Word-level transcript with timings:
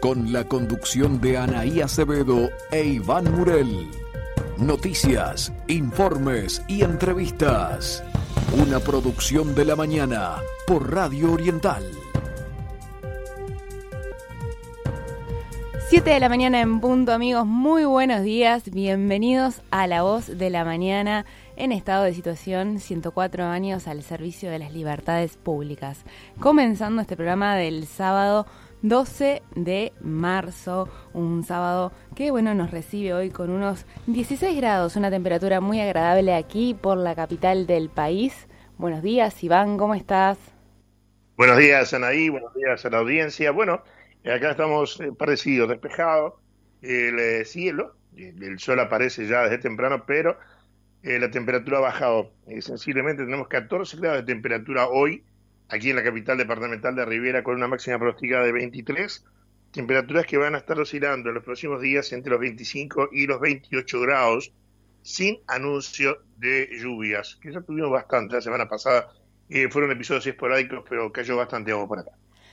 con 0.00 0.32
la 0.32 0.44
conducción 0.44 1.20
de 1.20 1.36
Anaí 1.36 1.82
Acevedo 1.82 2.50
e 2.70 2.84
Iván 2.84 3.30
Murel. 3.36 3.90
Noticias, 4.56 5.52
informes 5.68 6.62
y 6.68 6.82
entrevistas. 6.82 8.02
Una 8.66 8.80
producción 8.80 9.54
de 9.54 9.64
la 9.66 9.76
mañana 9.76 10.36
por 10.66 10.90
Radio 10.92 11.32
Oriental. 11.32 11.84
7 15.90 16.08
de 16.08 16.20
la 16.20 16.28
mañana 16.28 16.60
en 16.60 16.80
punto, 16.80 17.12
amigos. 17.12 17.44
Muy 17.46 17.84
buenos 17.84 18.22
días. 18.22 18.70
Bienvenidos 18.70 19.60
a 19.70 19.86
La 19.86 20.02
Voz 20.02 20.26
de 20.26 20.48
la 20.48 20.64
Mañana 20.64 21.26
en 21.56 21.72
estado 21.72 22.04
de 22.04 22.14
situación 22.14 22.78
104 22.78 23.44
años 23.44 23.86
al 23.86 24.02
servicio 24.02 24.50
de 24.50 24.60
las 24.60 24.72
libertades 24.72 25.36
públicas. 25.36 25.98
Comenzando 26.38 27.02
este 27.02 27.16
programa 27.16 27.56
del 27.56 27.86
sábado 27.86 28.46
12 28.82 29.42
de 29.54 29.92
marzo, 30.00 30.88
un 31.12 31.44
sábado 31.44 31.92
que 32.16 32.30
bueno 32.30 32.54
nos 32.54 32.70
recibe 32.70 33.12
hoy 33.14 33.30
con 33.30 33.50
unos 33.50 33.86
16 34.06 34.56
grados, 34.56 34.96
una 34.96 35.10
temperatura 35.10 35.60
muy 35.60 35.80
agradable 35.80 36.34
aquí 36.34 36.74
por 36.74 36.96
la 36.96 37.14
capital 37.14 37.66
del 37.66 37.88
país. 37.90 38.48
Buenos 38.78 39.02
días, 39.02 39.42
Iván, 39.44 39.76
¿cómo 39.76 39.94
estás? 39.94 40.38
Buenos 41.36 41.58
días, 41.58 41.92
Anaí, 41.94 42.28
buenos 42.28 42.54
días 42.54 42.84
a 42.84 42.90
la 42.90 42.98
audiencia. 42.98 43.50
Bueno, 43.50 43.82
Acá 44.24 44.50
estamos 44.50 45.00
eh, 45.00 45.12
parecidos, 45.12 45.68
despejados, 45.68 46.34
el 46.82 47.18
eh, 47.18 47.44
cielo, 47.46 47.96
el 48.16 48.58
sol 48.58 48.78
aparece 48.80 49.26
ya 49.26 49.44
desde 49.44 49.58
temprano, 49.58 50.04
pero 50.06 50.38
eh, 51.02 51.18
la 51.18 51.30
temperatura 51.30 51.78
ha 51.78 51.82
bajado 51.82 52.32
sensiblemente. 52.60 53.24
Tenemos 53.24 53.48
14 53.48 53.96
grados 53.96 54.20
de 54.20 54.34
temperatura 54.34 54.88
hoy 54.88 55.24
aquí 55.70 55.90
en 55.90 55.96
la 55.96 56.04
capital 56.04 56.38
departamental 56.38 56.94
de 56.94 57.04
Rivera 57.04 57.42
con 57.42 57.56
una 57.56 57.68
máxima 57.68 57.98
pronosticada 57.98 58.44
de 58.44 58.52
23. 58.52 59.24
Temperaturas 59.72 60.26
que 60.26 60.36
van 60.36 60.54
a 60.54 60.58
estar 60.58 60.78
oscilando 60.78 61.28
en 61.28 61.36
los 61.36 61.44
próximos 61.44 61.80
días 61.80 62.12
entre 62.12 62.30
los 62.30 62.40
25 62.40 63.10
y 63.12 63.26
los 63.26 63.40
28 63.40 64.00
grados 64.00 64.52
sin 65.02 65.38
anuncio 65.46 66.18
de 66.36 66.68
lluvias, 66.72 67.38
que 67.40 67.52
ya 67.52 67.60
tuvimos 67.60 67.90
bastante 67.90 68.34
la 68.34 68.40
semana 68.40 68.68
pasada. 68.68 69.08
fueron 69.70 69.92
episodios 69.92 70.26
esporádicos, 70.26 70.84
pero 70.88 71.10
cayó 71.12 71.36
bastante 71.36 71.70
agua 71.70 71.88
por 71.88 71.98
acá 72.00 72.10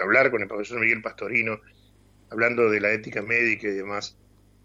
hablar 0.00 0.30
con 0.30 0.40
el 0.40 0.46
profesor 0.46 0.78
Miguel 0.78 1.02
Pastorino, 1.02 1.58
hablando 2.30 2.70
de 2.70 2.80
la 2.80 2.92
ética 2.92 3.20
médica 3.20 3.66
y 3.66 3.72
demás. 3.72 4.16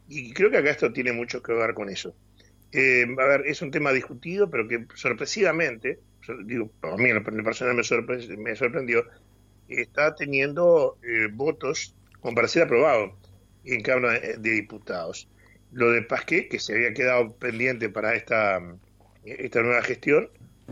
Y 0.07 0.31
creo 0.31 0.51
que 0.51 0.57
acá 0.57 0.69
esto 0.69 0.93
tiene 0.93 1.11
mucho 1.11 1.41
que 1.41 1.53
ver 1.53 1.73
con 1.73 1.89
eso. 1.89 2.15
Eh, 2.71 3.03
a 3.17 3.25
ver, 3.25 3.47
es 3.47 3.63
un 3.63 3.71
tema 3.71 3.91
discutido, 3.91 4.47
pero 4.47 4.67
que 4.67 4.85
sorpresivamente, 4.93 5.97
digo, 6.45 6.69
a 6.83 6.95
mí 6.95 7.09
en 7.09 7.15
lo 7.15 7.43
personal 7.43 7.75
me, 7.75 8.37
me 8.37 8.55
sorprendió, 8.55 9.03
está 9.67 10.13
teniendo 10.13 10.99
eh, 11.01 11.29
votos 11.33 11.95
como 12.19 12.35
para 12.35 12.47
ser 12.47 12.63
aprobado 12.63 13.17
en 13.65 13.81
Cámara 13.81 14.19
de 14.19 14.51
Diputados. 14.51 15.27
Lo 15.71 15.89
de 15.89 16.03
Pasqué, 16.03 16.47
que 16.47 16.59
se 16.59 16.75
había 16.75 16.93
quedado 16.93 17.33
pendiente 17.37 17.89
para 17.89 18.13
esta 18.13 18.61
esta 19.25 19.61
nueva 19.61 19.81
gestión, 19.81 20.29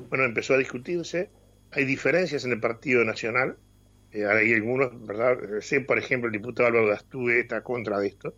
bueno, 0.10 0.26
empezó 0.26 0.54
a 0.54 0.58
discutirse. 0.58 1.30
Hay 1.72 1.86
diferencias 1.86 2.46
en 2.46 2.52
el 2.52 2.60
Partido 2.60 3.04
Nacional. 3.04 3.58
Eh, 4.12 4.26
hay 4.26 4.54
algunos, 4.54 5.06
¿verdad? 5.06 5.38
Sé, 5.62 5.82
por 5.82 5.98
ejemplo, 5.98 6.28
el 6.28 6.34
diputado 6.34 6.68
Álvaro 6.68 6.88
Gastúe 6.88 7.30
está 7.30 7.62
contra 7.64 8.00
de 8.00 8.08
esto, 8.08 8.36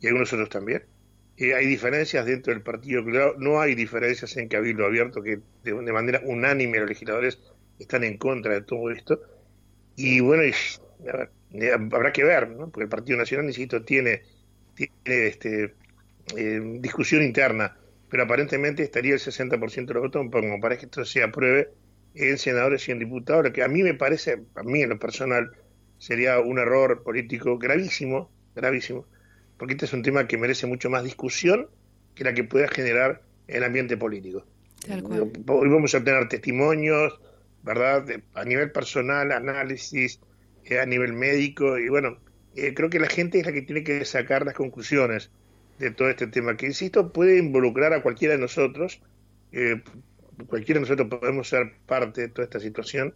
y 0.00 0.06
algunos 0.06 0.32
otros 0.32 0.48
también. 0.48 0.84
Eh, 1.36 1.54
hay 1.54 1.66
diferencias 1.66 2.26
dentro 2.26 2.52
del 2.52 2.62
Partido 2.62 3.02
no 3.38 3.60
hay 3.60 3.74
diferencias 3.74 4.36
en 4.36 4.48
Cabildo 4.48 4.86
Abierto, 4.86 5.22
que 5.22 5.40
de, 5.62 5.74
manera 5.92 6.20
unánime 6.24 6.78
los 6.80 6.88
legisladores 6.88 7.38
están 7.78 8.04
en 8.04 8.16
contra 8.16 8.54
de 8.54 8.62
todo 8.62 8.90
esto. 8.90 9.20
Y 9.96 10.20
bueno, 10.20 10.42
eh, 10.44 11.72
habrá 11.92 12.12
que 12.12 12.24
ver, 12.24 12.48
¿no? 12.50 12.70
porque 12.70 12.84
el 12.84 12.88
Partido 12.88 13.18
Nacional, 13.18 13.46
insisto, 13.46 13.84
tiene, 13.84 14.22
tiene 14.74 14.90
este, 15.04 15.74
discusión 16.80 17.22
interna 17.22 17.76
pero 18.10 18.22
aparentemente 18.22 18.82
estaría 18.82 19.14
el 19.14 19.20
60% 19.20 19.86
de 19.86 19.94
los 19.94 20.02
votos 20.02 20.26
como 20.30 20.60
para 20.60 20.76
que 20.78 20.86
esto 20.86 21.04
se 21.04 21.22
apruebe 21.22 21.70
en 22.14 22.38
senadores 22.38 22.88
y 22.88 22.92
en 22.92 22.98
diputados, 22.98 23.44
lo 23.44 23.52
que 23.52 23.62
a 23.62 23.68
mí 23.68 23.82
me 23.82 23.94
parece, 23.94 24.42
a 24.54 24.62
mí 24.62 24.82
en 24.82 24.88
lo 24.88 24.98
personal, 24.98 25.52
sería 25.98 26.40
un 26.40 26.58
error 26.58 27.02
político 27.02 27.58
gravísimo, 27.58 28.30
gravísimo, 28.54 29.06
porque 29.56 29.74
este 29.74 29.86
es 29.86 29.92
un 29.92 30.02
tema 30.02 30.26
que 30.26 30.38
merece 30.38 30.66
mucho 30.66 30.90
más 30.90 31.04
discusión 31.04 31.68
que 32.14 32.24
la 32.24 32.34
que 32.34 32.44
pueda 32.44 32.68
generar 32.68 33.22
el 33.46 33.62
ambiente 33.62 33.96
político. 33.96 34.44
Hoy 35.46 35.68
vamos 35.68 35.94
a 35.94 36.02
tener 36.02 36.28
testimonios, 36.28 37.20
¿verdad? 37.62 38.06
A 38.34 38.44
nivel 38.44 38.72
personal, 38.72 39.32
análisis, 39.32 40.20
eh, 40.64 40.78
a 40.80 40.86
nivel 40.86 41.12
médico, 41.12 41.78
y 41.78 41.88
bueno, 41.88 42.18
eh, 42.54 42.74
creo 42.74 42.88
que 42.88 43.00
la 43.00 43.08
gente 43.08 43.38
es 43.38 43.46
la 43.46 43.52
que 43.52 43.62
tiene 43.62 43.84
que 43.84 44.04
sacar 44.04 44.44
las 44.44 44.54
conclusiones 44.54 45.30
de 45.78 45.90
todo 45.90 46.10
este 46.10 46.26
tema, 46.26 46.56
que 46.56 46.66
insisto, 46.66 47.12
puede 47.12 47.38
involucrar 47.38 47.92
a 47.92 48.02
cualquiera 48.02 48.34
de 48.34 48.40
nosotros, 48.40 49.00
eh, 49.52 49.82
cualquiera 50.48 50.80
de 50.80 50.86
nosotros 50.86 51.08
podemos 51.08 51.48
ser 51.48 51.72
parte 51.86 52.22
de 52.22 52.28
toda 52.28 52.44
esta 52.44 52.60
situación, 52.60 53.14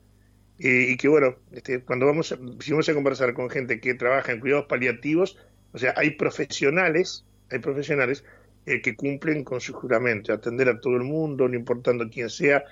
y 0.59 0.97
que 0.97 1.09
bueno, 1.09 1.37
este, 1.51 1.81
cuando 1.81 2.07
vamos, 2.07 2.31
a, 2.31 2.39
si 2.61 2.71
vamos 2.71 2.89
a 2.89 2.95
conversar 2.95 3.35
con 3.35 3.51
gente 3.51 3.81
que 3.81 3.95
trabaja 3.95 4.31
en 4.31 4.39
cuidados 4.39 4.67
paliativos, 4.67 5.37
o 5.73 5.79
sea, 5.79 5.93
hay 5.97 6.11
profesionales, 6.11 7.25
hay 7.51 7.59
profesionales 7.59 8.25
eh, 8.67 8.81
que 8.81 8.95
cumplen 8.95 9.43
con 9.43 9.61
su 9.61 9.73
juramento, 9.73 10.33
atender 10.33 10.69
a 10.69 10.81
todo 10.81 10.97
el 10.97 11.03
mundo, 11.03 11.49
no 11.49 11.57
importando 11.57 12.09
quién 12.09 12.31
sea, 12.31 12.63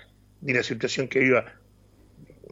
ni 0.41 0.53
la 0.53 0.62
situación 0.62 1.09
que 1.09 1.19
viva. 1.19 1.45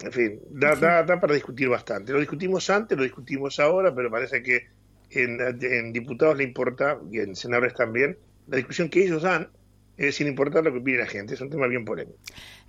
En 0.02 0.12
fin, 0.12 0.40
da, 0.50 0.74
da, 0.74 1.02
da 1.04 1.20
para 1.20 1.34
discutir 1.34 1.68
bastante. 1.68 2.12
Lo 2.12 2.18
discutimos 2.18 2.68
antes, 2.70 2.96
lo 2.96 3.04
discutimos 3.04 3.60
ahora, 3.60 3.94
pero 3.94 4.10
parece 4.10 4.42
que 4.42 4.66
en, 5.10 5.92
diputados 5.92 6.36
le 6.36 6.44
importa, 6.44 6.98
y 7.10 7.20
en 7.20 7.36
senadores 7.36 7.74
también, 7.74 8.18
la 8.46 8.56
discusión 8.56 8.88
que 8.88 9.04
ellos 9.04 9.22
dan, 9.22 9.48
sin 10.12 10.28
importar 10.28 10.64
lo 10.64 10.72
que 10.72 10.80
pide 10.80 10.98
la 10.98 11.06
gente. 11.06 11.34
Es 11.34 11.40
un 11.40 11.50
tema 11.50 11.66
bien 11.66 11.84
polémico. 11.84 12.18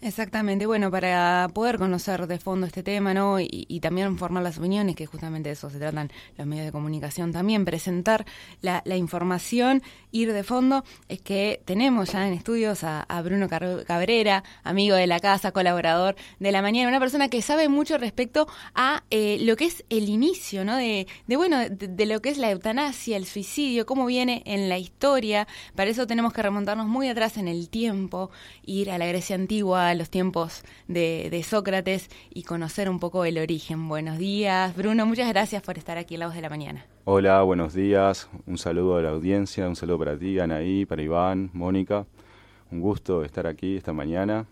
Exactamente, 0.02 0.66
bueno, 0.66 0.90
para 0.90 1.50
poder 1.54 1.78
conocer 1.78 2.26
de 2.26 2.40
fondo 2.40 2.66
este 2.66 2.84
tema, 2.84 3.14
¿no? 3.14 3.38
Y, 3.42 3.80
también 3.82 4.18
formar 4.18 4.44
las 4.44 4.58
opiniones, 4.58 4.96
que 4.96 5.06
justamente 5.06 5.50
de 5.50 5.54
eso 5.54 5.70
se 5.70 5.78
tratan 5.78 6.10
los 6.38 6.48
medios 6.48 6.66
de 6.66 6.72
comunicación 6.72 7.34
también, 7.34 7.66
presentar 7.66 8.26
la, 8.62 8.82
información, 8.96 9.82
ir 10.12 10.32
de 10.32 10.44
fondo, 10.44 10.84
es 11.10 11.22
que 11.22 11.62
tenemos 11.66 12.14
ya 12.14 12.28
en 12.28 12.34
estudios 12.34 12.84
a, 12.84 13.06
Bruno 13.24 13.50
Cabrera, 13.50 14.44
amigo 14.64 14.96
de 14.96 15.06
la 15.06 15.20
casa, 15.20 15.52
colaborador 15.52 16.16
de 16.40 16.52
la 16.52 16.62
mañana, 16.62 16.88
una 16.88 17.00
persona 17.00 17.28
que 17.28 17.42
sabe 17.42 17.68
mucho 17.68 17.98
respecto 17.98 18.48
a 18.76 19.04
eh, 19.10 19.38
lo 19.42 19.58
que 19.58 19.66
es 19.66 19.84
el 19.90 20.08
inicio, 20.08 20.64
¿no? 20.64 20.78
De, 20.78 21.08
bueno, 21.28 21.58
de, 21.70 22.06
lo 22.06 22.22
que 22.22 22.30
es 22.30 22.38
la 22.38 22.52
eutanasia, 22.52 23.18
el 23.18 23.26
suicidio, 23.26 23.86
cómo 23.86 24.06
viene 24.06 24.44
en 24.46 24.70
la 24.70 24.78
historia, 24.78 25.48
para 25.76 25.90
eso 25.90 26.08
tenemos 26.08 26.32
que 26.32 26.42
remontarnos 26.42 26.88
muy 26.88 27.10
atrás 27.10 27.19
atrás 27.20 27.38
en 27.38 27.50
el 27.50 27.68
tiempo, 27.68 28.32
ir 28.66 28.90
a 28.90 28.98
la 28.98 29.06
Grecia 29.06 29.36
antigua, 29.36 29.90
a 29.90 29.94
los 29.94 30.10
tiempos 30.10 30.64
de, 30.88 31.28
de 31.30 31.44
Sócrates 31.44 32.10
y 32.34 32.44
conocer 32.44 32.90
un 32.90 32.98
poco 32.98 33.26
el 33.26 33.38
origen. 33.40 33.90
Buenos 33.90 34.18
días, 34.18 34.74
Bruno, 34.74 35.06
muchas 35.06 35.28
gracias 35.28 35.62
por 35.62 35.78
estar 35.78 35.98
aquí 35.98 36.14
en 36.14 36.22
La 36.22 36.28
Voz 36.28 36.36
de 36.36 36.42
la 36.42 36.50
Mañana. 36.50 36.86
Hola, 37.04 37.42
buenos 37.42 37.74
días, 37.74 38.30
un 38.46 38.58
saludo 38.58 38.96
a 38.96 39.02
la 39.02 39.10
audiencia, 39.10 39.68
un 39.68 39.76
saludo 39.76 40.00
para 40.00 40.18
ti, 40.18 40.40
Anaí, 40.40 40.86
para 40.86 41.02
Iván, 41.02 41.50
Mónica, 41.52 42.06
un 42.72 42.80
gusto 42.80 43.26
estar 43.26 43.48
aquí 43.48 43.76
esta 43.76 43.92
mañana. 43.92 44.46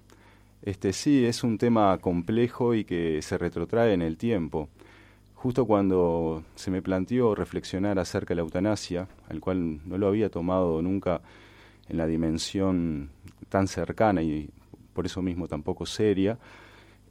Este 0.62 0.92
sí, 0.92 1.24
es 1.24 1.46
un 1.46 1.58
tema 1.58 1.98
complejo 2.00 2.76
y 2.76 2.84
que 2.84 3.22
se 3.22 3.38
retrotrae 3.38 3.94
en 3.94 4.02
el 4.02 4.18
tiempo. 4.18 4.68
Justo 5.36 5.66
cuando 5.66 6.44
se 6.56 6.70
me 6.70 6.82
planteó 6.82 7.34
reflexionar 7.34 7.98
acerca 7.98 8.34
de 8.34 8.36
la 8.36 8.42
eutanasia, 8.42 9.08
al 9.30 9.40
cual 9.40 9.80
no 9.88 9.98
lo 9.98 10.10
había 10.10 10.30
tomado 10.30 10.82
nunca 10.82 11.22
en 11.90 11.98
la 11.98 12.08
dimensión 12.08 13.10
tan 13.50 13.68
cercana 13.68 14.22
y 14.22 14.50
por 14.94 15.06
eso 15.06 15.22
mismo 15.22 15.48
tampoco 15.48 15.86
seria, 15.86 16.38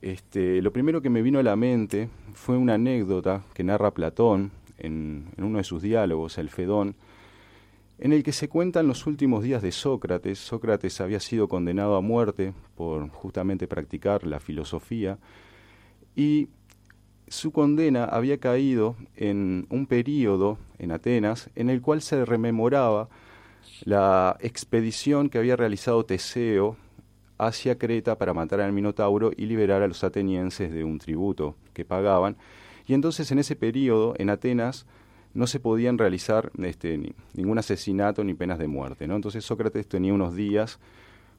este, 0.02 0.60
lo 0.60 0.72
primero 0.72 1.00
que 1.00 1.10
me 1.10 1.22
vino 1.22 1.38
a 1.38 1.42
la 1.42 1.56
mente 1.56 2.08
fue 2.34 2.56
una 2.56 2.74
anécdota 2.74 3.42
que 3.54 3.64
narra 3.64 3.92
Platón 3.92 4.50
en, 4.78 5.28
en 5.36 5.44
uno 5.44 5.58
de 5.58 5.64
sus 5.64 5.82
diálogos, 5.82 6.38
el 6.38 6.50
Fedón, 6.50 6.96
en 7.98 8.12
el 8.12 8.22
que 8.22 8.32
se 8.32 8.48
cuentan 8.48 8.86
los 8.88 9.06
últimos 9.06 9.42
días 9.42 9.62
de 9.62 9.72
Sócrates. 9.72 10.38
Sócrates 10.38 11.00
había 11.00 11.20
sido 11.20 11.48
condenado 11.48 11.96
a 11.96 12.02
muerte 12.02 12.52
por 12.76 13.08
justamente 13.08 13.66
practicar 13.66 14.26
la 14.26 14.38
filosofía 14.38 15.18
y 16.14 16.48
su 17.28 17.52
condena 17.52 18.04
había 18.04 18.38
caído 18.38 18.96
en 19.16 19.66
un 19.70 19.86
período 19.86 20.58
en 20.78 20.92
Atenas 20.92 21.50
en 21.54 21.70
el 21.70 21.80
cual 21.80 22.02
se 22.02 22.24
rememoraba 22.24 23.08
la 23.84 24.36
expedición 24.40 25.28
que 25.28 25.38
había 25.38 25.56
realizado 25.56 26.04
Teseo 26.04 26.76
hacia 27.38 27.78
Creta 27.78 28.16
para 28.18 28.34
matar 28.34 28.60
al 28.60 28.72
Minotauro 28.72 29.30
y 29.36 29.46
liberar 29.46 29.82
a 29.82 29.88
los 29.88 30.02
atenienses 30.04 30.72
de 30.72 30.84
un 30.84 30.98
tributo 30.98 31.56
que 31.72 31.84
pagaban. 31.84 32.36
Y 32.86 32.94
entonces 32.94 33.30
en 33.32 33.38
ese 33.38 33.56
periodo 33.56 34.14
en 34.18 34.30
Atenas 34.30 34.86
no 35.34 35.46
se 35.46 35.60
podían 35.60 35.98
realizar 35.98 36.50
este, 36.62 37.14
ningún 37.34 37.58
asesinato 37.58 38.24
ni 38.24 38.34
penas 38.34 38.58
de 38.58 38.68
muerte. 38.68 39.06
¿no? 39.06 39.16
Entonces 39.16 39.44
Sócrates 39.44 39.86
tenía 39.86 40.14
unos 40.14 40.34
días 40.34 40.78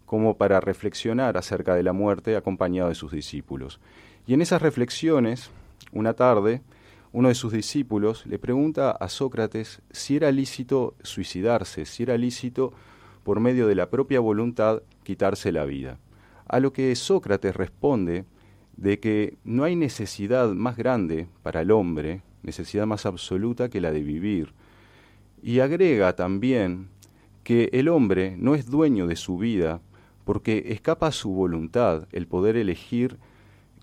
como 0.06 0.38
para 0.38 0.60
reflexionar 0.60 1.36
acerca 1.38 1.76
de 1.76 1.84
la 1.84 1.94
muerte 1.94 2.36
acompañado 2.36 2.90
de 2.90 2.96
sus 2.96 3.12
discípulos. 3.12 3.80
Y 4.28 4.34
en 4.34 4.42
esas 4.42 4.62
reflexiones, 4.62 5.50
una 5.92 6.14
tarde, 6.14 6.62
uno 7.12 7.30
de 7.30 7.36
sus 7.36 7.54
discípulos 7.54 8.26
le 8.26 8.40
pregunta 8.40 8.92
a 8.92 9.10
Sócrates 9.10 9.82
si 9.92 10.16
era 10.16 10.32
lícito 10.32 10.96
suicidarse, 11.04 11.86
si 11.86 12.04
era 12.04 12.18
lícito 12.18 12.74
por 13.24 13.40
medio 13.40 13.68
de 13.68 13.76
la 13.76 13.90
propia 13.90 14.20
voluntad 14.20 14.82
quitarse 15.04 15.52
la 15.52 15.66
vida. 15.66 16.00
A 16.48 16.60
lo 16.60 16.74
que 16.74 16.96
Sócrates 16.96 17.56
responde 17.56 18.26
de 18.76 19.00
que 19.00 19.38
no 19.44 19.64
hay 19.64 19.76
necesidad 19.76 20.50
más 20.50 20.78
grande 20.78 21.28
para 21.44 21.62
el 21.62 21.72
hombre 21.72 22.22
necesidad 22.48 22.88
más 22.88 23.06
absoluta 23.06 23.70
que 23.70 23.82
la 23.82 23.92
de 23.92 24.02
vivir. 24.02 24.54
Y 25.44 25.60
agrega 25.60 26.16
también 26.16 26.90
que 27.44 27.70
el 27.74 27.90
hombre 27.90 28.36
no 28.38 28.56
es 28.56 28.66
dueño 28.66 29.06
de 29.06 29.16
su 29.16 29.38
vida 29.38 29.82
porque 30.26 30.66
escapa 30.68 31.08
a 31.08 31.12
su 31.12 31.32
voluntad 31.32 32.08
el 32.12 32.28
poder 32.28 32.58
elegir 32.58 33.18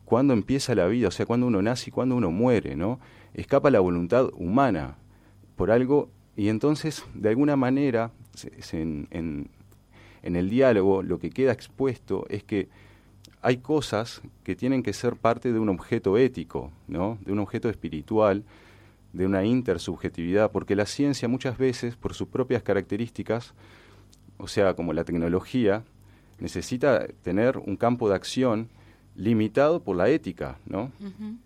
cuándo 0.05 0.35
empieza 0.35 0.75
la 0.75 0.87
vida, 0.87 1.09
o 1.09 1.11
sea, 1.11 1.27
cuándo 1.27 1.47
uno 1.47 1.63
nace 1.63 1.91
y 1.91 1.93
cuándo 1.93 2.17
uno 2.17 2.31
muere, 2.31 2.77
¿no? 2.77 3.01
Escapa 3.35 3.71
la 3.71 3.81
voluntad 3.81 4.31
humana 4.35 4.97
por 5.57 5.71
algo 5.71 6.11
y 6.37 6.49
entonces, 6.49 7.05
de 7.15 7.29
alguna 7.29 7.57
manera, 7.57 8.11
en, 8.73 9.09
en 9.11 10.37
el 10.37 10.51
diálogo 10.51 11.03
lo 11.03 11.19
que 11.19 11.31
queda 11.31 11.53
expuesto 11.53 12.27
es 12.29 12.43
que 12.43 12.69
hay 13.43 13.59
cosas 13.59 14.23
que 14.43 14.57
tienen 14.57 14.83
que 14.83 14.95
ser 14.95 15.17
parte 15.17 15.53
de 15.53 15.59
un 15.59 15.69
objeto 15.69 16.17
ético, 16.17 16.73
¿no? 16.89 17.19
de 17.27 17.33
un 17.33 17.41
objeto 17.41 17.69
espiritual, 17.69 18.43
de 19.13 19.27
una 19.27 19.45
intersubjetividad, 19.45 20.51
porque 20.51 20.75
la 20.75 20.87
ciencia 20.87 21.29
muchas 21.29 21.59
veces, 21.59 21.95
por 21.95 22.15
sus 22.15 22.29
propias 22.29 22.63
características, 22.63 23.53
o 24.39 24.49
sea, 24.49 24.73
como 24.73 24.95
la 24.95 25.05
tecnología, 25.05 25.85
necesita 26.39 27.07
tener 27.23 27.59
un 27.59 27.77
campo 27.77 28.09
de 28.09 28.15
acción 28.15 28.71
limitado 29.17 29.83
por 29.83 29.97
la 29.97 30.09
ética, 30.09 30.59
¿no? 30.67 30.91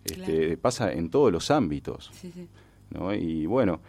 este, 0.03 0.57
Pasa 0.57 0.91
en 0.91 1.09
todos 1.09 1.31
los 1.31 1.51
ámbitos, 1.51 2.11
¿no? 2.89 3.13
Y 3.13 3.45
bueno, 3.45 3.79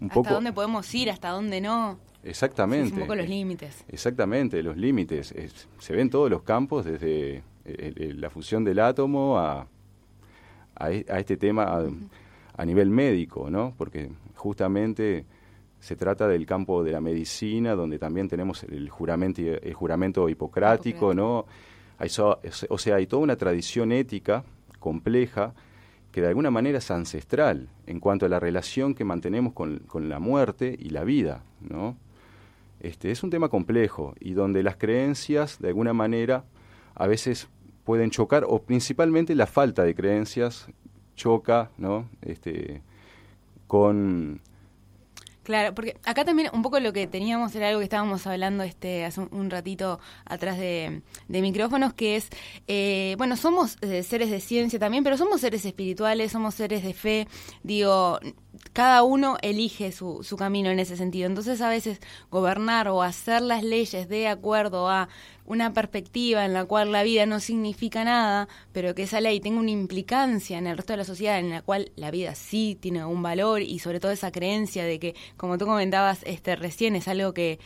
un 0.00 0.10
¿Hasta 0.10 0.34
dónde 0.34 0.52
podemos 0.52 0.92
ir? 0.94 1.10
¿Hasta 1.10 1.30
dónde 1.30 1.60
no? 1.60 1.98
Exactamente. 2.22 2.94
un 2.94 3.00
poco 3.00 3.14
los 3.14 3.28
límites. 3.28 3.84
Exactamente, 3.88 4.62
los 4.62 4.76
límites. 4.76 5.34
se 5.78 5.92
ven 5.94 6.10
todos 6.10 6.30
los 6.30 6.42
campos 6.42 6.84
desde 6.84 7.42
la 7.64 8.30
fusión 8.30 8.64
del 8.64 8.78
átomo 8.78 9.38
a, 9.38 9.66
a, 10.74 10.90
e, 10.90 11.04
este 11.08 11.36
tema 11.36 11.84
a, 12.56 12.64
nivel 12.64 12.90
médico, 12.90 13.50
¿no? 13.50 13.74
Porque 13.76 14.10
justamente 14.36 15.26
se 15.80 15.96
trata 15.96 16.26
del 16.26 16.46
campo 16.46 16.82
de 16.82 16.92
la 16.92 17.00
medicina, 17.00 17.74
donde 17.74 17.98
también 17.98 18.28
tenemos 18.28 18.64
el 18.64 18.88
juramento, 18.88 19.42
el 19.42 19.74
juramento 19.74 20.28
hipocrático, 20.28 21.12
¿no? 21.14 21.46
O 22.68 22.78
sea, 22.78 22.96
hay 22.96 23.06
toda 23.06 23.22
una 23.22 23.36
tradición 23.36 23.92
ética 23.92 24.44
compleja 24.78 25.54
que 26.12 26.20
de 26.20 26.28
alguna 26.28 26.50
manera 26.50 26.78
es 26.78 26.90
ancestral 26.90 27.68
en 27.86 27.98
cuanto 28.00 28.26
a 28.26 28.28
la 28.28 28.38
relación 28.38 28.94
que 28.94 29.04
mantenemos 29.04 29.52
con, 29.52 29.80
con 29.80 30.08
la 30.08 30.20
muerte 30.20 30.76
y 30.78 30.90
la 30.90 31.04
vida, 31.04 31.42
¿no? 31.60 31.96
Este, 32.80 33.10
es 33.10 33.22
un 33.22 33.30
tema 33.30 33.48
complejo 33.48 34.14
y 34.20 34.34
donde 34.34 34.62
las 34.62 34.76
creencias, 34.76 35.58
de 35.58 35.68
alguna 35.68 35.92
manera, 35.92 36.44
a 36.94 37.06
veces 37.06 37.48
pueden 37.84 38.10
chocar, 38.10 38.44
o 38.46 38.62
principalmente 38.62 39.34
la 39.34 39.46
falta 39.46 39.84
de 39.84 39.94
creencias 39.94 40.68
choca, 41.16 41.70
¿no? 41.78 42.08
Este, 42.22 42.82
con 43.66 44.40
Claro, 45.44 45.74
porque 45.74 45.96
acá 46.04 46.24
también 46.24 46.48
un 46.54 46.62
poco 46.62 46.80
lo 46.80 46.94
que 46.94 47.06
teníamos 47.06 47.54
era 47.54 47.68
algo 47.68 47.80
que 47.80 47.84
estábamos 47.84 48.26
hablando 48.26 48.64
este 48.64 49.04
hace 49.04 49.20
un, 49.20 49.50
ratito 49.50 50.00
atrás 50.24 50.58
de, 50.58 51.02
micrófonos, 51.28 51.92
que 51.92 52.16
es, 52.16 52.28
eh, 52.66 53.14
bueno, 53.18 53.36
somos 53.36 53.76
eh, 53.82 54.02
seres 54.02 54.30
de 54.30 54.40
ciencia 54.40 54.78
también, 54.78 55.04
pero 55.04 55.18
somos 55.18 55.42
seres 55.42 55.66
espirituales, 55.66 56.32
somos 56.32 56.54
seres 56.54 56.82
de 56.82 56.94
fe, 56.94 57.28
digo, 57.62 58.18
cada 58.72 59.02
uno 59.02 59.36
elige 59.42 59.92
su, 59.92 60.22
su 60.22 60.36
camino 60.36 60.70
en 60.70 60.78
ese 60.78 60.96
sentido. 60.96 61.26
Entonces 61.26 61.60
a 61.60 61.68
veces 61.68 62.00
gobernar 62.30 62.88
o 62.88 63.02
hacer 63.02 63.42
las 63.42 63.62
leyes 63.62 64.08
de 64.08 64.28
acuerdo 64.28 64.88
a 64.88 65.08
una 65.46 65.72
perspectiva 65.72 66.44
en 66.44 66.54
la 66.54 66.64
cual 66.64 66.92
la 66.92 67.02
vida 67.02 67.26
no 67.26 67.40
significa 67.40 68.04
nada, 68.04 68.48
pero 68.72 68.94
que 68.94 69.02
esa 69.02 69.20
ley 69.20 69.40
tenga 69.40 69.60
una 69.60 69.70
implicancia 69.70 70.58
en 70.58 70.66
el 70.66 70.76
resto 70.76 70.94
de 70.94 70.98
la 70.98 71.04
sociedad 71.04 71.38
en 71.38 71.50
la 71.50 71.62
cual 71.62 71.92
la 71.96 72.10
vida 72.10 72.34
sí 72.34 72.78
tiene 72.80 73.04
un 73.04 73.22
valor 73.22 73.60
y 73.60 73.78
sobre 73.78 74.00
todo 74.00 74.12
esa 74.12 74.32
creencia 74.32 74.84
de 74.84 74.98
que, 74.98 75.14
como 75.36 75.58
tú 75.58 75.66
comentabas 75.66 76.20
este 76.24 76.56
recién, 76.56 76.96
es 76.96 77.08
algo 77.08 77.34
que, 77.34 77.58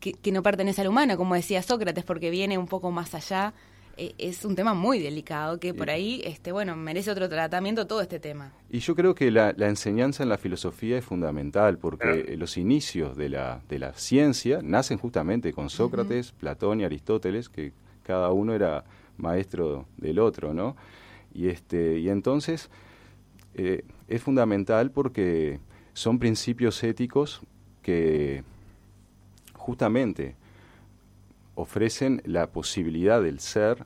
que 0.00 0.32
no 0.32 0.42
pertenece 0.42 0.82
al 0.82 0.88
humano, 0.88 1.16
como 1.16 1.34
decía 1.34 1.62
Sócrates, 1.62 2.04
porque 2.04 2.30
viene 2.30 2.58
un 2.58 2.66
poco 2.66 2.90
más 2.90 3.14
allá 3.14 3.54
eh, 3.96 4.14
es 4.18 4.44
un 4.44 4.54
tema 4.54 4.74
muy 4.74 4.98
delicado 4.98 5.58
que 5.58 5.74
por 5.74 5.90
ahí, 5.90 6.22
este, 6.24 6.52
bueno, 6.52 6.76
merece 6.76 7.10
otro 7.10 7.28
tratamiento 7.28 7.86
todo 7.86 8.00
este 8.00 8.18
tema. 8.18 8.52
Y 8.70 8.78
yo 8.78 8.94
creo 8.94 9.14
que 9.14 9.30
la, 9.30 9.50
enseñanza 9.58 10.22
en 10.22 10.28
la 10.28 10.38
filosofía 10.38 10.98
es 10.98 11.04
fundamental 11.04 11.78
porque 11.78 12.36
los 12.36 12.56
inicios 12.56 13.16
de 13.16 13.28
la, 13.28 13.60
de 13.68 13.78
la 13.78 13.92
ciencia 13.94 14.60
nacen 14.62 14.98
justamente 14.98 15.52
con 15.52 15.70
Sócrates, 15.70 16.32
Platón 16.32 16.80
y 16.80 16.84
Aristóteles, 16.84 17.48
que 17.48 17.72
cada 18.02 18.32
uno 18.32 18.54
era 18.54 18.84
maestro 19.16 19.86
del 19.96 20.18
otro, 20.18 20.54
¿no? 20.54 20.76
Y, 21.34 21.48
este, 21.48 21.98
y 21.98 22.08
entonces 22.08 22.70
eh, 23.54 23.84
es 24.08 24.22
fundamental 24.22 24.90
porque 24.90 25.60
son 25.92 26.18
principios 26.18 26.82
éticos 26.82 27.42
que 27.82 28.44
justamente 29.54 30.36
ofrecen 31.54 32.22
la 32.24 32.50
posibilidad 32.50 33.22
del 33.22 33.40
ser 33.40 33.84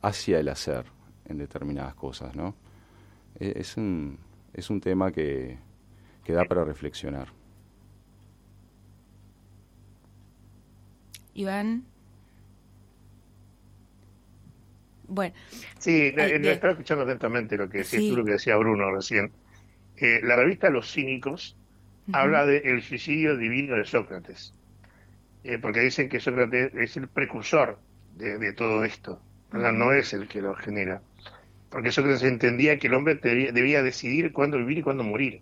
hacia 0.00 0.38
el 0.38 0.48
hacer 0.48 0.86
en 1.26 1.38
determinadas 1.38 1.94
cosas, 1.94 2.34
¿no? 2.34 2.54
E, 3.38 3.54
es 3.56 3.76
un, 3.76 4.18
es 4.52 4.70
un 4.70 4.80
tema 4.80 5.12
que, 5.12 5.58
que 6.24 6.32
da 6.32 6.44
para 6.44 6.64
reflexionar. 6.64 7.28
Iván. 11.34 11.84
Bueno. 15.08 15.34
Sí, 15.78 16.12
estaba 16.16 16.72
escuchando 16.72 17.04
atentamente 17.04 17.56
lo 17.56 17.68
que, 17.68 17.84
lo 18.12 18.24
que 18.24 18.32
decía 18.32 18.56
Bruno 18.56 18.90
recién. 18.94 19.30
Eh, 19.96 20.20
la 20.22 20.36
revista 20.36 20.70
Los 20.70 20.90
Cínicos 20.90 21.56
habla 22.12 22.46
del 22.46 22.82
suicidio 22.82 23.36
divino 23.36 23.76
de 23.76 23.84
Sócrates. 23.84 24.54
Eh, 25.44 25.58
porque 25.58 25.80
dicen 25.80 26.08
que 26.08 26.20
Sócrates 26.20 26.72
es 26.74 26.96
el 26.96 27.08
precursor 27.08 27.78
de, 28.14 28.52
todo 28.52 28.84
esto, 28.84 29.20
no 29.52 29.92
es 29.92 30.12
el 30.12 30.28
que 30.28 30.40
lo 30.40 30.54
genera. 30.54 31.02
Porque 31.68 31.90
Sócrates 31.90 32.22
entendía 32.22 32.78
que 32.78 32.86
el 32.86 32.94
hombre 32.94 33.16
debía, 33.16 33.82
decidir 33.82 34.32
cuándo 34.32 34.58
vivir 34.58 34.78
y 34.78 34.82
cuándo 34.82 35.02
morir. 35.02 35.40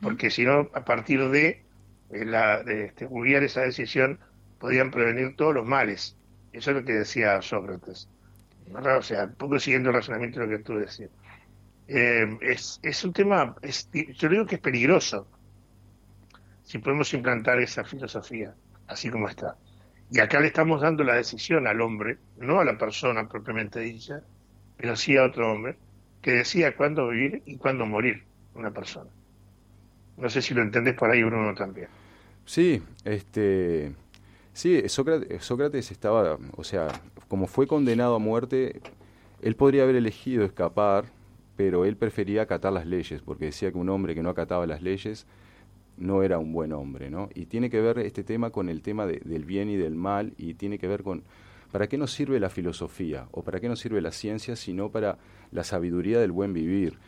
Porque 0.00 0.30
si 0.30 0.44
no, 0.44 0.70
a 0.74 0.84
partir 0.84 1.28
de, 1.30 1.62
eh, 2.10 2.24
la, 2.24 2.62
de 2.62 2.84
este, 2.86 3.08
esa 3.44 3.62
decisión, 3.62 4.20
podían 4.60 4.90
prevenir 4.90 5.34
todos 5.34 5.54
los 5.54 5.66
males. 5.66 6.16
Eso 6.52 6.70
es 6.70 6.76
lo 6.76 6.84
que 6.84 6.92
decía 6.92 7.40
Sócrates. 7.42 8.08
O 8.72 9.02
sea, 9.02 9.24
un 9.24 9.34
poco 9.34 9.58
siguiendo 9.58 9.90
el 9.90 9.96
razonamiento 9.96 10.40
de 10.40 10.46
lo 10.46 10.56
que 10.56 10.62
tú 10.62 10.76
decías. 10.76 11.10
Eh, 11.88 12.38
es, 12.40 12.78
es 12.82 13.04
un 13.04 13.12
tema, 13.12 13.56
es, 13.60 13.90
yo 13.92 14.28
digo 14.28 14.46
que 14.46 14.54
es 14.54 14.60
peligroso 14.60 15.26
si 16.62 16.78
podemos 16.78 17.12
implantar 17.12 17.60
esa 17.60 17.84
filosofía 17.84 18.54
así 18.88 19.10
como 19.10 19.28
está. 19.28 19.56
Y 20.10 20.20
acá 20.20 20.40
le 20.40 20.48
estamos 20.48 20.80
dando 20.80 21.02
la 21.04 21.14
decisión 21.14 21.66
al 21.66 21.80
hombre, 21.80 22.18
no 22.38 22.60
a 22.60 22.64
la 22.64 22.78
persona 22.78 23.28
propiamente 23.28 23.80
dicha, 23.80 24.22
pero 24.76 24.96
sí 24.96 25.16
a 25.16 25.24
otro 25.24 25.50
hombre, 25.50 25.76
que 26.22 26.32
decía 26.32 26.76
cuándo 26.76 27.08
vivir 27.08 27.42
y 27.46 27.56
cuándo 27.56 27.86
morir 27.86 28.22
una 28.54 28.70
persona. 28.70 29.10
No 30.16 30.28
sé 30.30 30.42
si 30.42 30.54
lo 30.54 30.62
entendés 30.62 30.94
por 30.94 31.10
ahí, 31.10 31.22
Bruno, 31.22 31.54
también. 31.54 31.88
Sí, 32.44 32.82
este, 33.04 33.92
sí, 34.52 34.88
Sócrates, 34.88 35.44
Sócrates 35.44 35.90
estaba, 35.90 36.38
o 36.56 36.64
sea, 36.64 36.88
como 37.28 37.46
fue 37.46 37.66
condenado 37.66 38.14
a 38.14 38.18
muerte, 38.18 38.80
él 39.42 39.56
podría 39.56 39.82
haber 39.82 39.96
elegido 39.96 40.44
escapar, 40.44 41.06
pero 41.56 41.84
él 41.84 41.96
prefería 41.96 42.42
acatar 42.42 42.72
las 42.72 42.86
leyes, 42.86 43.22
porque 43.22 43.46
decía 43.46 43.72
que 43.72 43.78
un 43.78 43.88
hombre 43.88 44.14
que 44.14 44.22
no 44.22 44.30
acataba 44.30 44.66
las 44.66 44.82
leyes 44.82 45.26
no 45.96 46.22
era 46.22 46.38
un 46.38 46.52
buen 46.52 46.72
hombre, 46.72 47.10
¿no? 47.10 47.28
Y 47.34 47.46
tiene 47.46 47.70
que 47.70 47.80
ver 47.80 47.98
este 48.00 48.24
tema 48.24 48.50
con 48.50 48.68
el 48.68 48.82
tema 48.82 49.06
del 49.06 49.44
bien 49.44 49.68
y 49.70 49.76
del 49.76 49.94
mal, 49.94 50.34
y 50.36 50.54
tiene 50.54 50.78
que 50.78 50.88
ver 50.88 51.02
con 51.02 51.22
¿para 51.72 51.88
qué 51.88 51.98
nos 51.98 52.12
sirve 52.12 52.38
la 52.38 52.50
filosofía 52.50 53.26
o 53.32 53.42
para 53.42 53.60
qué 53.60 53.68
nos 53.68 53.80
sirve 53.80 54.00
la 54.00 54.12
ciencia 54.12 54.54
sino 54.54 54.90
para 54.90 55.18
la 55.50 55.64
sabiduría 55.64 56.20
del 56.20 56.32
buen 56.32 56.52
vivir? 56.52 56.98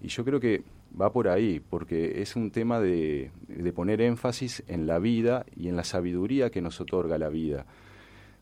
Y 0.00 0.08
yo 0.08 0.24
creo 0.24 0.40
que 0.40 0.62
va 1.00 1.12
por 1.12 1.28
ahí, 1.28 1.60
porque 1.60 2.20
es 2.20 2.36
un 2.36 2.50
tema 2.50 2.80
de, 2.80 3.30
de 3.48 3.72
poner 3.72 4.00
énfasis 4.00 4.62
en 4.68 4.86
la 4.86 4.98
vida 4.98 5.46
y 5.56 5.68
en 5.68 5.76
la 5.76 5.84
sabiduría 5.84 6.50
que 6.50 6.60
nos 6.60 6.80
otorga 6.80 7.18
la 7.18 7.28
vida. 7.28 7.66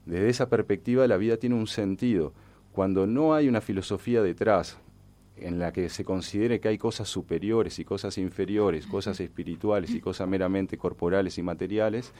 Desde 0.06 0.28
esa 0.28 0.48
perspectiva 0.48 1.06
la 1.06 1.16
vida 1.16 1.36
tiene 1.36 1.54
un 1.54 1.66
sentido. 1.66 2.32
Cuando 2.72 3.06
no 3.06 3.34
hay 3.34 3.48
una 3.48 3.60
filosofía 3.60 4.22
detrás, 4.22 4.78
en 5.40 5.58
la 5.58 5.72
que 5.72 5.88
se 5.88 6.04
considere 6.04 6.60
que 6.60 6.68
hay 6.68 6.78
cosas 6.78 7.08
superiores 7.08 7.78
y 7.78 7.84
cosas 7.84 8.18
inferiores, 8.18 8.86
cosas 8.86 9.20
espirituales 9.20 9.90
y 9.90 10.00
cosas 10.00 10.28
meramente 10.28 10.76
corporales 10.76 11.38
y 11.38 11.42
materiales, 11.42 12.12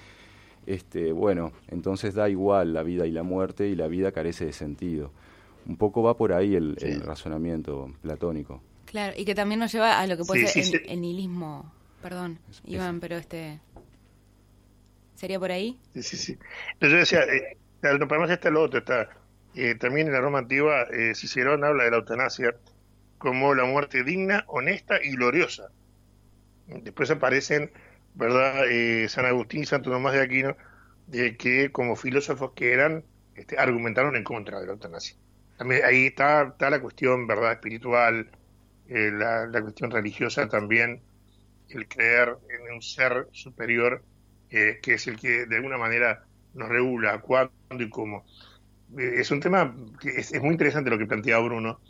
este, 0.66 1.12
bueno, 1.12 1.52
entonces 1.68 2.14
da 2.14 2.28
igual 2.28 2.72
la 2.72 2.82
vida 2.82 3.06
y 3.06 3.10
la 3.10 3.22
muerte 3.22 3.68
y 3.68 3.74
la 3.74 3.88
vida 3.88 4.12
carece 4.12 4.46
de 4.46 4.52
sentido. 4.52 5.12
Un 5.66 5.76
poco 5.76 6.02
va 6.02 6.16
por 6.16 6.32
ahí 6.32 6.54
el, 6.54 6.76
razonamiento 7.02 7.92
platónico. 8.02 8.62
Claro, 8.86 9.14
y 9.16 9.24
que 9.24 9.34
también 9.34 9.60
nos 9.60 9.72
lleva 9.72 10.00
a 10.00 10.06
lo 10.06 10.16
que 10.16 10.24
puede 10.24 10.46
ser 10.46 10.82
el, 10.86 11.00
nihilismo. 11.00 11.72
Perdón, 12.02 12.38
Iván, 12.64 13.00
pero 13.00 13.16
este... 13.16 13.60
¿Sería 15.14 15.38
por 15.38 15.52
ahí? 15.52 15.78
Sí, 15.94 16.02
sí, 16.02 16.16
sí. 16.16 16.38
Yo 16.80 16.88
decía, 16.88 17.20
eh, 17.24 17.58
no 17.98 18.08
podemos 18.08 18.30
estar 18.30 18.50
lo 18.50 18.62
otro, 18.62 18.78
está... 18.78 19.10
Eh, 19.54 19.74
también 19.74 20.06
en 20.06 20.12
la 20.12 20.20
Roma 20.20 20.38
antigua, 20.38 20.84
eh, 20.92 21.12
Cicerón 21.14 21.64
habla 21.64 21.84
de 21.84 21.90
la 21.90 21.96
eutanasia 21.96 22.54
como 23.20 23.54
la 23.54 23.64
muerte 23.66 24.02
digna, 24.02 24.44
honesta 24.48 24.98
y 25.00 25.10
gloriosa. 25.10 25.70
Después 26.66 27.10
aparecen, 27.10 27.70
¿verdad?, 28.14 28.64
eh, 28.66 29.10
San 29.10 29.26
Agustín 29.26 29.62
y 29.62 29.66
Santo 29.66 29.90
Tomás 29.90 30.14
de 30.14 30.22
Aquino, 30.22 30.56
de 31.06 31.36
que 31.36 31.70
como 31.70 31.96
filósofos 31.96 32.52
que 32.56 32.72
eran, 32.72 33.04
este, 33.34 33.58
argumentaron 33.58 34.16
en 34.16 34.24
contra 34.24 34.58
de 34.58 34.66
la 34.66 34.72
eutanasia. 34.72 35.16
También 35.58 35.84
ahí 35.84 36.06
está, 36.06 36.44
está 36.44 36.70
la 36.70 36.80
cuestión, 36.80 37.26
¿verdad?, 37.26 37.52
espiritual, 37.52 38.30
eh, 38.88 39.10
la, 39.12 39.60
cuestión 39.60 39.90
religiosa 39.90 40.48
también, 40.48 41.02
el 41.68 41.88
creer 41.88 42.38
en 42.48 42.74
un 42.74 42.80
ser 42.80 43.28
superior, 43.32 44.02
eh, 44.48 44.78
que 44.82 44.94
es 44.94 45.06
el 45.08 45.20
que 45.20 45.44
de 45.44 45.56
alguna 45.56 45.76
manera 45.76 46.24
nos 46.54 46.70
regula 46.70 47.20
cuándo 47.20 47.52
y 47.78 47.90
cómo. 47.90 48.24
es 48.96 49.30
un 49.30 49.40
tema 49.40 49.76
que 50.00 50.08
es, 50.08 50.32
es 50.32 50.40
muy 50.40 50.52
interesante 50.52 50.88
lo 50.88 50.96
que 50.96 51.06
plantea 51.06 51.38
Bruno, 51.38 51.80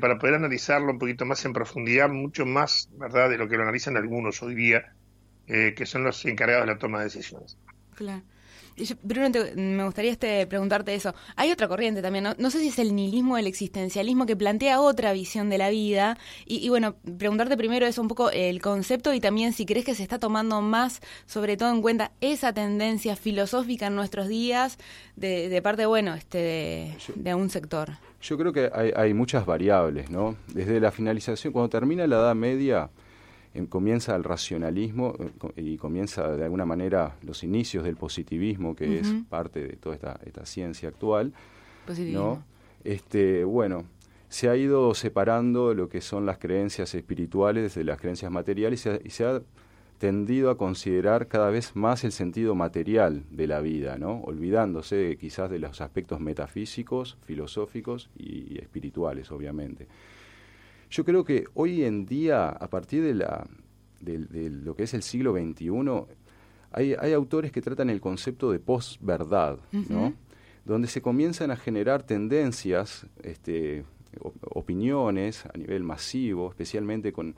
para 0.00 0.18
poder 0.18 0.34
analizarlo 0.34 0.90
un 0.90 0.98
poquito 0.98 1.24
más 1.24 1.44
en 1.44 1.52
profundidad, 1.52 2.08
mucho 2.08 2.44
más, 2.44 2.88
¿verdad?, 2.92 3.30
de 3.30 3.38
lo 3.38 3.48
que 3.48 3.56
lo 3.56 3.62
analizan 3.62 3.96
algunos 3.96 4.42
hoy 4.42 4.54
día, 4.54 4.96
eh, 5.46 5.74
que 5.76 5.86
son 5.86 6.02
los 6.04 6.24
encargados 6.24 6.66
de 6.66 6.72
la 6.72 6.78
toma 6.78 6.98
de 6.98 7.04
decisiones. 7.04 7.56
Claro. 7.94 8.22
Bruno, 9.02 9.30
me 9.54 9.84
gustaría 9.84 10.12
este, 10.12 10.46
preguntarte 10.46 10.94
eso. 10.94 11.14
Hay 11.36 11.50
otra 11.50 11.68
corriente 11.68 12.02
también, 12.02 12.28
¿no? 12.36 12.50
sé 12.50 12.60
si 12.60 12.68
es 12.68 12.78
el 12.78 12.94
nihilismo 12.94 13.34
o 13.34 13.38
el 13.38 13.46
existencialismo 13.46 14.26
que 14.26 14.36
plantea 14.36 14.80
otra 14.80 15.12
visión 15.12 15.48
de 15.48 15.58
la 15.58 15.70
vida. 15.70 16.18
Y, 16.44 16.68
bueno, 16.68 16.96
preguntarte 17.18 17.56
primero 17.56 17.86
eso 17.86 18.02
un 18.02 18.08
poco 18.08 18.30
el 18.30 18.60
concepto 18.60 19.14
y 19.14 19.20
también 19.20 19.52
si 19.52 19.64
crees 19.64 19.84
que 19.84 19.94
se 19.94 20.02
está 20.02 20.18
tomando 20.18 20.60
más, 20.60 21.00
sobre 21.26 21.56
todo 21.56 21.70
en 21.70 21.82
cuenta, 21.82 22.12
esa 22.20 22.52
tendencia 22.52 23.16
filosófica 23.16 23.86
en 23.86 23.94
nuestros 23.94 24.28
días 24.28 24.78
de, 25.16 25.60
parte, 25.62 25.86
bueno, 25.86 26.14
este, 26.14 26.38
de, 26.38 26.96
de 27.14 27.34
un 27.34 27.50
sector. 27.50 27.92
Yo 28.20 28.36
creo 28.36 28.52
que 28.52 28.70
hay, 28.74 28.92
hay 28.94 29.14
muchas 29.14 29.46
variables, 29.46 30.10
¿no? 30.10 30.36
Desde 30.48 30.80
la 30.80 30.90
finalización, 30.90 31.52
cuando 31.52 31.70
termina 31.70 32.06
la 32.06 32.16
Edad 32.16 32.34
Media, 32.34 32.90
comienza 33.64 34.14
el 34.14 34.24
racionalismo 34.24 35.14
eh, 35.56 35.62
y 35.62 35.76
comienza 35.78 36.36
de 36.36 36.44
alguna 36.44 36.66
manera 36.66 37.16
los 37.22 37.42
inicios 37.42 37.84
del 37.84 37.96
positivismo, 37.96 38.76
que 38.76 38.98
es 39.00 39.14
parte 39.28 39.66
de 39.66 39.76
toda 39.76 39.94
esta, 39.94 40.20
esta 40.24 40.44
ciencia 40.44 40.90
actual. 40.90 41.32
¿no? 42.12 42.44
Este, 42.84 43.44
bueno, 43.44 43.84
se 44.28 44.48
ha 44.48 44.56
ido 44.56 44.94
separando 44.94 45.74
lo 45.74 45.88
que 45.88 46.00
son 46.00 46.26
las 46.26 46.38
creencias 46.38 46.94
espirituales 46.94 47.74
de 47.74 47.84
las 47.84 48.00
creencias 48.00 48.30
materiales 48.30 48.86
y 49.04 49.10
se 49.10 49.24
ha 49.24 49.40
tendido 49.98 50.50
a 50.50 50.58
considerar 50.58 51.26
cada 51.26 51.50
vez 51.50 51.74
más 51.74 52.04
el 52.04 52.12
sentido 52.12 52.54
material 52.54 53.24
de 53.30 53.46
la 53.46 53.60
vida, 53.60 53.96
¿no? 53.98 54.20
olvidándose 54.20 55.16
quizás 55.18 55.50
de 55.50 55.58
los 55.58 55.80
aspectos 55.80 56.20
metafísicos, 56.20 57.16
filosóficos 57.24 58.10
y 58.18 58.58
espirituales, 58.58 59.30
obviamente. 59.30 59.88
Yo 60.90 61.04
creo 61.04 61.24
que 61.24 61.44
hoy 61.54 61.84
en 61.84 62.06
día, 62.06 62.48
a 62.48 62.68
partir 62.68 63.02
de, 63.02 63.14
la, 63.14 63.46
de, 64.00 64.50
lo 64.50 64.74
que 64.74 64.84
es 64.84 64.94
el 64.94 65.02
siglo 65.02 65.32
XXI, 65.32 65.70
hay, 66.72 66.94
hay, 66.98 67.12
autores 67.12 67.52
que 67.52 67.62
tratan 67.62 67.90
el 67.90 68.00
concepto 68.00 68.50
de 68.50 68.58
posverdad, 68.58 69.58
¿no? 69.88 70.14
donde 70.64 70.88
se 70.88 71.00
comienzan 71.00 71.50
a 71.50 71.56
generar 71.56 72.02
tendencias, 72.02 73.06
este, 73.22 73.84
opiniones 74.42 75.46
a 75.46 75.56
nivel 75.56 75.82
masivo, 75.82 76.48
especialmente 76.50 77.12
con 77.12 77.34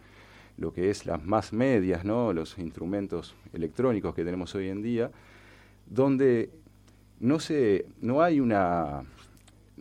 lo 0.57 0.73
que 0.73 0.90
es 0.90 1.07
las 1.07 1.25
más 1.25 1.52
medias, 1.52 2.05
¿no? 2.05 2.33
los 2.33 2.59
instrumentos 2.59 3.35
electrónicos 3.52 4.14
que 4.14 4.25
tenemos 4.25 4.55
hoy 4.55 4.69
en 4.69 4.83
día, 4.83 5.11
donde 5.87 6.50
no, 7.21 7.38
se, 7.40 7.87
no 8.00 8.23
hay 8.23 8.40
una... 8.40 9.02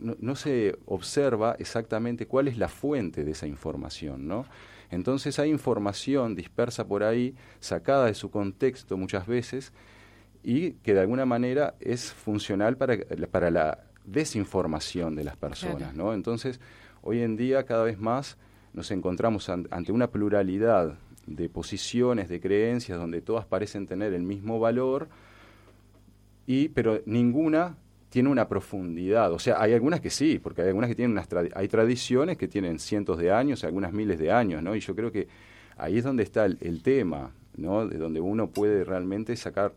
No, 0.00 0.36
se 0.36 0.78
observa 0.86 1.56
exactamente 1.58 2.26
cuál 2.26 2.48
es 2.48 2.56
la 2.56 2.68
fuente 2.68 3.24
de 3.24 3.32
esa 3.32 3.46
información, 3.46 4.28
¿no? 4.28 4.46
Entonces 4.90 5.38
hay 5.38 5.50
información 5.50 6.34
dispersa 6.34 6.86
por 6.86 7.02
ahí, 7.02 7.34
sacada 7.60 8.06
de 8.06 8.14
su 8.14 8.30
contexto 8.30 8.96
muchas 8.96 9.26
veces, 9.26 9.72
y 10.42 10.72
que 10.72 10.94
de 10.94 11.00
alguna 11.00 11.26
manera 11.26 11.74
es 11.80 12.12
funcional 12.12 12.76
para, 12.76 12.96
para 13.30 13.50
la 13.50 13.84
desinformación 14.04 15.14
de 15.14 15.24
las 15.24 15.36
personas, 15.36 15.94
¿no? 15.94 16.14
Entonces, 16.14 16.60
hoy 17.02 17.20
en 17.22 17.36
día 17.36 17.64
cada 17.64 17.84
vez 17.84 17.98
más 17.98 18.38
nos 18.72 18.90
encontramos 18.90 19.48
ante 19.48 19.92
una 19.92 20.10
pluralidad 20.10 20.98
de 21.26 21.48
posiciones, 21.48 22.28
de 22.28 22.40
creencias, 22.40 22.98
donde 22.98 23.20
todas 23.20 23.44
parecen 23.44 23.86
tener 23.86 24.14
el 24.14 24.22
mismo 24.22 24.58
valor, 24.58 25.08
y, 26.46 26.68
pero 26.68 27.02
ninguna 27.04 27.76
tiene 28.10 28.28
una 28.28 28.48
profundidad. 28.48 29.32
O 29.32 29.38
sea, 29.38 29.60
hay 29.60 29.72
algunas 29.74 30.00
que 30.00 30.10
sí, 30.10 30.38
porque 30.38 30.62
hay 30.62 30.68
algunas 30.68 30.88
que 30.88 30.94
tienen 30.94 31.12
unas 31.12 31.28
hay 31.54 31.68
tradiciones 31.68 32.36
que 32.36 32.48
tienen 32.48 32.78
cientos 32.78 33.18
de 33.18 33.32
años, 33.32 33.64
algunas 33.64 33.92
miles 33.92 34.18
de 34.18 34.32
años, 34.32 34.62
¿no? 34.62 34.74
Y 34.74 34.80
yo 34.80 34.94
creo 34.94 35.12
que 35.12 35.28
ahí 35.76 35.98
es 35.98 36.04
donde 36.04 36.22
está 36.22 36.44
el, 36.44 36.58
el 36.60 36.82
tema, 36.82 37.32
¿no? 37.56 37.86
De 37.86 37.98
donde 37.98 38.20
uno 38.20 38.48
puede 38.50 38.84
realmente 38.84 39.36
sacar 39.36 39.72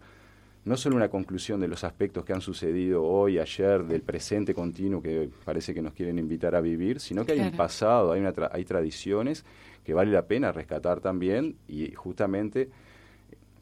no 0.63 0.77
solo 0.77 0.95
una 0.95 1.09
conclusión 1.09 1.59
de 1.59 1.67
los 1.67 1.83
aspectos 1.83 2.23
que 2.23 2.33
han 2.33 2.41
sucedido 2.41 3.03
hoy, 3.03 3.39
ayer, 3.39 3.83
del 3.83 4.01
presente 4.01 4.53
continuo 4.53 5.01
que 5.01 5.29
parece 5.43 5.73
que 5.73 5.81
nos 5.81 5.93
quieren 5.93 6.19
invitar 6.19 6.55
a 6.55 6.61
vivir, 6.61 6.99
sino 6.99 7.25
que 7.25 7.31
hay 7.31 7.39
un 7.39 7.51
pasado, 7.51 8.11
hay, 8.11 8.21
una 8.21 8.33
hay 8.51 8.63
tradiciones 8.63 9.43
que 9.83 9.93
vale 9.93 10.11
la 10.11 10.27
pena 10.27 10.51
rescatar 10.51 10.99
también 10.99 11.55
y 11.67 11.91
justamente 11.93 12.69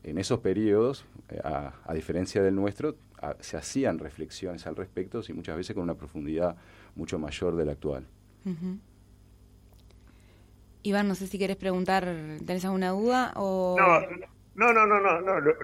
en 0.03 0.17
esos 0.17 0.39
periodos, 0.39 1.05
eh, 1.29 1.39
a, 1.43 1.93
diferencia 1.93 2.41
del 2.43 2.55
nuestro, 2.55 2.95
se 3.39 3.57
hacían 3.57 3.99
reflexiones 3.99 4.65
al 4.67 4.75
respecto 4.75 5.21
y 5.27 5.33
muchas 5.33 5.57
veces 5.57 5.73
con 5.73 5.83
una 5.83 5.95
profundidad 5.95 6.55
mucho 6.95 7.19
mayor 7.19 7.55
de 7.55 7.65
la 7.65 7.71
actual. 7.73 8.05
Iván, 10.83 11.07
no 11.07 11.15
sé 11.15 11.27
si 11.27 11.37
quieres 11.37 11.57
preguntar, 11.57 12.05
¿tenés 12.45 12.65
alguna 12.65 12.89
duda? 12.89 13.33
O... 13.35 13.75
No, 14.55 14.73
no, 14.73 14.85
no, 14.85 14.99
no, 14.99 15.21
no, 15.21 15.41
no 15.41 15.59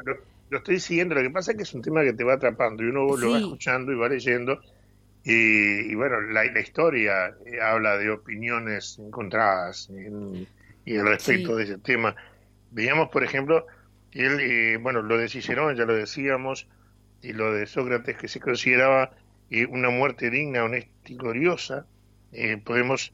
lo 0.50 0.58
estoy 0.58 0.80
siguiendo. 0.80 1.16
Lo 1.16 1.22
que 1.22 1.30
pasa 1.30 1.52
es 1.52 1.58
que 1.58 1.64
es 1.64 1.74
un 1.74 1.82
tema 1.82 2.04
que 2.04 2.14
te 2.14 2.24
va 2.24 2.34
atrapando 2.34 2.84
y 2.84 2.88
uno 2.88 3.16
lo 3.16 3.32
va 3.32 3.40
escuchando 3.40 3.92
y 3.92 3.96
va 3.96 4.10
leyendo. 4.10 4.62
Y, 5.24 5.96
bueno, 5.96 6.22
la, 6.22 6.46
historia 6.60 7.36
eh, 7.46 7.60
habla 7.60 7.98
de 7.98 8.12
opiniones 8.12 9.00
encontradas 9.00 9.90
en, 9.90 10.48
y 10.86 10.98
al 10.98 11.08
respecto 11.08 11.56
de 11.56 11.64
ese 11.64 11.78
tema. 11.80 12.16
Veíamos, 12.70 13.10
por 13.10 13.24
ejemplo, 13.24 13.66
él, 14.12 14.40
eh, 14.40 14.78
bueno, 14.78 15.02
lo 15.02 15.18
de 15.18 15.28
Cicerón, 15.28 15.76
ya 15.76 15.86
lo 15.86 15.96
decíamos, 15.96 16.68
y 17.26 17.34
lo 17.34 17.54
de 17.54 17.66
Sócrates 17.66 18.18
que 18.18 18.28
se 18.28 18.40
consideraba 18.40 19.12
eh, 19.50 19.66
una 19.66 19.90
muerte 19.90 20.30
digna, 20.30 20.64
honesta 20.64 20.92
y 21.06 21.16
gloriosa. 21.16 21.86
Eh, 22.32 22.58
podemos 22.64 23.14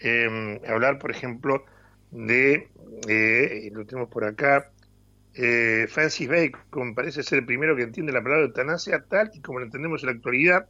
em, 0.00 0.58
hablar, 0.66 0.98
por 0.98 1.10
ejemplo, 1.10 1.64
de, 2.10 2.68
lo 3.72 3.86
tenemos 3.86 4.08
por 4.10 4.24
acá, 4.24 4.70
Francis 5.88 6.28
Bacon 6.28 6.94
parece 6.94 7.22
ser 7.22 7.38
el 7.38 7.46
primero 7.46 7.74
que 7.74 7.84
entiende 7.84 8.12
la 8.12 8.22
palabra 8.22 8.44
eutanasia 8.44 9.02
tal 9.08 9.30
y 9.32 9.40
como 9.40 9.60
la 9.60 9.64
entendemos 9.64 10.02
en 10.02 10.08
la 10.08 10.12
actualidad 10.12 10.68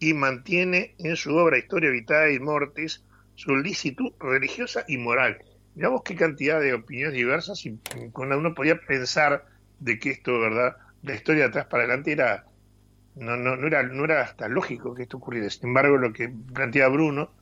y 0.00 0.14
mantiene 0.14 0.96
en 0.98 1.14
su 1.14 1.36
obra 1.36 1.58
Historia 1.58 1.90
Vitae 1.90 2.40
Mortis 2.40 3.04
su 3.36 3.54
licitud 3.56 4.12
religiosa 4.18 4.84
y 4.88 4.98
moral. 4.98 5.38
Miramos 5.76 6.02
qué 6.02 6.16
cantidad 6.16 6.60
de 6.60 6.74
opiniones 6.74 7.14
diversas 7.14 7.64
y 7.66 7.78
cuando 8.12 8.36
uno 8.36 8.52
podía 8.52 8.80
pensar 8.80 9.46
de 9.78 9.98
que 10.00 10.10
esto, 10.10 10.40
¿verdad? 10.40 10.76
La 11.02 11.14
historia 11.14 11.44
de 11.44 11.48
atrás 11.48 11.66
para 11.66 11.84
adelante 11.84 12.12
era 12.12 12.44
no, 13.14 13.36
no, 13.36 13.56
no 13.56 13.66
era 13.66 13.82
no 13.82 14.04
era 14.04 14.22
hasta 14.22 14.48
lógico 14.48 14.94
que 14.94 15.02
esto 15.02 15.16
ocurriera. 15.16 15.50
Sin 15.50 15.68
embargo, 15.68 15.96
lo 15.96 16.12
que 16.12 16.28
plantea 16.28 16.88
Bruno 16.88 17.32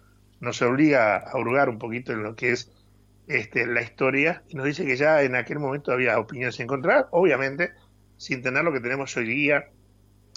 nos 0.41 0.61
obliga 0.63 1.17
a 1.17 1.39
hurgar 1.39 1.69
un 1.69 1.79
poquito 1.79 2.13
en 2.13 2.23
lo 2.23 2.35
que 2.35 2.53
es 2.53 2.71
este, 3.27 3.67
la 3.67 3.83
historia 3.83 4.43
y 4.49 4.55
nos 4.55 4.67
dice 4.67 4.85
que 4.85 4.97
ya 4.97 5.23
en 5.23 5.35
aquel 5.35 5.59
momento 5.59 5.93
había 5.93 6.19
opiniones 6.19 6.61
encontradas, 6.61 7.07
obviamente 7.11 7.73
sin 8.17 8.43
tener 8.43 8.65
lo 8.65 8.73
que 8.73 8.81
tenemos 8.81 9.17
hoy 9.17 9.27
día, 9.27 9.71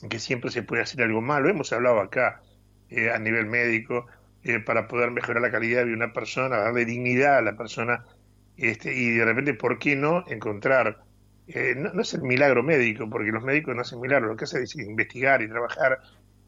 que 0.09 0.19
siempre 0.19 0.51
se 0.51 0.63
puede 0.63 0.81
hacer 0.81 1.01
algo 1.01 1.21
malo. 1.21 1.49
Hemos 1.49 1.71
hablado 1.71 1.99
acá 1.99 2.41
eh, 2.89 3.11
a 3.11 3.19
nivel 3.19 3.45
médico 3.45 4.07
eh, 4.43 4.59
para 4.59 4.87
poder 4.87 5.11
mejorar 5.11 5.41
la 5.41 5.51
calidad 5.51 5.85
de 5.85 5.93
una 5.93 6.13
persona, 6.13 6.57
darle 6.57 6.85
dignidad 6.85 7.37
a 7.37 7.41
la 7.41 7.55
persona, 7.55 8.05
este, 8.57 8.93
y 8.93 9.11
de 9.11 9.25
repente, 9.25 9.53
¿por 9.53 9.79
qué 9.79 9.95
no 9.95 10.25
encontrar? 10.27 11.03
Eh, 11.49 11.75
no, 11.75 12.01
es 12.01 12.13
el 12.13 12.21
milagro 12.21 12.63
médico, 12.63 13.09
porque 13.09 13.31
los 13.31 13.43
médicos 13.43 13.75
no 13.75 13.81
hacen 13.81 13.99
milagros, 13.99 14.29
lo 14.29 14.37
que 14.37 14.45
hacen 14.45 14.63
es 14.63 14.75
investigar 14.75 15.41
y 15.41 15.49
trabajar 15.49 15.99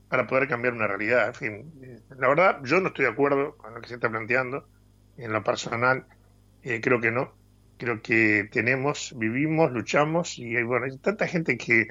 para 0.07 0.27
poder 0.27 0.47
cambiar 0.47 0.73
una 0.73 0.87
realidad. 0.87 1.27
En 1.27 1.33
fin, 1.33 2.01
la 2.17 2.27
verdad, 2.27 2.59
yo 2.63 2.79
no 2.81 2.89
estoy 2.89 3.05
de 3.05 3.11
acuerdo 3.11 3.57
con 3.57 3.73
lo 3.73 3.81
que 3.81 3.87
se 3.87 3.95
está 3.95 4.09
planteando. 4.09 4.67
En 5.17 5.33
lo 5.33 5.43
personal, 5.43 6.05
creo 6.61 6.99
que 7.01 7.11
no. 7.11 7.33
Creo 7.77 8.01
que 8.01 8.47
tenemos, 8.51 9.13
vivimos, 9.17 9.71
luchamos 9.71 10.37
y 10.37 10.55
hay, 10.55 10.63
bueno, 10.63 10.85
hay 10.85 10.97
tanta 10.97 11.27
gente 11.27 11.57
que 11.57 11.87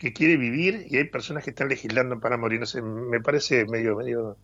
que 0.00 0.14
quiere 0.14 0.38
vivir 0.38 0.86
y 0.88 0.96
hay 0.96 1.04
personas 1.04 1.44
que 1.44 1.50
están 1.50 1.68
legislando 1.68 2.18
para 2.20 2.38
morir. 2.38 2.58
No 2.58 2.66
sé, 2.66 2.80
me 2.80 3.20
parece 3.20 3.66
medio, 3.66 3.96
medio, 3.96 4.38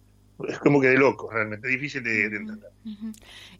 es 0.48 0.58
como 0.58 0.80
que 0.80 0.88
de 0.88 0.98
loco, 0.98 1.30
realmente, 1.30 1.68
difícil 1.68 2.02
de, 2.02 2.24
entender. 2.24 2.70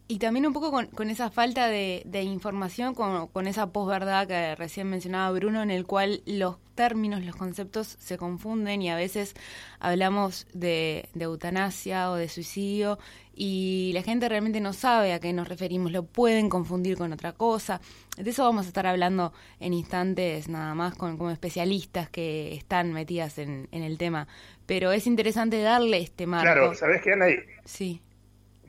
Y 0.08 0.18
también 0.18 0.46
un 0.46 0.52
poco 0.52 0.70
con, 0.70 1.10
esa 1.10 1.30
falta 1.30 1.68
de, 1.68 2.22
información, 2.22 2.94
con, 2.94 3.28
con 3.28 3.46
esa 3.46 3.72
posverdad 3.72 4.28
que 4.28 4.54
recién 4.54 4.88
mencionaba 4.88 5.30
Bruno, 5.36 5.62
en 5.62 5.70
el 5.70 5.86
cual 5.86 6.22
los 6.26 6.56
términos, 6.74 7.24
los 7.24 7.34
conceptos 7.34 7.96
se 7.98 8.18
confunden 8.18 8.82
y 8.82 8.90
a 8.90 8.96
veces 8.96 9.34
hablamos 9.80 10.46
de, 10.52 11.08
de 11.14 11.24
eutanasia 11.24 12.10
o 12.10 12.14
de 12.14 12.28
suicidio 12.28 12.98
y 13.38 13.90
la 13.92 14.02
gente 14.02 14.28
realmente 14.28 14.60
no 14.60 14.72
sabe 14.72 15.12
a 15.12 15.20
qué 15.20 15.32
nos 15.32 15.46
referimos, 15.46 15.92
lo 15.92 16.04
pueden 16.04 16.48
confundir 16.48 16.96
con 16.96 17.12
otra 17.12 17.32
cosa. 17.32 17.80
De 18.16 18.30
eso 18.30 18.44
vamos 18.44 18.64
a 18.64 18.68
estar 18.68 18.86
hablando 18.86 19.34
en 19.60 19.74
instantes 19.74 20.48
nada 20.48 20.74
más 20.74 20.94
con 20.96 21.18
como 21.18 21.30
especialistas 21.30 22.08
que 22.08 22.54
están 22.54 22.94
metidas 22.94 23.38
en, 23.38 23.68
el 23.70 23.98
tema. 23.98 24.26
Pero 24.64 24.90
es 24.90 25.06
interesante 25.06 25.60
darle 25.60 25.98
este 25.98 26.26
marco. 26.26 26.44
Claro, 26.44 26.74
¿sabes 26.74 27.02
qué, 27.02 27.12
Anaí? 27.12 27.36
Sí. 27.66 28.00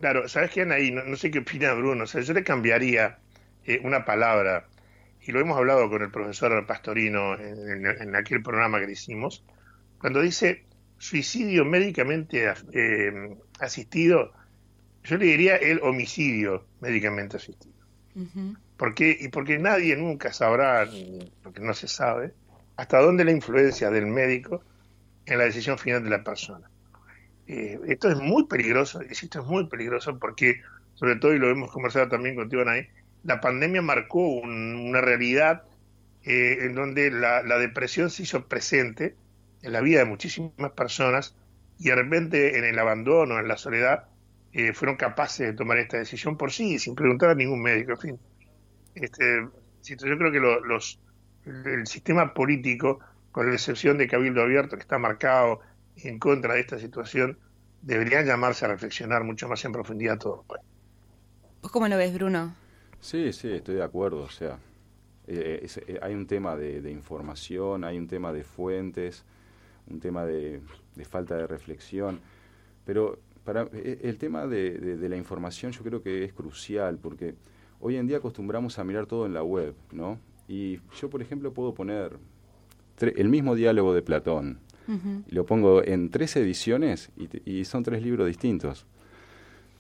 Claro, 0.02 0.28
¿sabes 0.28 0.52
qué, 0.52 0.62
Anaí? 0.62 0.92
No, 0.92 1.04
no 1.06 1.16
sé 1.16 1.32
qué 1.32 1.40
opina 1.40 1.74
Bruno. 1.74 2.04
O 2.04 2.08
sea, 2.08 2.22
yo 2.22 2.34
le 2.34 2.44
cambiaría 2.44 3.20
eh, 3.66 3.80
una 3.84 4.04
palabra, 4.04 4.68
y 5.22 5.32
lo 5.32 5.40
hemos 5.40 5.58
hablado 5.58 5.90
con 5.90 6.02
el 6.02 6.12
profesor 6.12 6.66
Pastorino 6.68 7.40
en, 7.40 7.86
en 7.86 8.16
aquel 8.16 8.44
programa 8.44 8.80
que 8.82 8.88
le 8.88 8.92
hicimos, 8.92 9.46
cuando 9.98 10.22
dice 10.22 10.66
suicidio 10.98 11.66
médicamente 11.66 12.52
eh, 12.74 13.38
asistido, 13.60 14.34
yo 15.08 15.18
le 15.18 15.26
diría 15.26 15.56
el 15.56 15.80
homicidio 15.84 16.66
médicamente 16.82 17.38
asistido. 17.38 17.74
porque, 18.78 19.16
y 19.20 19.30
porque 19.30 19.58
nadie 19.58 19.96
nunca 19.96 20.34
sabrá, 20.34 20.88
porque 21.44 21.62
no 21.62 21.74
se 21.74 21.88
sabe, 21.88 22.34
hasta 22.76 23.00
dónde 23.00 23.24
la 23.24 23.32
influencia 23.32 23.90
del 23.90 24.08
médico 24.08 24.64
en 25.26 25.38
la 25.38 25.46
decisión 25.46 25.78
final 25.78 26.04
de 26.04 26.10
la 26.10 26.24
persona. 26.24 26.70
Eh, 27.48 27.80
esto 27.88 28.10
es 28.10 28.18
muy 28.18 28.48
peligroso, 28.48 29.02
esto 29.02 29.40
es 29.40 29.46
muy 29.46 29.68
peligroso 29.68 30.20
porque, 30.20 30.62
sobre 30.96 31.16
todo, 31.16 31.34
y 31.34 31.40
lo 31.40 31.50
hemos 31.50 31.72
conversado 31.72 32.10
también 32.10 32.36
contigo, 32.36 32.66
Nay, 32.66 32.88
la 33.24 33.40
pandemia 33.40 33.82
marcó 33.82 34.20
una 34.20 35.02
realidad 35.02 35.64
eh, 36.24 36.58
en 36.62 36.76
donde 36.76 37.12
la, 37.12 37.44
la, 37.44 37.58
depresión 37.58 38.10
se 38.10 38.24
hizo 38.24 38.48
presente 38.48 39.16
en 39.62 39.72
la 39.72 39.82
vida 39.82 40.00
de 40.00 40.06
muchísimas 40.06 40.72
personas 40.72 41.36
y 41.80 41.86
de 41.90 41.96
repente 41.96 42.58
en 42.58 42.66
el 42.66 42.78
abandono, 42.78 43.40
en 43.40 43.48
la 43.48 43.58
soledad, 43.58 44.08
eh, 44.54 44.74
fueron 44.74 44.96
capaces 44.96 45.48
de 45.48 45.54
tomar 45.54 45.78
esta 45.78 45.98
decisión 45.98 46.38
por 46.38 46.52
sí, 46.52 46.80
sin 46.80 46.96
preguntar 46.96 47.30
a 47.32 47.36
ningún 47.36 47.62
médico. 47.62 47.92
En 47.92 47.98
fin, 47.98 48.20
este, 48.96 49.48
yo 49.84 50.18
creo 50.18 50.32
que 50.32 50.40
los, 50.40 51.00
el 51.46 51.86
sistema 51.88 52.34
político, 52.34 53.00
con 53.32 53.48
la 53.48 53.54
excepción 53.54 53.98
de 53.98 54.08
Cabildo 54.08 54.42
Abierto, 54.42 54.76
que 54.76 54.82
está 54.82 54.98
marcado 54.98 55.60
en 55.98 56.20
contra 56.20 56.56
de 56.56 56.62
esta 56.62 56.80
situación, 56.80 57.38
deberían 57.82 58.26
llamarse 58.26 58.66
a 58.66 58.70
reflexionar 58.70 59.24
mucho 59.24 59.48
más 59.48 59.64
en 59.66 59.72
profundidad 59.72 60.18
todo. 60.18 60.46
¿Vos 61.62 61.72
cómo 61.72 61.88
lo 61.88 61.98
ves, 61.98 62.14
Bruno? 62.14 62.56
Sí, 63.00 63.32
sí, 63.34 63.52
estoy 63.52 63.76
de 63.76 63.84
acuerdo. 63.84 64.22
O 64.24 64.30
sea, 64.30 64.58
eh, 65.28 65.68
eh, 65.88 66.00
hay 66.02 66.14
un 66.14 66.26
tema 66.26 66.56
de, 66.56 66.90
información, 66.92 67.84
hay 67.84 67.98
un 67.98 68.08
tema 68.08 68.34
de 68.34 68.44
fuentes, 68.44 69.24
un 69.88 70.00
tema 70.00 70.26
de, 70.26 70.62
de 70.96 71.06
falta 71.06 71.36
de 71.36 71.48
reflexión, 71.48 72.20
pero 72.86 73.20
para, 73.48 73.70
e, 73.72 74.00
el 74.04 74.18
tema 74.18 74.46
de, 74.46 74.98
la 75.08 75.16
información 75.16 75.72
yo 75.72 75.82
creo 75.82 76.04
que 76.04 76.26
es 76.26 76.34
crucial 76.34 76.98
porque 77.02 77.34
hoy 77.80 77.96
en 77.96 78.06
día 78.06 78.18
acostumbramos 78.18 78.78
a 78.78 78.84
mirar 78.84 79.06
todo 79.06 79.26
en 79.26 79.34
la 79.34 79.42
web, 79.42 79.74
¿no? 79.94 80.20
Y 80.50 80.80
yo, 81.00 81.10
por 81.10 81.22
ejemplo, 81.22 81.54
puedo 81.54 81.74
poner 81.74 82.18
el 83.00 83.30
mismo 83.30 83.56
diálogo 83.56 83.94
de 83.94 84.02
Platón, 84.02 84.60
y 85.30 85.34
lo 85.34 85.46
pongo 85.46 85.82
en 85.84 86.10
tres 86.10 86.36
ediciones 86.36 87.10
y, 87.46 87.64
son 87.64 87.84
tres 87.84 88.02
libros 88.02 88.28
distintos. 88.28 88.86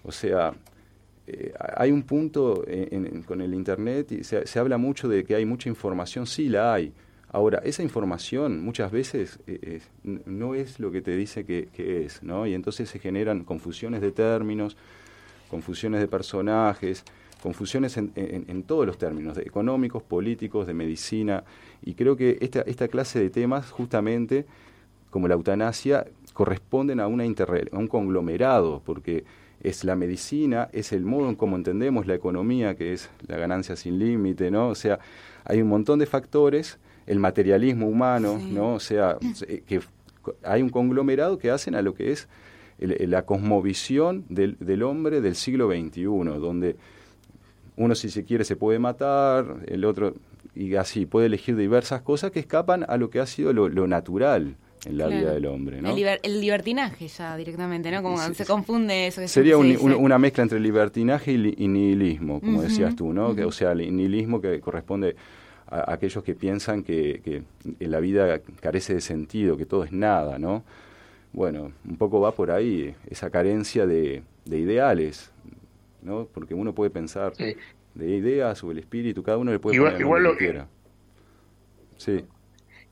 O 0.03 0.12
sea, 0.13 0.53
eh, 1.25 1.53
hay 1.75 1.91
un 1.91 2.03
punto 2.03 2.63
con 3.25 3.41
el 3.41 3.53
Internet 3.53 4.13
y 4.13 4.23
se, 4.23 4.47
se 4.47 4.60
habla 4.60 4.77
mucho 4.77 5.10
de 5.10 5.25
que 5.25 5.36
hay 5.36 5.45
mucha 5.45 5.67
información, 5.67 6.25
sí 6.25 6.47
la 6.47 6.73
hay, 6.73 6.93
Ahora, 7.29 7.59
esa 7.65 7.83
información 7.83 8.63
muchas 8.63 8.91
veces 8.91 9.39
eh, 9.47 9.81
no 10.03 10.55
es 10.55 10.79
lo 10.79 10.91
que 10.91 11.01
te 11.01 11.15
dice 11.15 11.43
que, 11.45 11.67
es, 11.77 12.23
¿no? 12.23 12.47
Y 12.47 12.53
entonces 12.53 12.89
se 12.89 12.99
generan 12.99 13.43
confusiones 13.43 14.01
de 14.01 14.11
términos, 14.11 14.77
confusiones 15.49 15.99
de 15.99 16.07
personajes, 16.07 17.03
confusiones 17.41 17.97
en, 17.97 18.63
todos 18.63 18.85
los 18.85 18.97
términos, 18.97 19.35
de 19.35 19.43
económicos, 19.43 20.03
políticos, 20.03 20.67
de 20.67 20.73
medicina, 20.73 21.43
y 21.83 21.93
creo 21.95 22.15
que 22.15 22.37
esta, 22.41 22.61
esta 22.61 22.87
clase 22.87 23.19
de 23.19 23.29
temas, 23.29 23.71
justamente, 23.71 24.45
como 25.09 25.27
la 25.27 25.35
eutanasia, 25.35 26.07
corresponden 26.33 26.99
a, 26.99 27.07
una 27.07 27.25
a 27.25 27.77
un 27.77 27.87
conglomerado, 27.87 28.81
porque 28.85 29.25
es 29.61 29.83
la 29.83 29.95
medicina, 29.95 30.69
es 30.71 30.93
el 30.93 31.03
modo 31.03 31.29
en 31.29 31.35
cómo 31.35 31.55
entendemos 31.55 32.07
la 32.07 32.15
economía, 32.15 32.75
que 32.75 32.93
es 32.93 33.09
la 33.27 33.37
ganancia 33.37 33.75
sin 33.75 33.99
límite, 33.99 34.49
¿no? 34.49 34.69
O 34.69 34.75
sea, 34.75 34.99
hay 35.43 35.61
un 35.61 35.67
montón 35.67 35.99
de 35.99 36.05
factores 36.05 36.79
el 37.07 37.19
materialismo 37.19 37.87
humano, 37.87 38.39
¿no? 38.39 38.75
O 38.75 38.79
sea, 38.79 39.17
que 39.65 39.81
hay 40.43 40.61
un 40.61 40.69
conglomerado 40.69 41.39
que 41.39 41.49
hacen 41.49 41.73
a 41.73 41.81
lo 41.81 41.93
que 41.93 42.11
es 42.11 42.27
la 42.79 43.25
cosmovisión 43.25 44.25
del, 44.29 44.57
del, 44.59 44.83
hombre 44.83 45.21
del 45.21 45.35
siglo 45.35 45.69
XXI, 45.69 46.03
donde 46.03 46.75
uno 47.75 47.95
si 47.95 48.09
se 48.09 48.23
quiere 48.23 48.43
se 48.43 48.55
puede 48.55 48.77
matar, 48.77 49.63
el 49.67 49.85
otro 49.85 50.13
y 50.57 50.75
así 50.75 51.05
puede 51.05 51.27
elegir 51.27 51.55
diversas 51.55 52.01
cosas 52.01 52.31
que 52.31 52.39
escapan 52.39 52.85
a 52.87 52.97
lo 52.97 53.09
que 53.09 53.19
ha 53.19 53.25
sido 53.25 53.53
lo, 53.53 53.87
natural 53.87 54.55
en 54.85 54.97
la 54.97 55.07
vida 55.07 55.31
del 55.33 55.45
hombre. 55.45 55.81
¿no? 55.81 55.89
El, 55.89 56.41
libertinaje 56.41 57.07
ya 57.07 57.37
directamente, 57.37 57.91
¿no? 57.91 58.01
Como 58.01 58.17
se 58.17 58.45
confunde 58.45 59.07
eso. 59.07 59.27
sería 59.27 59.57
una 59.57 60.17
mezcla 60.17 60.43
entre 60.43 60.59
libertinaje 60.59 61.33
y, 61.33 61.67
nihilismo, 61.67 62.39
como 62.41 62.61
decías 62.61 62.95
tú, 62.95 63.13
¿no? 63.13 63.35
que, 63.35 63.45
o 63.45 63.51
sea, 63.51 63.73
el 63.73 63.95
nihilismo 63.95 64.41
que 64.41 64.59
corresponde 64.59 65.15
a, 65.69 65.93
aquellos 65.93 66.23
que 66.23 66.36
piensan 66.36 66.84
que, 66.84 67.21
que, 67.23 67.43
la 67.86 67.99
vida 67.99 68.41
carece 68.62 68.95
de 68.95 69.01
sentido, 69.01 69.58
que 69.58 69.65
todo 69.65 69.84
es 69.84 69.91
nada, 69.91 70.39
¿no? 70.39 70.63
Bueno, 71.34 71.71
un 71.86 71.97
poco 71.97 72.19
va 72.19 72.34
por 72.34 72.51
ahí 72.51 72.95
esa 73.10 73.30
carencia 73.30 73.86
de, 73.86 74.23
ideales, 74.45 75.32
¿no? 76.01 76.27
Porque 76.34 76.53
uno 76.53 76.73
puede 76.73 76.89
pensar 76.89 77.34
de 77.36 78.08
ideas 78.08 78.63
o 78.63 78.71
el 78.71 78.80
espíritu, 78.80 79.23
cada 79.23 79.38
uno 79.38 79.51
le 79.51 79.60
puede 79.60 79.75
igual, 79.75 79.93
poner 80.01 80.21
lo 80.21 80.32
que, 80.34 80.38
quiera. 80.38 80.67
Sí. 81.97 82.25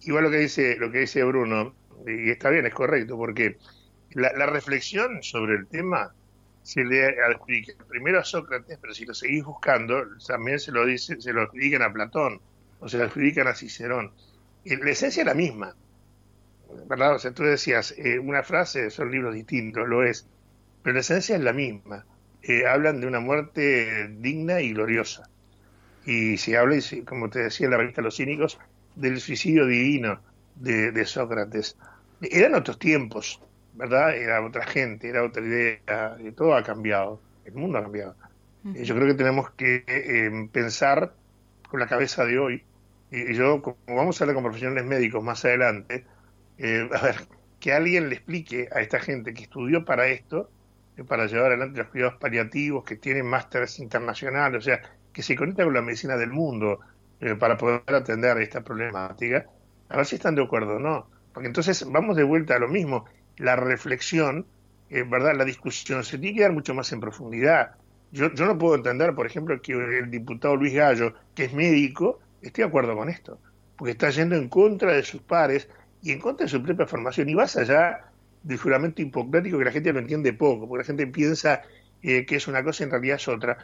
Igual 0.01 0.25
lo 0.25 0.31
que 0.31 0.37
dice 0.37 0.75
lo 0.77 0.91
que 0.91 0.99
dice 0.99 1.23
Bruno, 1.23 1.73
y 2.05 2.29
está 2.29 2.49
bien, 2.49 2.65
es 2.65 2.73
correcto, 2.73 3.17
porque 3.17 3.57
la, 4.11 4.31
la 4.33 4.45
reflexión 4.45 5.23
sobre 5.23 5.55
el 5.55 5.67
tema 5.67 6.13
se 6.61 6.83
le 6.83 7.21
adjudica 7.23 7.73
primero 7.87 8.19
a 8.19 8.23
Sócrates, 8.23 8.77
pero 8.81 8.93
si 8.93 9.05
lo 9.05 9.13
seguís 9.13 9.45
buscando, 9.45 10.03
también 10.27 10.59
se 10.59 10.71
lo 10.71 10.85
dice, 10.85 11.21
se 11.21 11.31
lo 11.31 11.43
adjudican 11.43 11.83
a 11.83 11.93
Platón 11.93 12.41
o 12.79 12.89
se 12.89 12.97
le 12.97 13.03
adjudican 13.05 13.47
a 13.47 13.55
Cicerón. 13.55 14.11
la 14.63 14.91
esencia 14.91 15.21
es 15.21 15.27
la 15.27 15.33
misma. 15.33 15.75
¿Verdad? 16.87 17.15
O 17.15 17.19
sea, 17.19 17.31
tú 17.31 17.43
decías, 17.43 17.93
eh, 17.97 18.19
una 18.19 18.43
frase 18.43 18.89
son 18.89 19.11
libros 19.11 19.33
distintos, 19.33 19.87
lo 19.87 20.03
es, 20.03 20.27
pero 20.83 20.95
la 20.95 20.99
esencia 21.01 21.35
es 21.35 21.41
la 21.41 21.53
misma. 21.53 22.05
Eh, 22.41 22.67
hablan 22.67 23.01
de 23.01 23.07
una 23.07 23.19
muerte 23.19 24.07
digna 24.19 24.61
y 24.61 24.73
gloriosa. 24.73 25.29
Y 26.05 26.37
se 26.37 26.57
habla, 26.57 26.77
como 27.05 27.29
te 27.29 27.39
decía 27.39 27.65
en 27.65 27.71
la 27.71 27.77
revista 27.77 28.01
Los 28.01 28.17
Cínicos, 28.17 28.59
del 28.95 29.19
suicidio 29.19 29.65
divino 29.65 30.19
de, 30.55 31.05
Sócrates. 31.05 31.77
Eran 32.21 32.55
otros 32.55 32.77
tiempos, 32.79 33.41
¿verdad? 33.73 34.15
Era 34.15 34.43
otra 34.45 34.65
gente, 34.65 35.09
era 35.09 35.23
otra 35.23 35.43
idea, 35.43 36.17
todo 36.35 36.55
ha 36.55 36.63
cambiado, 36.63 37.19
el 37.45 37.53
mundo 37.53 37.79
ha 37.79 37.83
cambiado. 37.83 38.15
Yo 38.63 38.95
creo 38.95 39.07
que 39.07 39.13
tenemos 39.13 39.51
que 39.51 39.83
eh, 39.87 40.49
pensar 40.51 41.13
con 41.67 41.79
la 41.79 41.87
cabeza 41.87 42.25
de 42.25 42.39
hoy, 42.39 42.63
y 43.11 43.33
yo, 43.33 43.61
como 43.61 43.77
vamos 43.87 44.19
a 44.19 44.23
hablar 44.23 44.35
con 44.35 44.43
profesionales 44.43 44.85
médicos 44.85 45.23
más 45.23 45.45
adelante, 45.45 46.05
eh, 46.57 46.89
a 46.93 47.01
ver, 47.01 47.15
que 47.59 47.73
alguien 47.73 48.09
le 48.09 48.15
explique 48.15 48.67
a 48.73 48.81
esta 48.81 48.99
gente 48.99 49.33
que 49.33 49.43
estudió 49.43 49.85
para 49.85 50.07
esto, 50.07 50.49
eh, 50.97 51.03
para 51.03 51.27
llevar 51.27 51.47
adelante 51.47 51.79
los 51.79 51.89
cuidados 51.89 52.15
paliativos, 52.15 52.83
que 52.83 52.95
tienen 52.95 53.25
másteres 53.25 53.79
internacionales, 53.79 54.59
o 54.59 54.61
sea, 54.61 54.81
que 55.13 55.21
se 55.23 55.35
conecta 55.35 55.63
con 55.63 55.73
la 55.73 55.81
medicina 55.81 56.17
del 56.17 56.31
mundo 56.31 56.79
para 57.39 57.55
poder 57.57 57.81
atender 57.87 58.37
esta 58.39 58.61
problemática, 58.61 59.45
a 59.87 59.97
ver 59.97 60.05
si 60.05 60.15
están 60.15 60.35
de 60.35 60.43
acuerdo 60.43 60.75
o 60.75 60.79
no. 60.79 61.07
Porque 61.33 61.47
entonces 61.47 61.85
vamos 61.89 62.17
de 62.17 62.23
vuelta 62.23 62.55
a 62.55 62.59
lo 62.59 62.67
mismo. 62.67 63.05
La 63.37 63.55
reflexión, 63.55 64.45
¿verdad? 64.89 65.33
La 65.35 65.45
discusión 65.45 66.03
se 66.03 66.17
tiene 66.17 66.35
que 66.35 66.43
dar 66.43 66.51
mucho 66.51 66.73
más 66.73 66.91
en 66.91 66.99
profundidad. 66.99 67.75
Yo, 68.15 68.33
yo 68.33 68.45
no 68.45 68.57
puedo 68.57 68.75
entender, 68.75 69.13
por 69.13 69.25
ejemplo, 69.27 69.61
que 69.61 69.73
el 69.73 70.09
diputado 70.09 70.55
Luis 70.55 70.73
Gallo, 70.73 71.13
que 71.35 71.43
es 71.43 71.53
médico, 71.53 72.21
esté 72.41 72.61
de 72.61 72.69
acuerdo 72.69 72.95
con 72.95 73.09
esto, 73.09 73.37
porque 73.75 73.91
está 73.91 74.09
yendo 74.09 74.37
en 74.37 74.47
contra 74.47 74.93
de 74.93 75.03
sus 75.03 75.21
pares 75.21 75.67
y 76.01 76.13
en 76.13 76.19
contra 76.21 76.45
de 76.45 76.49
su 76.49 76.63
propia 76.63 76.87
formación. 76.87 77.27
Y 77.27 77.33
vas 77.33 77.57
allá 77.57 78.09
del 78.41 78.57
juramento 78.57 79.01
hipocrático 79.01 79.57
que 79.57 79.65
la 79.65 79.71
gente 79.73 79.91
lo 79.91 79.99
entiende 79.99 80.31
poco, 80.31 80.65
porque 80.65 80.83
la 80.83 80.85
gente 80.85 81.07
piensa 81.07 81.63
eh, 82.01 82.25
que 82.25 82.37
es 82.37 82.47
una 82.47 82.63
cosa 82.63 82.83
y 82.83 82.85
en 82.85 82.91
realidad 82.91 83.17
es 83.17 83.27
otra. 83.27 83.57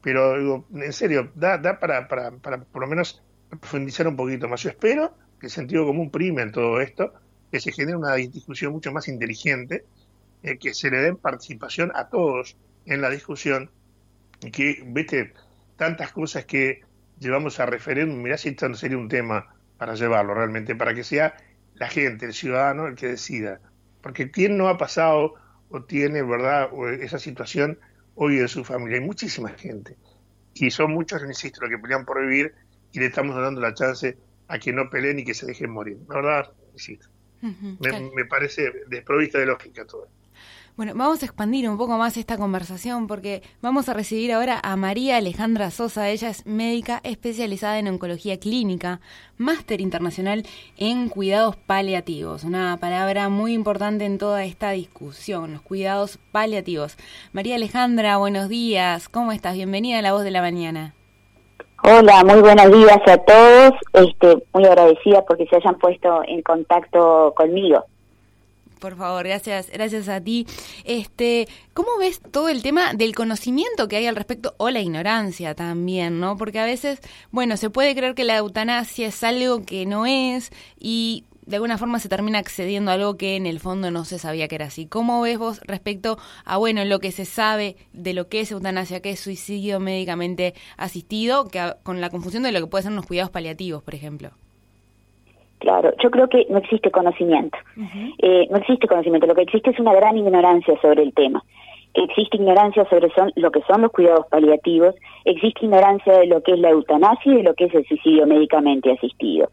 Pero 0.00 0.38
digo, 0.38 0.66
en 0.72 0.92
serio, 0.94 1.30
da, 1.34 1.58
da 1.58 1.78
para, 1.78 2.08
para, 2.08 2.30
para 2.30 2.64
por 2.64 2.80
lo 2.80 2.88
menos 2.88 3.22
profundizar 3.50 4.08
un 4.08 4.16
poquito 4.16 4.48
más. 4.48 4.62
Yo 4.62 4.70
espero 4.70 5.14
que 5.38 5.48
el 5.48 5.52
sentido 5.52 5.84
común 5.84 6.10
prime 6.10 6.40
en 6.40 6.50
todo 6.50 6.80
esto, 6.80 7.12
que 7.50 7.60
se 7.60 7.72
genere 7.72 7.98
una 7.98 8.14
discusión 8.14 8.72
mucho 8.72 8.90
más 8.90 9.06
inteligente, 9.08 9.84
eh, 10.42 10.56
que 10.56 10.72
se 10.72 10.90
le 10.90 10.96
den 11.02 11.18
participación 11.18 11.92
a 11.94 12.08
todos 12.08 12.56
en 12.86 13.02
la 13.02 13.10
discusión 13.10 13.70
y 14.42 14.50
que, 14.50 14.82
viste, 14.86 15.32
tantas 15.76 16.12
cosas 16.12 16.44
que 16.44 16.82
llevamos 17.18 17.60
a 17.60 17.66
referéndum, 17.66 18.20
mirá 18.20 18.36
si 18.36 18.50
esto 18.50 18.68
no 18.68 18.74
sería 18.74 18.98
un 18.98 19.08
tema 19.08 19.54
para 19.78 19.94
llevarlo 19.94 20.34
realmente, 20.34 20.74
para 20.74 20.94
que 20.94 21.04
sea 21.04 21.36
la 21.74 21.88
gente, 21.88 22.26
el 22.26 22.34
ciudadano, 22.34 22.86
el 22.86 22.94
que 22.94 23.08
decida. 23.08 23.60
Porque 24.00 24.30
¿quién 24.30 24.56
no 24.56 24.68
ha 24.68 24.78
pasado 24.78 25.34
o 25.70 25.82
tiene, 25.84 26.22
verdad, 26.22 26.70
esa 27.00 27.18
situación 27.18 27.78
hoy 28.14 28.38
en 28.38 28.48
su 28.48 28.64
familia? 28.64 28.98
Hay 28.98 29.04
muchísima 29.04 29.50
gente. 29.50 29.96
Y 30.54 30.70
son 30.70 30.92
muchos, 30.92 31.22
insisto, 31.22 31.60
los 31.62 31.70
que 31.70 31.78
pelean 31.78 32.04
por 32.04 32.20
vivir 32.20 32.54
y 32.92 32.98
le 32.98 33.06
estamos 33.06 33.34
dando 33.36 33.60
la 33.60 33.72
chance 33.74 34.18
a 34.48 34.58
que 34.58 34.72
no 34.72 34.90
peleen 34.90 35.20
y 35.20 35.24
que 35.24 35.34
se 35.34 35.46
dejen 35.46 35.70
morir. 35.70 35.98
La 36.08 36.16
verdad, 36.16 36.52
insisto. 36.72 37.08
me, 37.40 38.10
me, 38.14 38.24
parece 38.26 38.70
desprovista 38.88 39.38
de 39.38 39.46
lógica 39.46 39.84
todo. 39.86 40.08
Bueno, 40.74 40.94
vamos 40.96 41.22
a 41.22 41.26
expandir 41.26 41.68
un 41.68 41.76
poco 41.76 41.98
más 41.98 42.16
esta 42.16 42.38
conversación 42.38 43.06
porque 43.06 43.42
vamos 43.60 43.90
a 43.90 43.92
recibir 43.92 44.32
ahora 44.32 44.58
a 44.62 44.74
María 44.76 45.18
Alejandra 45.18 45.70
Sosa. 45.70 46.08
Ella 46.08 46.30
es 46.30 46.46
médica 46.46 47.00
especializada 47.04 47.78
en 47.78 47.88
oncología 47.88 48.40
clínica, 48.40 49.02
máster 49.36 49.82
internacional 49.82 50.44
en 50.78 51.10
cuidados 51.10 51.56
paliativos. 51.56 52.44
Una 52.44 52.78
palabra 52.80 53.28
muy 53.28 53.52
importante 53.52 54.06
en 54.06 54.16
toda 54.16 54.44
esta 54.44 54.70
discusión, 54.70 55.52
los 55.52 55.60
cuidados 55.60 56.18
paliativos. 56.32 56.96
María 57.32 57.56
Alejandra, 57.56 58.16
buenos 58.16 58.48
días. 58.48 59.10
¿Cómo 59.10 59.32
estás? 59.32 59.56
Bienvenida 59.56 59.98
a 59.98 60.02
La 60.02 60.14
Voz 60.14 60.24
de 60.24 60.30
la 60.30 60.40
Mañana. 60.40 60.94
Hola, 61.82 62.24
muy 62.24 62.40
buenos 62.40 62.72
días 62.72 63.00
a 63.08 63.18
todos. 63.18 63.72
Este, 63.92 64.42
muy 64.54 64.64
agradecida 64.64 65.22
porque 65.26 65.44
se 65.48 65.56
hayan 65.56 65.76
puesto 65.78 66.22
en 66.26 66.40
contacto 66.40 67.34
conmigo. 67.36 67.84
Por 68.82 68.96
favor, 68.96 69.24
gracias, 69.24 69.70
gracias 69.70 70.08
a 70.08 70.20
ti. 70.20 70.44
Este, 70.82 71.46
¿cómo 71.72 71.98
ves 72.00 72.20
todo 72.32 72.48
el 72.48 72.62
tema 72.62 72.94
del 72.94 73.14
conocimiento 73.14 73.86
que 73.86 73.94
hay 73.94 74.06
al 74.06 74.16
respecto 74.16 74.56
o 74.56 74.70
la 74.70 74.80
ignorancia 74.80 75.54
también, 75.54 76.18
no? 76.18 76.36
Porque 76.36 76.58
a 76.58 76.64
veces, 76.64 76.98
bueno, 77.30 77.56
se 77.56 77.70
puede 77.70 77.94
creer 77.94 78.16
que 78.16 78.24
la 78.24 78.36
eutanasia 78.36 79.06
es 79.06 79.22
algo 79.22 79.64
que 79.64 79.86
no 79.86 80.04
es 80.04 80.50
y 80.80 81.22
de 81.46 81.56
alguna 81.56 81.78
forma 81.78 82.00
se 82.00 82.08
termina 82.08 82.40
accediendo 82.40 82.90
a 82.90 82.94
algo 82.94 83.16
que 83.16 83.36
en 83.36 83.46
el 83.46 83.60
fondo 83.60 83.92
no 83.92 84.04
se 84.04 84.18
sabía 84.18 84.48
que 84.48 84.56
era 84.56 84.66
así. 84.66 84.86
¿Cómo 84.86 85.20
ves 85.20 85.38
vos 85.38 85.60
respecto 85.60 86.18
a, 86.44 86.56
bueno, 86.56 86.84
lo 86.84 86.98
que 86.98 87.12
se 87.12 87.24
sabe 87.24 87.76
de 87.92 88.14
lo 88.14 88.28
que 88.28 88.40
es 88.40 88.50
eutanasia, 88.50 89.00
que 89.00 89.10
es 89.10 89.20
suicidio 89.20 89.78
médicamente 89.78 90.54
asistido, 90.76 91.46
que 91.46 91.74
con 91.84 92.00
la 92.00 92.10
confusión 92.10 92.42
de 92.42 92.50
lo 92.50 92.58
que 92.58 92.66
puede 92.66 92.82
ser 92.82 92.90
unos 92.90 93.06
cuidados 93.06 93.30
paliativos, 93.30 93.80
por 93.84 93.94
ejemplo? 93.94 94.32
Claro, 95.62 95.92
yo 96.02 96.10
creo 96.10 96.28
que 96.28 96.44
no 96.50 96.58
existe 96.58 96.90
conocimiento. 96.90 97.56
eh, 98.18 98.48
no 98.50 98.56
existe 98.56 98.88
conocimiento, 98.88 99.28
lo 99.28 99.36
que 99.36 99.42
existe 99.42 99.70
es 99.70 99.78
una 99.78 99.94
gran 99.94 100.16
ignorancia 100.16 100.76
sobre 100.82 101.04
el 101.04 101.14
tema. 101.14 101.44
Existe 101.94 102.36
ignorancia 102.36 102.84
sobre 102.90 103.14
son, 103.14 103.30
lo 103.36 103.52
que 103.52 103.62
son 103.62 103.82
los 103.82 103.92
cuidados 103.92 104.26
paliativos, 104.26 104.96
existe 105.24 105.66
ignorancia 105.66 106.14
de 106.14 106.26
lo 106.26 106.42
que 106.42 106.54
es 106.54 106.58
la 106.58 106.70
eutanasia 106.70 107.32
y 107.32 107.36
de 107.36 107.42
lo 107.44 107.54
que 107.54 107.66
es 107.66 107.74
el 107.74 107.86
suicidio 107.86 108.26
médicamente 108.26 108.90
asistido. 108.90 109.50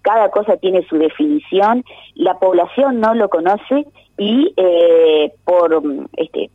Cada 0.00 0.32
cosa 0.32 0.56
tiene 0.56 0.82
su 0.88 0.98
definición, 0.98 1.84
la 2.16 2.40
población 2.40 2.98
no 2.98 3.14
lo 3.14 3.28
conoce 3.28 3.86
y 4.18 4.52
eh, 4.56 5.32
por 5.44 5.80
este 6.16 6.50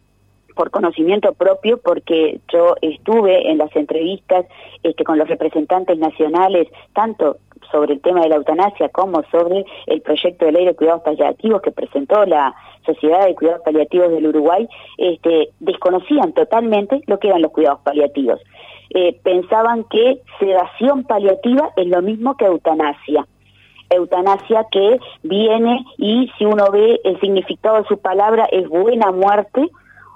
por 0.54 0.72
conocimiento 0.72 1.34
propio, 1.34 1.78
porque 1.78 2.42
yo 2.52 2.76
estuve 2.82 3.50
en 3.50 3.60
las 3.60 3.74
entrevistas 3.76 4.48
este, 4.82 5.04
con 5.04 5.20
los 5.20 5.30
representantes 5.30 5.98
nacionales, 6.00 6.68
tanto 6.94 7.38
sobre 7.72 7.94
el 7.94 8.02
tema 8.02 8.22
de 8.22 8.30
la 8.30 8.36
eutanasia 8.36 8.90
como 8.90 9.24
sobre 9.32 9.66
el 9.88 10.02
proyecto 10.02 10.46
de 10.46 10.52
ley 10.52 10.66
de 10.66 10.76
cuidados 10.76 11.04
paliativos 11.04 11.62
que 11.62 11.72
presentó 11.72 12.26
la 12.26 12.56
Sociedad 12.86 13.26
de 13.26 13.36
Cuidados 13.36 13.64
Paliativos 13.64 14.10
del 14.10 14.28
Uruguay, 14.28 14.68
este, 14.98 15.50
desconocían 15.60 16.34
totalmente 16.34 17.02
lo 17.06 17.20
que 17.20 17.28
eran 17.28 17.42
los 17.42 17.52
cuidados 17.52 17.82
paliativos. 17.82 18.40
Eh, 18.90 19.20
pensaban 19.24 19.84
que 19.86 20.22
sedación 20.40 21.04
paliativa 21.04 21.72
es 21.76 21.88
lo 21.88 22.02
mismo 22.02 22.38
que 22.38 22.46
eutanasia. 22.46 23.28
Eutanasia 23.90 24.66
que 24.72 25.00
viene 25.24 25.86
y 25.98 26.32
si 26.38 26.46
uno 26.46 26.72
ve 26.72 27.00
el 27.04 27.20
significado 27.20 27.78
de 27.78 27.88
su 27.88 28.00
palabra 28.00 28.48
es 28.52 28.68
buena 28.68 29.12
muerte 29.12 29.70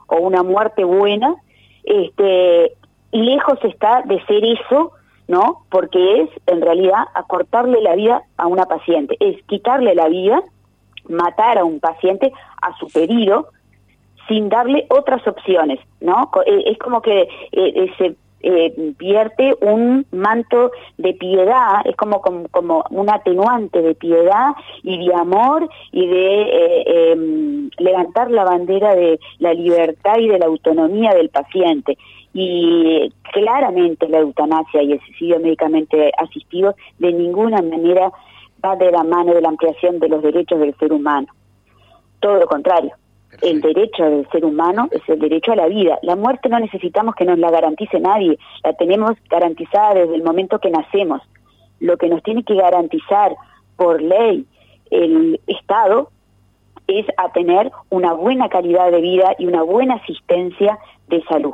o 0.08 0.18
una 0.18 0.44
muerte 0.44 0.84
buena, 0.84 1.36
este, 1.84 2.74
lejos 3.12 3.60
está 3.64 4.02
de 4.04 4.24
ser 4.26 4.44
eso 4.46 4.94
¿no? 5.32 5.64
Porque 5.70 6.24
es 6.24 6.30
en 6.46 6.60
realidad 6.60 7.06
acortarle 7.14 7.82
la 7.82 7.96
vida 7.96 8.24
a 8.36 8.48
una 8.48 8.66
paciente, 8.66 9.16
es 9.22 9.42
quitarle 9.44 9.96
la 9.96 10.10
vida, 10.10 10.44
matar 11.08 11.58
a 11.58 11.64
un 11.64 11.80
paciente 11.80 12.34
a 12.62 12.78
su 12.78 12.88
pedido, 12.88 13.48
sin 14.28 14.50
darle 14.50 14.88
otras 14.90 15.26
opciones, 15.26 15.80
¿no? 16.02 16.30
Eh, 16.46 16.64
es 16.66 16.78
como 16.80 17.02
que 17.02 17.22
eh, 17.22 17.28
eh, 17.54 17.92
se 17.98 18.16
vierte 19.00 19.56
un 19.62 20.06
manto 20.12 20.72
de 20.98 21.14
piedad, 21.14 21.82
es 21.86 21.96
como, 21.96 22.22
como, 22.22 22.50
como, 22.50 22.84
un 22.90 23.10
atenuante 23.10 23.82
de 23.82 23.96
piedad 23.96 24.50
y 24.84 25.08
de 25.08 25.14
amor 25.14 25.70
y 25.92 26.08
de 26.08 27.12
em, 27.12 27.70
levantar 27.78 28.32
la 28.32 28.44
bandera 28.44 28.96
de 28.96 29.20
la 29.38 29.54
libertad 29.54 30.18
y 30.18 30.28
de 30.28 30.40
la 30.40 30.48
autonomía 30.48 31.14
del 31.14 31.30
paciente 31.30 31.98
y 32.34 33.12
claramente 33.34 34.08
la 34.08 34.20
eutanasia 34.20 34.82
y 34.82 34.94
el 34.94 35.02
suicidio 35.02 35.40
médicamente 35.40 36.12
asistido 36.18 36.76
de 37.00 37.12
ninguna 37.12 37.62
manera 37.62 38.12
va 38.64 38.76
de 38.76 38.92
la 38.92 39.04
mano 39.04 39.34
de 39.34 39.42
la 39.42 39.50
ampliación 39.50 40.00
de 40.00 40.10
los 40.10 40.22
derechos 40.22 40.60
del 40.60 40.76
ser 40.78 40.94
humano. 40.94 41.28
Todo 42.20 42.36
lo 42.36 42.48
contrario. 42.48 42.92
El 43.42 43.62
derecho 43.62 44.04
del 44.04 44.30
ser 44.30 44.46
humano 44.46 44.88
es 44.92 45.02
el 45.08 45.20
derecho 45.20 45.54
a 45.54 45.56
la 45.56 45.68
vida. 45.68 45.98
La 46.04 46.16
muerte 46.16 46.50
no 46.50 46.60
necesitamos 46.60 47.16
que 47.16 47.26
nos 47.26 47.40
la 47.40 47.50
garantice 47.50 48.00
nadie, 48.00 48.38
la 48.64 48.74
tenemos 48.74 49.12
garantizada 49.30 49.96
desde 49.96 50.16
el 50.16 50.24
momento 50.24 50.60
que 50.60 50.70
nacemos. 50.70 51.22
Lo 51.80 51.98
que 51.98 52.10
nos 52.10 52.22
tiene 52.24 52.44
que 52.44 52.56
garantizar 52.56 53.36
por 53.78 54.02
ley 54.02 54.46
el 54.92 55.40
Estado 55.48 56.12
es 56.88 57.06
a 57.18 57.32
tener 57.32 57.72
una 57.90 58.14
buena 58.14 58.50
calidad 58.50 58.92
de 58.92 59.02
vida 59.02 59.34
y 59.40 59.48
una 59.48 59.64
buena 59.64 59.96
asistencia 59.96 60.78
de 61.08 61.24
salud. 61.24 61.54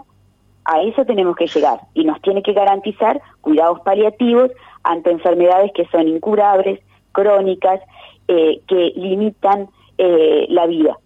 A 0.69 0.81
eso 0.81 1.05
tenemos 1.05 1.37
que 1.37 1.47
llegar 1.47 1.79
y 1.93 2.03
nos 2.03 2.21
tiene 2.21 2.43
que 2.43 2.51
garantizar 2.51 3.21
cuidados 3.39 3.79
paliativos 3.81 4.51
ante 4.83 5.11
enfermedades 5.11 5.71
que 5.73 5.85
son 5.87 6.09
incurables, 6.09 6.81
crónicas, 7.13 7.79
eh, 8.27 8.59
que 8.67 8.91
limitan 8.97 9.69
eh, 9.97 10.45
la 10.49 10.67
vida. 10.67 10.97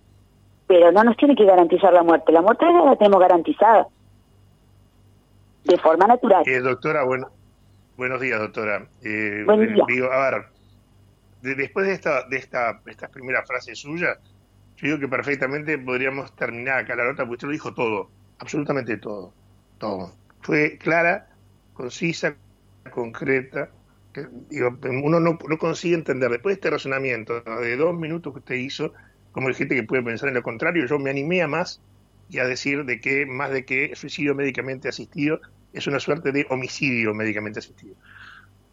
Pero 0.65 0.91
no 0.91 1.03
nos 1.03 1.15
tiene 1.15 1.35
que 1.35 1.45
garantizar 1.45 1.93
la 1.93 2.01
muerte. 2.01 2.31
La 2.31 2.41
muerte 2.41 2.65
la 2.65 2.95
tenemos 2.95 3.19
garantizada 3.19 3.87
de 5.63 5.77
forma 5.77 6.07
natural. 6.07 6.43
Eh, 6.47 6.59
doctora, 6.59 7.03
bueno, 7.03 7.29
buenos 7.97 8.19
días, 8.19 8.39
doctora. 8.39 8.87
Eh, 9.03 9.43
Buen 9.45 9.75
día. 9.75 9.85
a 10.11 10.31
ver, 10.31 10.45
después 11.57 11.85
de 11.85 11.93
esta, 11.93 12.27
de 12.27 12.37
esta, 12.37 12.81
esta 12.87 13.07
primera 13.09 13.43
frase 13.45 13.75
suya, 13.75 14.17
yo 14.77 14.87
digo 14.87 14.99
que 14.99 15.07
perfectamente 15.07 15.77
podríamos 15.77 16.35
terminar 16.35 16.79
acá 16.79 16.95
la 16.95 17.05
nota, 17.05 17.23
porque 17.23 17.33
usted 17.33 17.47
lo 17.47 17.53
dijo 17.53 17.73
todo, 17.73 18.09
absolutamente 18.39 18.97
todo, 18.97 19.33
todo. 19.81 20.13
Fue 20.41 20.77
clara, 20.77 21.27
concisa, 21.73 22.35
concreta. 22.93 23.69
digo, 24.49 24.77
uno 24.83 25.19
no, 25.19 25.37
no, 25.47 25.57
consigue 25.57 25.95
entender, 25.95 26.29
después 26.31 26.53
de 26.53 26.59
este 26.59 26.69
razonamiento 26.69 27.41
de 27.41 27.75
dos 27.75 27.97
minutos 27.97 28.31
que 28.31 28.39
usted 28.39 28.55
hizo, 28.55 28.93
como 29.31 29.49
hay 29.49 29.55
gente 29.55 29.75
que 29.75 29.83
puede 29.83 30.03
pensar 30.03 30.29
en 30.29 30.35
lo 30.35 30.43
contrario, 30.43 30.85
yo 30.85 30.99
me 30.99 31.09
animé 31.09 31.41
a 31.41 31.47
más 31.47 31.81
y 32.29 32.39
a 32.39 32.45
decir 32.45 32.85
de 32.85 33.01
que 33.01 33.25
más 33.25 33.51
de 33.51 33.65
que 33.65 33.93
suicidio 33.95 34.35
médicamente 34.35 34.87
asistido 34.87 35.41
es 35.73 35.87
una 35.87 35.99
suerte 35.99 36.31
de 36.31 36.45
homicidio 36.49 37.13
médicamente 37.13 37.59
asistido. 37.59 37.95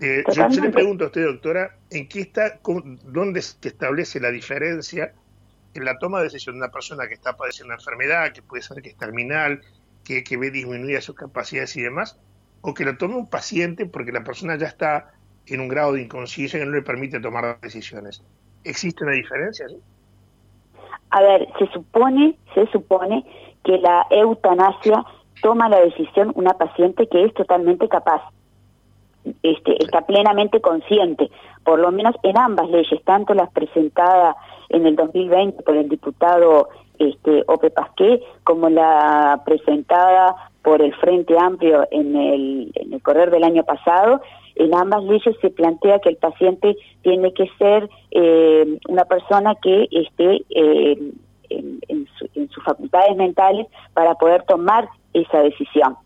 Eh, 0.01 0.23
yo, 0.33 0.49
le 0.49 0.71
pregunto 0.71 1.05
a 1.05 1.07
usted, 1.09 1.25
doctora, 1.25 1.77
¿en 1.91 2.09
qué 2.09 2.21
está, 2.21 2.61
dónde 3.05 3.43
se 3.43 3.57
establece 3.63 4.21
la 4.21 4.31
diferencia 4.31 5.13
en 5.75 5.85
la 5.85 5.99
toma 5.99 6.19
de 6.19 6.25
decisión 6.25 6.55
de 6.55 6.61
una 6.61 6.71
persona 6.71 7.09
que 7.09 7.15
está 7.15 7.37
padeciendo 7.37 7.73
una 7.73 7.81
enfermedad, 7.81 8.33
que 8.33 8.43
puede 8.43 8.63
ser 8.63 8.81
que 8.81 8.91
es 8.91 8.97
terminal, 8.97 9.61
que, 10.09 10.25
que 10.25 10.39
ve 10.39 10.51
disminuidas 10.51 11.05
sus 11.05 11.15
capacidades 11.15 11.77
y 11.77 11.83
demás, 11.83 12.19
o 12.63 12.73
que 12.73 12.85
lo 12.85 12.97
tome 12.97 13.17
un 13.17 13.29
paciente 13.29 13.85
porque 13.85 14.11
la 14.11 14.25
persona 14.25 14.57
ya 14.57 14.67
está 14.67 15.13
en 15.47 15.61
un 15.61 15.69
grado 15.69 15.93
de 15.93 16.03
inconsciencia 16.03 16.59
que 16.59 16.65
no 16.65 16.73
le 16.73 16.83
permite 16.83 17.21
tomar 17.21 17.61
decisiones? 17.61 18.25
¿Existe 18.65 19.05
una 19.05 19.13
diferencia? 19.13 19.67
A 21.11 21.23
ver, 21.23 21.47
se 21.59 21.67
supone, 21.69 22.37
se 22.55 22.67
supone 22.69 23.25
que 23.65 23.79
la 23.79 24.07
eutanasia 24.11 25.05
toma 25.43 25.69
la 25.69 25.81
decisión 25.81 26.33
una 26.35 26.55
paciente 26.55 27.07
que 27.07 27.25
es 27.25 27.35
totalmente 27.35 27.87
capaz, 27.89 28.23
este, 29.43 29.83
está 29.83 30.03
plenamente 30.03 30.61
consciente, 30.61 31.31
por 31.65 31.79
lo 31.79 31.93
menos 31.93 32.15
en 32.23 32.39
ambas 32.39 32.71
leyes, 32.71 33.03
tanto 33.05 33.35
las 33.35 33.51
presentadas 33.51 34.37
en 34.71 34.87
el 34.87 34.97
2020 34.97 35.63
por 35.63 35.77
el 35.77 35.89
diputado 35.89 36.69
este, 36.99 37.45
Ope 37.47 37.71
Pasqué, 37.71 38.21
como 38.45 38.69
la 38.69 39.43
presentada 39.45 40.35
por 40.63 40.83
el 40.83 40.95
Frente 40.97 41.39
Amplio 41.39 41.87
en 41.91 42.17
el, 42.17 42.73
en 42.75 42.93
el 42.93 43.03
correr 43.03 43.31
del 43.31 43.45
año 43.45 43.65
pasado, 43.65 44.21
en 44.57 44.75
ambas 44.75 45.05
leyes 45.05 45.37
se 45.41 45.51
plantea 45.51 46.01
que 46.01 46.11
el 46.11 46.17
paciente 46.17 46.77
tiene 47.03 47.33
que 47.33 47.49
ser 47.59 47.89
eh, 48.11 48.79
una 48.89 49.05
persona 49.05 49.55
que 49.55 49.89
esté 49.91 50.45
eh, 50.51 50.99
en, 51.49 51.81
en, 51.89 52.49
sus 52.51 52.65
facultades 52.65 53.17
mentales 53.17 53.67
para 53.95 54.15
poder 54.17 54.43
tomar 54.43 54.89
esa 55.15 55.43
decisión 55.43 55.97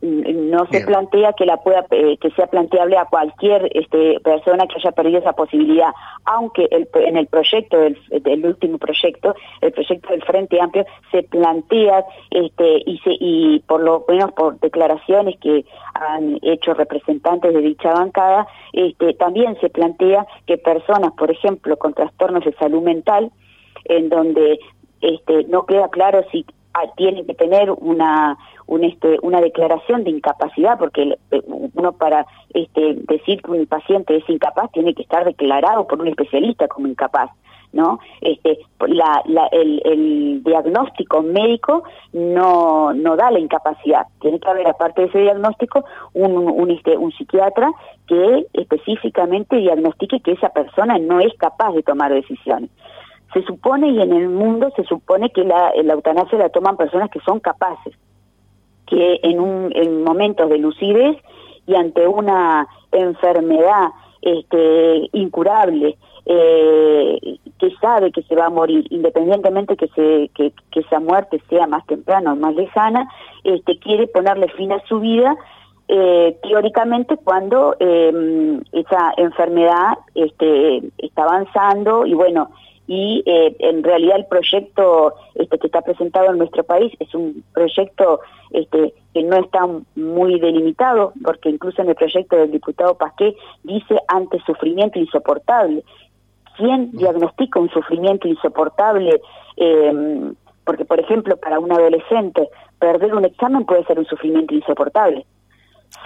no 0.00 0.66
se 0.66 0.84
plantea 0.86 1.32
que 1.32 1.44
la 1.44 1.56
pueda 1.56 1.84
eh, 1.90 2.18
que 2.18 2.30
sea 2.30 2.46
planteable 2.46 2.96
a 2.96 3.06
cualquier 3.06 3.68
este, 3.74 4.20
persona 4.20 4.66
que 4.68 4.76
haya 4.76 4.92
perdido 4.92 5.18
esa 5.18 5.32
posibilidad 5.32 5.92
aunque 6.24 6.68
el, 6.70 6.88
en 6.94 7.16
el 7.16 7.26
proyecto 7.26 7.78
del, 7.78 8.46
último 8.46 8.78
proyecto 8.78 9.34
el 9.60 9.72
proyecto 9.72 10.10
del 10.10 10.22
Frente 10.22 10.60
Amplio 10.60 10.86
se 11.10 11.24
plantea 11.24 12.04
este 12.30 12.82
y 12.86 12.98
se, 12.98 13.10
y 13.18 13.58
por 13.66 13.82
lo 13.82 14.04
menos 14.08 14.32
por 14.32 14.60
declaraciones 14.60 15.36
que 15.40 15.64
han 15.94 16.38
hecho 16.42 16.74
representantes 16.74 17.52
de 17.52 17.60
dicha 17.60 17.92
bancada 17.92 18.46
este 18.72 19.14
también 19.14 19.58
se 19.60 19.68
plantea 19.68 20.26
que 20.46 20.58
personas 20.58 21.12
por 21.14 21.32
ejemplo 21.32 21.76
con 21.76 21.92
trastornos 21.92 22.44
de 22.44 22.52
salud 22.52 22.82
mental 22.82 23.32
en 23.86 24.08
donde 24.10 24.60
este, 25.00 25.44
no 25.44 25.66
queda 25.66 25.88
claro 25.88 26.24
si 26.30 26.44
tiene 26.96 27.24
que 27.24 27.34
tener 27.34 27.70
una 27.70 28.36
un, 28.68 28.84
este, 28.84 29.18
una 29.22 29.40
declaración 29.40 30.04
de 30.04 30.10
incapacidad, 30.10 30.78
porque 30.78 31.18
eh, 31.30 31.42
uno 31.74 31.92
para 31.92 32.26
este, 32.52 32.94
decir 33.08 33.42
que 33.42 33.50
un 33.50 33.66
paciente 33.66 34.16
es 34.16 34.28
incapaz 34.28 34.70
tiene 34.72 34.94
que 34.94 35.02
estar 35.02 35.24
declarado 35.24 35.86
por 35.86 36.00
un 36.00 36.08
especialista 36.08 36.68
como 36.68 36.86
incapaz. 36.86 37.30
¿no? 37.72 37.98
Este, 38.22 38.58
el, 38.80 40.42
diagnóstico 40.42 41.22
médico 41.22 41.82
no, 42.12 42.94
no 42.94 43.16
da 43.16 43.30
la 43.30 43.38
incapacidad. 43.38 44.06
Tiene 44.20 44.40
que 44.40 44.48
haber, 44.48 44.66
aparte 44.68 45.02
de 45.02 45.08
ese 45.08 45.18
diagnóstico, 45.18 45.84
un, 46.14 46.32
un, 46.32 46.70
este, 46.70 46.96
un 46.96 47.12
psiquiatra 47.12 47.70
que 48.06 48.46
específicamente 48.54 49.56
diagnostique 49.56 50.20
que 50.20 50.32
esa 50.32 50.48
persona 50.48 50.98
no 50.98 51.20
es 51.20 51.34
capaz 51.36 51.72
de 51.72 51.82
tomar 51.82 52.12
decisiones. 52.12 52.70
Se 53.32 53.42
supone, 53.42 53.90
y 53.90 54.00
en 54.00 54.12
el 54.12 54.28
mundo 54.28 54.70
se 54.74 54.84
supone 54.84 55.30
que 55.30 55.44
la, 55.44 55.72
la 55.82 55.92
eutanasia 55.92 56.38
la 56.38 56.48
toman 56.48 56.76
personas 56.76 57.10
que 57.10 57.20
son 57.20 57.40
capaces 57.40 57.94
que 58.88 59.20
en, 59.22 59.40
un, 59.40 59.70
en 59.74 60.02
momentos 60.02 60.48
de 60.48 60.58
lucidez 60.58 61.16
y 61.66 61.74
ante 61.74 62.06
una 62.08 62.66
enfermedad 62.90 63.88
este, 64.22 65.08
incurable, 65.12 65.96
eh, 66.24 67.38
que 67.58 67.70
sabe 67.80 68.12
que 68.12 68.22
se 68.22 68.34
va 68.34 68.46
a 68.46 68.50
morir, 68.50 68.86
independientemente 68.90 69.76
que, 69.76 69.88
se, 69.88 70.30
que, 70.34 70.52
esa 70.72 71.00
muerte 71.00 71.40
sea 71.48 71.66
más 71.66 71.84
temprana 71.86 72.32
o 72.32 72.36
más 72.36 72.54
lejana, 72.54 73.08
este, 73.44 73.78
quiere 73.78 74.06
ponerle 74.06 74.48
fin 74.48 74.72
a 74.72 74.80
su 74.86 75.00
vida 75.00 75.36
eh, 75.88 76.38
teóricamente 76.42 77.16
cuando 77.16 77.74
eh, 77.80 78.60
esa 78.72 79.12
enfermedad 79.16 79.98
este, 80.14 80.82
está 80.98 81.22
avanzando 81.22 82.04
y 82.04 82.14
bueno, 82.14 82.50
y 82.88 83.22
eh, 83.26 83.54
en 83.58 83.84
realidad 83.84 84.16
el 84.16 84.24
proyecto 84.24 85.14
este, 85.34 85.58
que 85.58 85.66
está 85.66 85.82
presentado 85.82 86.30
en 86.32 86.38
nuestro 86.38 86.64
país 86.64 86.90
es 86.98 87.14
un 87.14 87.44
proyecto 87.52 88.20
este, 88.50 88.94
que 89.12 89.22
no 89.22 89.36
está 89.36 89.68
muy 89.94 90.40
delimitado, 90.40 91.12
porque 91.22 91.50
incluso 91.50 91.82
en 91.82 91.90
el 91.90 91.94
proyecto 91.94 92.36
del 92.36 92.50
diputado 92.50 92.96
Pasqué 92.96 93.36
dice 93.62 94.00
ante 94.08 94.40
sufrimiento 94.40 94.98
insoportable. 94.98 95.84
¿Quién 96.56 96.90
diagnostica 96.92 97.60
un 97.60 97.68
sufrimiento 97.68 98.26
insoportable? 98.26 99.20
Eh, 99.58 100.32
porque, 100.64 100.86
por 100.86 100.98
ejemplo, 100.98 101.36
para 101.36 101.60
un 101.60 101.70
adolescente, 101.70 102.48
perder 102.78 103.14
un 103.14 103.26
examen 103.26 103.66
puede 103.66 103.84
ser 103.84 103.98
un 103.98 104.06
sufrimiento 104.06 104.54
insoportable. 104.54 105.26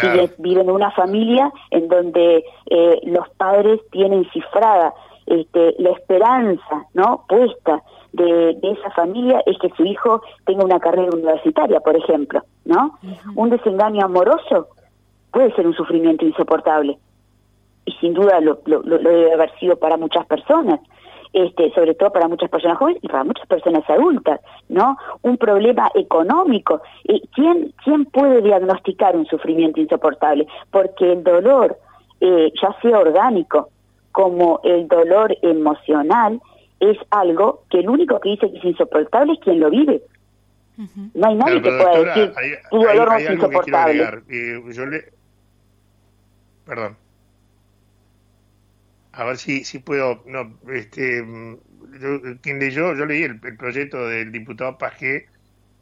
Si 0.00 0.06
viven 0.38 0.68
en 0.68 0.74
una 0.74 0.90
familia 0.90 1.52
en 1.70 1.86
donde 1.86 2.44
eh, 2.70 3.00
los 3.04 3.28
padres 3.30 3.80
tienen 3.90 4.28
cifrada 4.32 4.94
este, 5.26 5.74
la 5.78 5.90
esperanza 5.90 6.86
no 6.94 7.24
puesta 7.28 7.82
de, 8.12 8.58
esa 8.62 8.90
familia 8.90 9.42
es 9.46 9.58
que 9.58 9.70
su 9.76 9.84
hijo 9.84 10.22
tenga 10.44 10.64
una 10.64 10.80
carrera 10.80 11.10
universitaria, 11.12 11.80
por 11.80 11.96
ejemplo, 11.96 12.42
¿no? 12.64 12.98
Un 13.34 13.50
desengaño 13.50 14.04
amoroso 14.04 14.68
puede 15.30 15.54
ser 15.54 15.66
un 15.66 15.74
sufrimiento 15.74 16.24
insoportable 16.24 16.98
y 17.84 17.92
sin 17.92 18.14
duda 18.14 18.40
lo, 18.40 18.60
lo, 18.66 18.82
debe 18.82 19.32
haber 19.32 19.50
sido 19.58 19.76
para 19.76 19.96
muchas 19.96 20.26
personas. 20.26 20.80
Este, 21.34 21.72
sobre 21.72 21.94
todo 21.94 22.12
para 22.12 22.28
muchas 22.28 22.50
personas 22.50 22.76
jóvenes 22.76 23.02
y 23.02 23.08
para 23.08 23.24
muchas 23.24 23.46
personas 23.46 23.88
adultas, 23.88 24.38
¿no? 24.68 24.98
Un 25.22 25.38
problema 25.38 25.90
económico. 25.94 26.82
¿Quién, 27.34 27.72
¿Quién 27.82 28.04
puede 28.04 28.42
diagnosticar 28.42 29.16
un 29.16 29.24
sufrimiento 29.24 29.80
insoportable? 29.80 30.46
Porque 30.70 31.10
el 31.10 31.24
dolor, 31.24 31.78
eh, 32.20 32.52
ya 32.60 32.76
sea 32.82 32.98
orgánico, 32.98 33.70
como 34.12 34.60
el 34.62 34.86
dolor 34.88 35.36
emocional 35.42 36.40
es 36.80 36.98
algo 37.10 37.64
que 37.70 37.80
el 37.80 37.88
único 37.88 38.20
que 38.20 38.30
dice 38.30 38.50
que 38.50 38.58
es 38.58 38.64
insoportable 38.64 39.32
es 39.34 39.38
quien 39.40 39.60
lo 39.60 39.70
vive. 39.70 40.02
No 41.14 41.28
hay 41.28 41.34
nadie 41.36 41.62
que 41.62 41.70
pueda 41.70 42.04
decir 42.04 42.32
tu 42.70 42.78
dolor 42.78 43.08
no 43.08 43.16
es 43.16 43.30
insoportable. 43.30 44.22
yo 44.72 44.86
le... 44.86 45.12
Perdón. 46.64 46.96
A 49.12 49.24
ver 49.24 49.36
si, 49.36 49.64
si 49.64 49.78
puedo... 49.78 50.22
No, 50.26 50.58
este, 50.72 51.24
yo, 52.00 52.20
quien 52.40 52.58
leyó, 52.58 52.94
yo 52.94 53.04
leí 53.04 53.22
el, 53.22 53.38
proyecto 53.38 54.08
del 54.08 54.32
diputado 54.32 54.78
Pajé. 54.78 55.26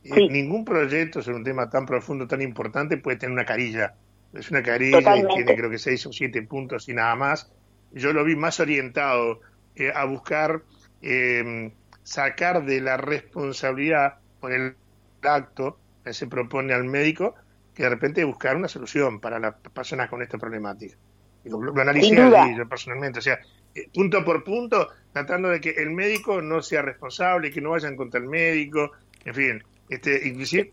Eh, 0.04 0.28
ningún 0.30 0.64
proyecto 0.64 1.22
sobre 1.22 1.38
un 1.38 1.44
tema 1.44 1.70
tan 1.70 1.86
profundo, 1.86 2.26
tan 2.26 2.42
importante, 2.42 2.96
puede 2.96 3.18
tener 3.18 3.32
una 3.32 3.44
carilla. 3.44 3.94
Es 4.32 4.50
una 4.50 4.62
carilla 4.62 5.16
y 5.16 5.26
tiene 5.26 5.56
creo 5.56 5.70
que 5.70 5.78
seis 5.78 6.04
o 6.06 6.12
siete 6.12 6.42
puntos 6.42 6.88
y 6.88 6.94
nada 6.94 7.14
más 7.16 7.50
yo 7.92 8.12
lo 8.12 8.24
vi 8.24 8.36
más 8.36 8.60
orientado 8.60 9.40
eh, 9.74 9.92
a 9.94 10.04
buscar 10.04 10.62
eh, 11.02 11.72
sacar 12.02 12.64
de 12.64 12.80
la 12.80 12.96
responsabilidad 12.96 14.18
por 14.40 14.52
el 14.52 14.74
acto 15.22 15.78
que 16.04 16.12
se 16.12 16.26
propone 16.26 16.72
al 16.72 16.84
médico 16.84 17.34
que 17.74 17.84
de 17.84 17.90
repente 17.90 18.24
buscar 18.24 18.56
una 18.56 18.68
solución 18.68 19.20
para 19.20 19.38
las 19.38 19.54
personas 19.72 20.08
con 20.08 20.22
esta 20.22 20.38
problemática. 20.38 20.96
Lo, 21.44 21.62
lo 21.62 21.80
analicé 21.80 22.14
yo 22.14 22.68
personalmente, 22.68 23.20
o 23.20 23.22
sea, 23.22 23.38
eh, 23.74 23.88
punto 23.94 24.24
por 24.24 24.44
punto, 24.44 24.88
tratando 25.12 25.48
de 25.48 25.60
que 25.60 25.70
el 25.70 25.90
médico 25.90 26.42
no 26.42 26.60
sea 26.60 26.82
responsable, 26.82 27.50
que 27.50 27.60
no 27.60 27.70
vayan 27.70 27.96
contra 27.96 28.20
el 28.20 28.26
médico, 28.26 28.92
en 29.24 29.34
fin, 29.34 29.64
este, 29.88 30.28
inclusive 30.28 30.70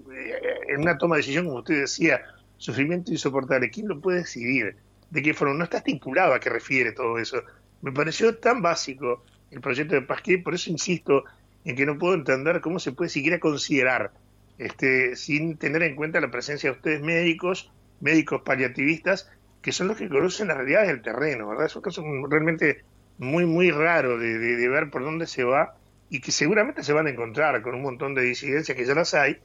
en 0.68 0.82
una 0.82 0.98
toma 0.98 1.16
de 1.16 1.22
decisión, 1.22 1.46
como 1.46 1.60
usted 1.60 1.82
decía, 1.82 2.22
sufrimiento 2.58 3.12
insoportable, 3.12 3.70
¿quién 3.70 3.88
lo 3.88 4.02
puede 4.02 4.20
decidir? 4.20 4.76
De 5.10 5.22
qué 5.22 5.34
forma, 5.34 5.54
no 5.56 5.64
está 5.64 5.78
estipulado 5.78 6.34
a 6.34 6.40
qué 6.40 6.50
refiere 6.50 6.92
todo 6.92 7.18
eso. 7.18 7.42
Me 7.82 7.92
pareció 7.92 8.38
tan 8.38 8.62
básico 8.62 9.24
el 9.52 9.62
proyecto 9.62 9.96
de 9.96 10.02
Pasquet, 10.02 10.44
por 10.44 10.54
eso 10.56 10.70
insisto 10.70 11.24
en 11.64 11.76
que 11.76 11.86
no 11.86 11.98
puedo 11.98 12.14
entender 12.14 12.62
cómo 12.62 12.80
se 12.80 12.92
puede 12.92 13.10
siquiera 13.10 13.40
considerar, 13.40 14.12
este, 14.58 15.16
sin 15.16 15.58
tener 15.58 15.84
en 15.84 15.96
cuenta 15.96 16.20
la 16.20 16.32
presencia 16.32 16.72
de 16.72 16.78
ustedes 16.78 17.02
médicos, 17.02 17.72
médicos 18.00 18.42
paliativistas, 18.44 19.30
que 19.62 19.72
son 19.72 19.88
los 19.88 19.98
que 19.98 20.10
conocen 20.10 20.48
las 20.48 20.58
realidades 20.58 20.90
del 20.90 21.02
terreno, 21.02 21.48
¿verdad? 21.48 21.66
Es 21.66 21.76
un 21.76 21.82
caso 21.82 22.04
realmente 22.30 22.84
muy, 23.18 23.46
muy 23.46 23.72
raro 23.72 24.18
de, 24.18 24.38
de, 24.38 24.70
ver 24.70 24.90
por 24.90 25.04
dónde 25.04 25.28
se 25.28 25.44
va 25.44 25.76
y 26.10 26.22
que 26.22 26.32
seguramente 26.32 26.84
se 26.84 26.94
van 26.94 27.08
a 27.08 27.10
encontrar 27.10 27.62
con 27.62 27.76
un 27.76 27.82
montón 27.82 28.16
de 28.16 28.22
disidencias 28.22 28.78
que 28.78 28.86
ya 28.86 28.94
las 28.94 29.14
hay, 29.14 29.38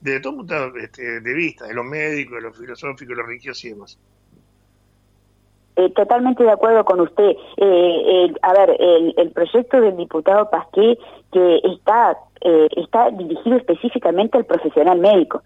desde 0.00 0.20
todo 0.20 0.36
punto 0.36 0.76
este, 0.76 1.20
de 1.20 1.34
vista, 1.34 1.66
de 1.66 1.74
los 1.74 1.84
médicos, 1.84 2.36
de 2.36 2.42
los 2.42 2.56
filosóficos, 2.56 3.08
de 3.08 3.14
los 3.16 3.26
religiosos 3.26 3.64
y 3.64 3.70
demás. 3.70 3.98
Eh, 5.76 5.90
totalmente 5.90 6.44
de 6.44 6.52
acuerdo 6.52 6.84
con 6.84 7.00
usted. 7.00 7.36
Eh, 7.56 8.32
a 8.42 8.52
ver, 8.52 8.76
el, 8.78 9.14
el, 9.16 9.30
proyecto 9.32 9.80
del 9.80 9.96
diputado 9.96 10.48
Pasqué 10.48 10.96
que 11.32 11.60
está 11.64 12.16
eh, 12.40 12.68
está 12.76 13.10
dirigido 13.10 13.56
específicamente 13.56 14.38
al 14.38 14.44
profesional 14.44 15.00
médico. 15.00 15.42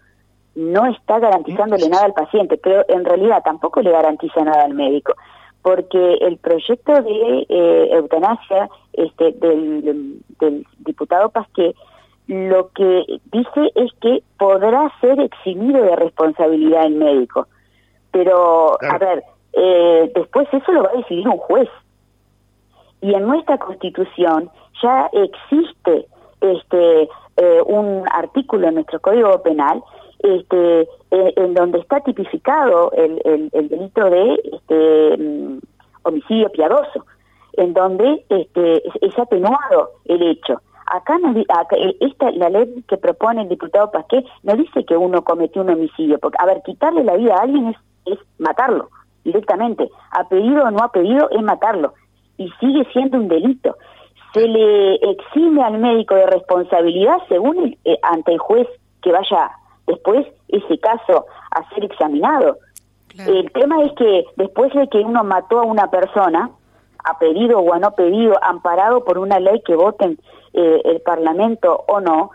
No 0.53 0.85
está 0.85 1.19
garantizándole 1.19 1.89
nada 1.89 2.05
al 2.05 2.13
paciente, 2.13 2.57
pero 2.57 2.85
en 2.89 3.05
realidad 3.05 3.41
tampoco 3.43 3.81
le 3.81 3.91
garantiza 3.91 4.43
nada 4.43 4.65
al 4.65 4.73
médico, 4.73 5.13
porque 5.61 6.15
el 6.15 6.37
proyecto 6.37 7.01
de 7.01 7.45
eh, 7.49 7.89
eutanasia 7.93 8.69
este, 8.93 9.31
del, 9.31 10.21
del 10.39 10.65
diputado 10.79 11.29
Pasqué 11.29 11.73
lo 12.27 12.69
que 12.73 13.19
dice 13.31 13.71
es 13.73 13.91
que 14.01 14.21
podrá 14.37 14.91
ser 15.01 15.19
eximido 15.19 15.81
de 15.81 15.95
responsabilidad 15.95 16.85
el 16.85 16.95
médico. 16.95 17.47
Pero, 18.11 18.77
a 18.83 18.97
ver, 18.99 19.23
eh, 19.53 20.11
después 20.13 20.47
eso 20.51 20.71
lo 20.71 20.83
va 20.83 20.89
a 20.89 20.97
decidir 20.97 21.27
un 21.27 21.37
juez. 21.37 21.69
Y 23.01 23.13
en 23.13 23.25
nuestra 23.25 23.57
constitución 23.57 24.49
ya 24.81 25.09
existe 25.13 26.05
este 26.41 27.09
eh, 27.37 27.61
un 27.65 28.03
artículo 28.11 28.67
en 28.67 28.75
nuestro 28.75 28.99
Código 28.99 29.41
Penal 29.41 29.81
este, 30.19 30.81
eh, 30.81 31.33
en 31.37 31.53
donde 31.53 31.79
está 31.79 32.01
tipificado 32.01 32.91
el, 32.91 33.49
el, 33.53 33.69
delito 33.69 34.09
de 34.09 34.33
este, 34.51 35.17
mm, 35.17 35.59
homicidio 36.03 36.49
piadoso, 36.51 37.05
en 37.53 37.73
donde 37.73 38.25
este, 38.27 38.83
es, 39.01 39.17
atenuado 39.17 39.91
el 40.05 40.21
hecho. 40.23 40.61
Acá, 40.87 41.17
no, 41.19 41.33
esta, 42.01 42.31
la 42.31 42.49
ley 42.49 42.83
que 42.87 42.97
propone 42.97 43.43
el 43.43 43.49
diputado 43.49 43.91
Pasqué 43.91 44.25
no 44.43 44.55
dice 44.55 44.83
que 44.83 44.97
uno 44.97 45.23
cometió 45.23 45.61
un 45.61 45.69
homicidio, 45.69 46.19
porque, 46.19 46.37
a 46.39 46.45
ver, 46.45 46.61
quitarle 46.63 47.03
la 47.03 47.15
vida 47.15 47.35
a 47.35 47.43
alguien 47.43 47.67
es, 47.67 47.77
es 48.05 48.19
matarlo 48.39 48.89
directamente. 49.23 49.89
A 50.11 50.27
pedido 50.27 50.63
o 50.63 50.71
no 50.71 50.79
ha 50.79 50.91
pedido 50.91 51.29
es 51.29 51.41
matarlo. 51.41 51.93
Y 52.37 52.49
sigue 52.59 52.85
siendo 52.93 53.17
un 53.17 53.27
delito 53.27 53.75
se 54.33 54.47
le 54.47 54.95
exime 54.95 55.63
al 55.63 55.79
médico 55.79 56.15
de 56.15 56.27
responsabilidad 56.27 57.17
según 57.27 57.77
eh, 57.83 57.97
ante 58.03 58.33
el 58.33 58.39
juez 58.39 58.67
que 59.01 59.11
vaya 59.11 59.51
después 59.87 60.27
ese 60.49 60.77
caso 60.79 61.25
a 61.51 61.67
ser 61.69 61.85
examinado. 61.85 62.57
El 63.17 63.51
tema 63.51 63.83
es 63.83 63.91
que 63.93 64.23
después 64.37 64.71
de 64.73 64.87
que 64.87 64.99
uno 64.99 65.23
mató 65.25 65.59
a 65.59 65.63
una 65.63 65.89
persona, 65.89 66.51
a 67.03 67.19
pedido 67.19 67.59
o 67.59 67.73
a 67.73 67.79
no 67.79 67.91
pedido, 67.91 68.37
amparado 68.41 69.03
por 69.03 69.17
una 69.17 69.39
ley 69.39 69.61
que 69.65 69.75
voten 69.75 70.17
eh, 70.53 70.81
el 70.85 71.01
Parlamento 71.01 71.83
o 71.87 71.99
no, 71.99 72.31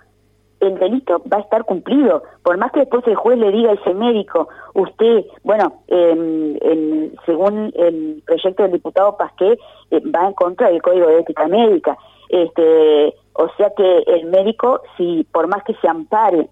el 0.60 0.78
delito 0.78 1.22
va 1.30 1.38
a 1.38 1.40
estar 1.40 1.64
cumplido. 1.64 2.22
Por 2.42 2.56
más 2.58 2.72
que 2.72 2.80
después 2.80 3.06
el 3.06 3.16
juez 3.16 3.38
le 3.38 3.50
diga 3.50 3.70
a 3.70 3.74
ese 3.74 3.94
médico, 3.94 4.48
usted, 4.74 5.24
bueno, 5.42 5.82
eh, 5.88 7.12
según 7.26 7.72
el 7.74 8.22
proyecto 8.26 8.62
del 8.62 8.72
diputado 8.72 9.16
Pasqué, 9.16 9.58
eh, 9.90 10.00
va 10.14 10.26
en 10.26 10.34
contra 10.34 10.70
del 10.70 10.82
Código 10.82 11.06
de 11.06 11.20
Ética 11.20 11.48
Médica. 11.48 11.96
Este, 12.28 13.14
o 13.34 13.48
sea 13.56 13.70
que 13.76 13.98
el 14.06 14.26
médico, 14.26 14.80
si 14.96 15.26
por 15.32 15.46
más 15.46 15.62
que 15.64 15.74
se 15.74 15.88
ampare 15.88 16.48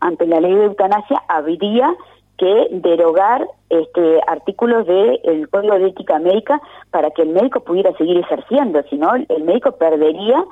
ante 0.00 0.26
la 0.26 0.40
ley 0.40 0.54
de 0.54 0.64
eutanasia, 0.64 1.22
habría 1.28 1.94
que 2.38 2.68
derogar 2.70 3.46
este 3.70 4.20
artículos 4.26 4.86
del 4.86 5.48
Código 5.50 5.78
de 5.78 5.88
Ética 5.88 6.18
Médica 6.18 6.60
para 6.90 7.10
que 7.10 7.22
el 7.22 7.30
médico 7.30 7.60
pudiera 7.60 7.96
seguir 7.96 8.18
ejerciendo, 8.18 8.82
si 8.90 8.96
no, 8.96 9.14
el 9.14 9.44
médico 9.44 9.72
perdería 9.72 10.44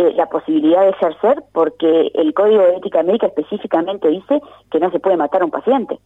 eh, 0.00 0.14
la 0.14 0.26
posibilidad 0.26 0.80
de 0.82 0.90
ejercer 0.90 1.44
porque 1.52 2.10
el 2.14 2.32
Código 2.32 2.62
de 2.62 2.76
Ética 2.76 3.02
Médica 3.02 3.26
específicamente 3.26 4.08
dice 4.08 4.40
que 4.70 4.80
no 4.80 4.90
se 4.90 4.98
puede 4.98 5.18
matar 5.18 5.42
a 5.42 5.44
un 5.44 5.50
paciente. 5.50 5.98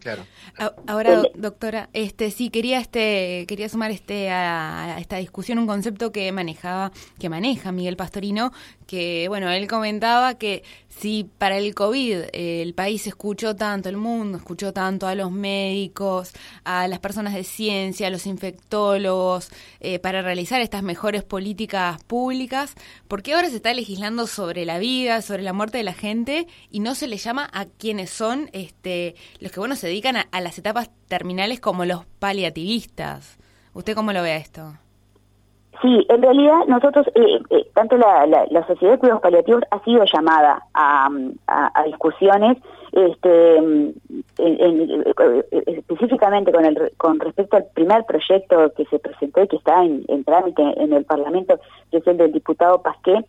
Claro. 0.00 0.22
Ahora, 0.86 1.22
doctora, 1.34 1.88
este 1.92 2.30
sí 2.30 2.50
quería 2.50 2.78
este 2.78 3.46
quería 3.48 3.68
sumar 3.68 3.90
este 3.90 4.30
a, 4.30 4.96
esta 4.98 5.16
discusión 5.16 5.58
un 5.58 5.66
concepto 5.66 6.12
que 6.12 6.30
manejaba 6.32 6.92
que 7.18 7.28
maneja 7.28 7.72
Miguel 7.72 7.96
Pastorino, 7.96 8.52
que 8.86 9.26
bueno, 9.28 9.50
él 9.50 9.68
comentaba 9.68 10.34
que 10.34 10.62
si 11.00 11.30
para 11.38 11.58
el 11.58 11.74
COVID 11.74 12.24
eh, 12.32 12.62
el 12.62 12.74
país 12.74 13.06
escuchó 13.06 13.54
tanto, 13.54 13.88
el 13.88 13.96
mundo 13.96 14.38
escuchó 14.38 14.72
tanto 14.72 15.06
a 15.06 15.14
los 15.14 15.30
médicos, 15.30 16.32
a 16.64 16.88
las 16.88 16.98
personas 16.98 17.34
de 17.34 17.44
ciencia, 17.44 18.08
a 18.08 18.10
los 18.10 18.26
infectólogos, 18.26 19.50
eh, 19.80 19.98
para 19.98 20.22
realizar 20.22 20.60
estas 20.60 20.82
mejores 20.82 21.22
políticas 21.22 22.02
públicas, 22.04 22.74
¿por 23.06 23.22
qué 23.22 23.34
ahora 23.34 23.50
se 23.50 23.56
está 23.56 23.72
legislando 23.74 24.26
sobre 24.26 24.64
la 24.64 24.78
vida, 24.78 25.22
sobre 25.22 25.42
la 25.42 25.52
muerte 25.52 25.78
de 25.78 25.84
la 25.84 25.94
gente 25.94 26.46
y 26.70 26.80
no 26.80 26.94
se 26.94 27.06
le 27.06 27.16
llama 27.16 27.48
a 27.52 27.66
quienes 27.66 28.10
son 28.10 28.50
este 28.52 29.14
los 29.40 29.52
que 29.52 29.60
bueno 29.60 29.76
se 29.76 29.86
dedican 29.86 30.16
a, 30.16 30.40
las 30.40 30.58
etapas 30.58 30.90
terminales 31.06 31.60
como 31.60 31.84
los 31.84 32.06
paliativistas? 32.18 33.38
¿Usted 33.72 33.94
cómo 33.94 34.12
lo 34.12 34.22
ve 34.22 34.36
esto? 34.36 34.76
Sí, 35.80 36.04
en 36.08 36.22
realidad 36.22 36.66
nosotros, 36.66 37.06
eh, 37.14 37.40
eh, 37.50 37.70
tanto 37.72 37.96
la, 37.96 38.26
la, 38.26 38.66
Sociedad 38.66 38.94
de 38.94 38.98
Cuidados 38.98 39.22
Paliativos 39.22 39.62
ha 39.70 39.78
sido 39.84 40.04
llamada 40.12 40.60
a, 40.74 41.08
a, 41.46 41.84
discusiones, 41.84 42.58
este, 42.90 43.92
específicamente 45.66 46.50
con, 46.52 46.64
el, 46.64 46.92
con 46.96 47.20
respecto 47.20 47.56
al 47.56 47.66
primer 47.74 48.04
proyecto 48.06 48.72
que 48.74 48.86
se 48.86 48.98
presentó 48.98 49.42
y 49.42 49.48
que 49.48 49.56
está 49.56 49.84
en, 49.84 50.04
en 50.08 50.24
trámite 50.24 50.62
en 50.62 50.92
el 50.92 51.04
Parlamento, 51.04 51.60
que 51.92 51.98
es 51.98 52.06
el 52.08 52.16
del 52.16 52.32
diputado 52.32 52.82
Pasqué, 52.82 53.24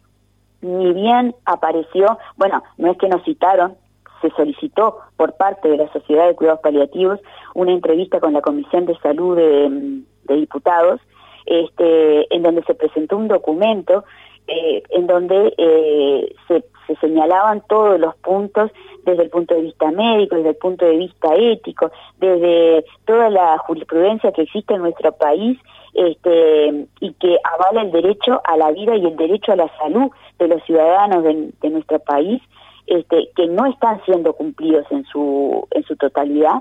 ni 0.61 0.93
bien 0.93 1.35
apareció, 1.45 2.17
bueno, 2.35 2.63
no 2.77 2.91
es 2.91 2.97
que 2.97 3.09
nos 3.09 3.23
citaron, 3.23 3.75
se 4.21 4.29
solicitó 4.31 4.97
por 5.17 5.33
parte 5.37 5.69
de 5.69 5.77
la 5.77 5.91
Sociedad 5.91 6.27
de 6.27 6.35
Cuidados 6.35 6.61
Paliativos 6.61 7.19
una 7.55 7.71
entrevista 7.71 8.19
con 8.19 8.33
la 8.33 8.41
Comisión 8.41 8.85
de 8.85 8.97
Salud 8.99 9.37
de, 9.37 10.01
Diputados, 10.35 11.01
este, 11.49 12.33
en 12.33 12.43
donde 12.43 12.63
se 12.63 12.75
presentó 12.75 13.17
un 13.17 13.27
documento 13.27 14.05
eh, 14.47 14.83
en 14.89 15.07
donde 15.07 15.53
eh, 15.57 16.35
se, 16.47 16.63
señalaban 17.01 17.61
todos 17.67 17.99
los 17.99 18.15
puntos 18.17 18.71
desde 19.03 19.23
el 19.23 19.29
punto 19.29 19.55
de 19.55 19.61
vista 19.61 19.91
médico, 19.91 20.35
desde 20.35 20.49
el 20.49 20.55
punto 20.55 20.85
de 20.85 20.97
vista 20.97 21.35
ético, 21.35 21.91
desde 22.17 22.85
toda 23.05 23.29
la 23.29 23.57
jurisprudencia 23.59 24.31
que 24.31 24.43
existe 24.43 24.73
en 24.73 24.81
nuestro 24.81 25.11
país 25.11 25.59
este, 25.93 26.87
y 26.99 27.13
que 27.13 27.37
avala 27.43 27.81
el 27.81 27.91
derecho 27.91 28.41
a 28.43 28.57
la 28.57 28.71
vida 28.71 28.95
y 28.95 29.05
el 29.05 29.15
derecho 29.15 29.51
a 29.51 29.55
la 29.55 29.77
salud 29.77 30.09
de 30.39 30.47
los 30.47 30.63
ciudadanos 30.63 31.23
de 31.23 31.69
nuestro 31.69 31.99
país 31.99 32.41
este, 32.89 33.29
que 33.35 33.45
no 33.45 33.67
están 33.67 34.03
siendo 34.03 34.33
cumplidos 34.33 34.83
en 34.89 35.05
su, 35.05 35.67
en 35.71 35.83
su 35.83 35.95
totalidad, 35.95 36.55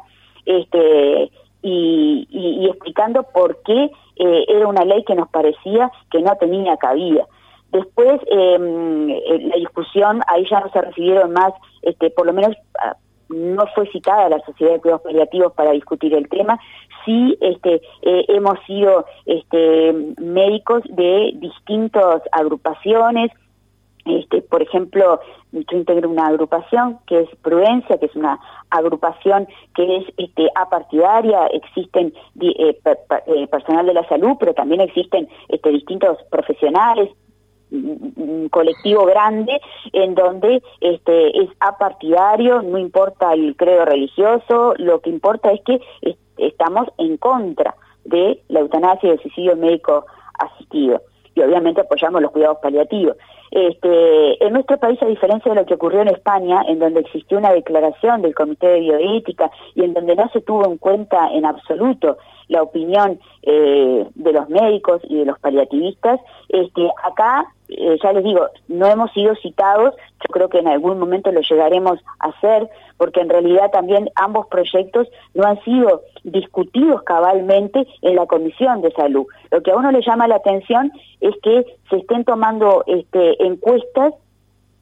este, 0.45 1.31
y, 1.63 2.67
explicando 2.69 3.23
por 3.23 3.63
qué 3.63 3.91
eh, 4.19 4.45
era 4.49 4.67
una 4.67 4.85
ley 4.85 5.05
que 5.05 5.15
nos 5.15 5.29
parecía 5.29 5.91
que 6.11 6.21
no 6.21 6.37
tenía 6.37 6.77
cabida. 6.77 7.27
Después, 7.73 8.21
em, 8.31 9.11
eh, 9.11 9.39
la 9.41 9.57
discusión, 9.57 10.23
ahí 10.27 10.47
ya 10.51 10.61
no 10.61 10.71
se 10.71 10.81
recibieron 10.81 11.33
más, 11.33 11.53
este, 11.83 12.11
por 12.11 12.27
lo 12.27 12.33
menos 12.33 12.57
ah, 12.83 12.97
no 13.29 13.67
fue 13.75 13.87
citada 13.91 14.29
la 14.31 14.41
Sociedad 14.41 14.73
de 14.73 14.81
Cuidados 14.81 15.03
Paliativos 15.03 15.53
para 15.53 15.73
discutir 15.73 16.15
el 16.15 16.29
tema. 16.29 16.59
Sí 17.05 17.37
este, 17.41 17.83
eh, 18.03 18.25
hemos 18.29 18.59
sido 18.67 19.05
este, 19.27 19.93
médicos 20.19 20.83
de 20.89 21.33
distintas 21.35 22.23
agrupaciones, 22.33 23.31
este, 24.09 24.43
por 24.43 24.63
ejemplo, 24.63 25.21
yo 25.53 25.77
integro 25.77 26.09
una 26.09 26.27
agrupación 26.27 26.99
que 27.07 27.21
es 27.21 27.29
Prudencia, 27.43 27.99
que 27.99 28.07
es 28.07 28.17
una 28.17 28.41
agrupación 28.71 29.47
que 29.75 29.99
es 29.99 30.05
este, 30.17 30.49
apartidaria, 30.55 31.47
existen 31.47 32.13
eh, 32.41 32.79
eh, 33.27 33.47
personal 33.49 33.87
de 33.87 33.95
la 33.95 34.09
salud, 34.09 34.37
pero 34.39 34.55
también 34.55 34.81
existen 34.81 35.29
este, 35.49 35.71
distintos 35.71 36.19
profesionales, 36.31 37.11
un 37.71 38.49
colectivo 38.51 39.05
grande 39.05 39.61
en 39.93 40.15
donde 40.15 40.63
es 40.81 41.51
apartidario, 41.61 42.63
no 42.63 42.79
importa 42.79 43.35
el 43.35 43.57
credo 43.57 43.85
religioso, 43.85 44.73
lo 44.79 45.01
que 45.01 45.11
importa 45.11 45.53
es 45.53 45.61
que 45.65 45.81
estamos 46.39 46.89
en 46.97 47.19
contra 47.19 47.75
de 48.07 48.43
la 48.49 48.61
eutanasia 48.61 49.11
y 49.11 49.13
el 49.13 49.21
suicidio 49.21 49.55
médico 49.57 50.07
asistido 50.39 51.03
y 51.39 51.43
obviamente 51.43 51.81
apoyamos 51.81 52.21
los 52.21 52.33
cuidados 52.33 52.59
paliativos. 52.61 53.17
Este, 53.51 54.45
en 54.45 54.53
nuestro 54.53 54.79
país, 54.79 55.01
a 55.03 55.07
diferencia 55.07 55.53
de 55.53 55.61
lo 55.61 55.67
que 55.67 55.75
ocurrió 55.75 56.03
en 56.03 56.09
España, 56.09 56.63
en 56.69 56.79
donde 56.79 57.01
existió 57.01 57.39
una 57.39 57.53
declaración 57.53 58.23
del 58.23 58.35
Comité 58.35 58.67
de 58.67 58.81
Bioética 58.81 59.51
y 59.75 59.85
en 59.85 59.95
donde 59.95 60.17
no 60.17 60.29
se 60.31 60.41
tuvo 60.41 60.67
en 60.67 60.77
cuenta 60.79 61.31
en 61.33 61.47
absoluto 61.47 62.19
la 62.49 62.63
opinión 62.63 63.21
eh, 63.43 64.07
de 64.15 64.33
los 64.33 64.49
médicos 64.49 65.01
y 65.09 65.17
de 65.17 65.25
los 65.27 65.39
paliativistas. 65.39 66.21
Este, 66.49 66.91
acá, 67.05 67.47
eh, 67.69 67.99
ya 68.03 68.13
les 68.13 68.25
digo, 68.25 68.49
no 68.69 68.87
hemos 68.87 69.13
sido 69.13 69.35
citados, 69.37 69.95
yo 69.97 70.33
creo 70.33 70.49
que 70.49 70.59
en 70.59 70.69
algún 70.69 70.99
momento 70.99 71.31
lo 71.31 71.41
llegaremos 71.41 71.99
a 72.19 72.29
hacer, 72.29 72.69
porque 72.97 73.21
en 73.21 73.29
realidad 73.29 73.71
también 73.71 74.11
ambos 74.17 74.47
proyectos 74.49 75.09
no 75.35 75.45
han 75.45 75.63
sido 75.63 76.03
discutidos 76.25 77.03
cabalmente 77.03 77.87
en 78.03 78.17
la 78.17 78.27
Comisión 78.27 78.81
de 78.81 78.91
Salud. 78.93 79.27
Lo 79.51 79.63
que 79.63 79.71
a 79.71 79.77
uno 79.77 79.93
le 79.93 80.03
llama 80.03 80.27
la 80.27 80.37
atención 80.37 80.91
es 81.21 81.35
que 81.43 81.65
se 81.91 81.97
estén 81.97 82.25
tomando 82.25 82.83
este, 82.87 83.45
encuestas 83.45 84.15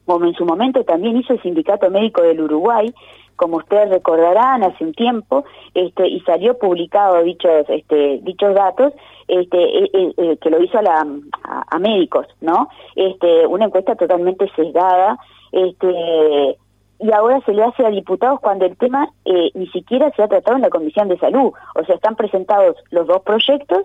como 0.07 0.25
en 0.25 0.33
su 0.35 0.45
momento 0.45 0.85
también 0.85 1.17
hizo 1.17 1.33
el 1.33 1.41
Sindicato 1.41 1.91
Médico 1.91 2.21
del 2.21 2.39
Uruguay, 2.39 2.93
como 3.37 3.57
ustedes 3.57 3.89
recordarán 3.89 4.63
hace 4.63 4.83
un 4.83 4.93
tiempo, 4.93 5.45
este, 5.73 6.07
y 6.07 6.19
salió 6.21 6.57
publicado 6.57 7.23
dichos, 7.23 7.65
este, 7.69 8.19
dichos 8.23 8.53
datos, 8.53 8.91
este, 9.27 9.57
eh, 9.57 9.89
eh, 9.93 10.13
eh, 10.17 10.37
que 10.41 10.49
lo 10.49 10.61
hizo 10.61 10.77
a, 10.77 10.81
la, 10.81 11.07
a, 11.43 11.79
médicos, 11.79 12.27
¿no? 12.41 12.67
Este, 12.95 13.47
una 13.47 13.65
encuesta 13.65 13.95
totalmente 13.95 14.51
sesgada, 14.55 15.17
este, 15.51 16.57
y 16.99 17.11
ahora 17.11 17.39
se 17.45 17.53
le 17.53 17.63
hace 17.63 17.85
a 17.85 17.89
diputados 17.89 18.39
cuando 18.41 18.65
el 18.65 18.75
tema 18.75 19.07
ni 19.53 19.67
siquiera 19.67 20.11
se 20.15 20.23
ha 20.23 20.27
tratado 20.27 20.57
en 20.57 20.63
la 20.63 20.69
Comisión 20.69 21.07
de 21.07 21.19
Salud, 21.19 21.53
o 21.75 21.85
sea, 21.85 21.95
están 21.95 22.15
presentados 22.15 22.75
los 22.89 23.05
dos 23.05 23.21
proyectos, 23.21 23.83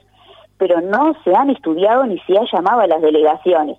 pero 0.56 0.80
no 0.80 1.14
se 1.24 1.34
han 1.34 1.50
estudiado 1.50 2.06
ni 2.06 2.18
se 2.20 2.38
ha 2.38 2.44
llamado 2.50 2.80
a 2.80 2.86
las 2.86 3.02
delegaciones 3.02 3.78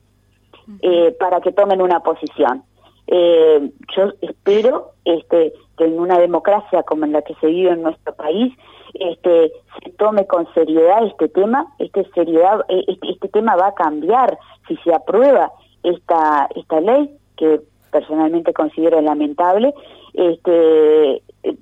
eh, 0.82 1.15
para 1.19 1.41
que 1.41 1.51
tomen 1.51 1.82
una 1.82 1.99
posición. 1.99 2.63
Eh, 3.08 3.72
yo 3.95 4.14
espero 4.22 4.91
este, 5.06 5.54
que 5.78 5.86
en 5.86 5.99
una 5.99 6.20
democracia 6.20 6.84
como 6.84 7.06
en 7.06 7.12
la 7.12 7.22
que 7.22 7.36
se 7.36 7.47
vive 7.47 7.72
en 7.72 7.84
nuestro 7.84 8.14
país 8.16 8.54
este, 8.93 9.51
se 9.84 9.89
tome 9.91 10.26
con 10.28 10.51
seriedad 10.54 11.06
este 11.06 11.30
tema. 11.30 11.68
Este, 11.80 12.06
seriedad, 12.14 12.62
eh, 12.70 12.84
este, 12.88 13.12
este 13.12 13.28
tema 13.30 13.56
va 13.56 13.68
a 13.68 13.74
cambiar 13.74 14.38
si 14.68 14.78
se 14.78 14.93
aprueba 14.93 15.51
esta, 15.84 16.47
esta 16.56 16.80
ley, 16.80 17.16
que 17.38 17.62
personalmente 17.91 18.54
considero 18.54 19.01
lamentable, 19.01 19.74
este, 20.14 21.22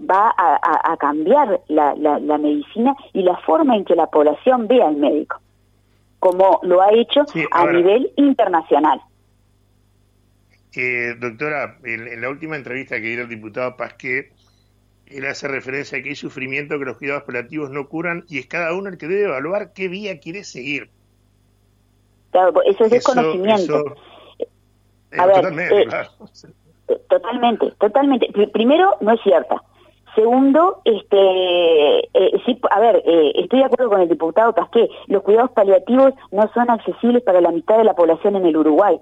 va 0.10 0.34
a, 0.38 0.98
cambiar 0.98 1.62
la, 1.68 1.96
la, 1.96 2.38
medicina 2.38 2.96
y 3.14 3.24
la 3.24 3.36
forma 3.38 3.76
en 3.76 3.86
que 3.86 3.96
la 3.96 4.08
población 4.08 4.68
ve 4.68 4.82
al 4.82 4.98
médico 4.98 5.40
como 6.20 6.60
lo 6.62 6.82
ha 6.82 6.94
hecho 6.94 7.26
a 7.52 7.66
nivel 7.66 8.12
internacional. 8.16 9.02
Eh, 10.76 11.16
doctora, 11.20 11.78
en, 11.84 12.22
la 12.22 12.30
última 12.30 12.56
entrevista 12.56 12.96
que 12.96 13.08
dio 13.08 13.22
el 13.22 13.30
diputado 13.30 13.76
Pasqué, 13.76 14.32
él 15.08 15.26
hace 15.26 15.48
referencia 15.48 15.98
a 15.98 16.02
que 16.02 16.10
hay 16.10 16.16
sufrimiento 16.16 16.80
que 16.80 16.86
los 16.86 16.98
cuidados 16.98 17.24
paliativos 17.24 17.70
no 17.70 17.90
curan 17.90 18.24
y 18.30 18.40
es 18.40 18.48
cada 18.48 18.74
uno 18.74 18.90
el 18.90 18.98
que 18.98 19.08
debe 19.08 19.26
evaluar 19.26 19.74
qué 19.74 19.90
vía 19.90 20.20
quiere 20.20 20.44
seguir. 20.44 20.90
Claro, 22.32 22.54
pues 22.54 22.70
eso 22.70 22.86
es 22.86 22.92
desconocimiento. 22.92 23.96
a 25.18 25.26
ver, 25.26 25.36
totalmente, 25.36 25.82
eh, 25.82 26.98
totalmente, 27.10 27.72
totalmente. 27.78 28.48
Primero, 28.54 28.96
no 29.02 29.12
es 29.12 29.22
cierta. 29.22 29.62
Segundo, 30.16 30.82
este, 30.84 32.00
eh, 32.00 32.42
sí, 32.46 32.60
a 32.70 32.80
ver, 32.82 33.02
eh, 33.06 33.32
estoy 33.36 33.60
de 33.60 33.66
acuerdo 33.66 33.90
con 33.90 34.02
el 34.02 34.10
diputado 34.10 34.54
Casqué, 34.54 34.90
los 35.08 35.24
cuidados 35.24 35.52
paliativos 35.52 36.14
no 36.32 36.50
son 36.54 36.70
accesibles 36.70 37.24
para 37.24 37.40
la 37.40 37.52
mitad 37.52 37.78
de 37.78 37.86
la 37.86 37.94
población 37.94 38.36
en 38.36 38.46
el 38.46 38.58
Uruguay, 38.58 39.00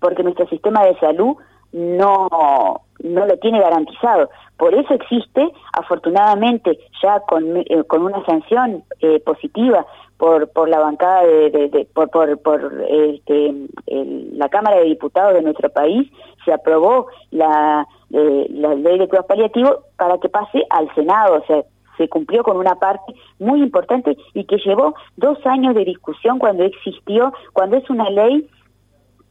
porque 0.00 0.22
nuestro 0.22 0.46
sistema 0.48 0.84
de 0.84 0.98
salud 0.98 1.36
no, 1.72 2.80
no 3.02 3.26
lo 3.26 3.36
tiene 3.38 3.60
garantizado. 3.60 4.30
Por 4.56 4.74
eso 4.74 4.94
existe, 4.94 5.50
afortunadamente, 5.72 6.78
ya 7.02 7.20
con, 7.20 7.56
eh, 7.56 7.84
con 7.88 8.02
una 8.02 8.24
sanción 8.24 8.84
eh, 9.00 9.20
positiva 9.20 9.84
por, 10.16 10.48
por 10.50 10.68
la 10.68 10.78
bancada 10.78 11.24
de, 11.24 11.88
por, 11.92 12.08
por, 12.10 12.84
este, 12.88 13.54
la 13.86 14.48
Cámara 14.48 14.76
de 14.76 14.84
Diputados 14.84 15.34
de 15.34 15.42
nuestro 15.42 15.68
país, 15.70 16.08
se 16.44 16.52
aprobó 16.52 17.08
la, 17.32 17.86
eh, 18.12 18.46
la 18.50 18.74
ley 18.74 18.98
de 18.98 19.08
cuidados 19.08 19.26
paliativos 19.26 19.78
para 19.96 20.18
que 20.18 20.28
pase 20.28 20.64
al 20.70 20.92
Senado, 20.94 21.42
o 21.42 21.46
sea, 21.46 21.64
se 21.96 22.08
cumplió 22.08 22.42
con 22.42 22.56
una 22.56 22.76
parte 22.76 23.14
muy 23.38 23.60
importante 23.60 24.16
y 24.34 24.44
que 24.44 24.58
llevó 24.58 24.94
dos 25.16 25.38
años 25.46 25.74
de 25.74 25.84
discusión 25.84 26.38
cuando 26.38 26.64
existió, 26.64 27.32
cuando 27.52 27.76
es 27.76 27.88
una 27.90 28.08
ley 28.10 28.48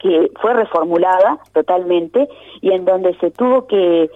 que 0.03 0.29
fue 0.41 0.53
reformulada 0.53 1.39
totalmente 1.53 2.27
y 2.61 2.71
en 2.71 2.83
donde 2.83 3.15
se 3.15 3.31
tuvo 3.31 3.65
que, 3.67 4.09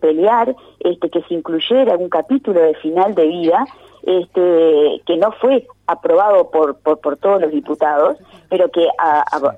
pelear 0.00 0.56
este, 0.80 1.08
que 1.10 1.22
se 1.22 1.34
incluyera 1.34 1.96
un 1.96 2.08
capítulo 2.08 2.60
de 2.60 2.74
final 2.74 3.14
de 3.14 3.28
vida 3.28 3.64
este, 4.02 5.00
que 5.06 5.16
no 5.16 5.30
fue 5.40 5.64
aprobado 5.86 6.50
por, 6.50 6.76
por, 6.80 7.16
todos 7.18 7.40
los 7.40 7.52
diputados, 7.52 8.16
pero 8.48 8.68
que 8.72 8.88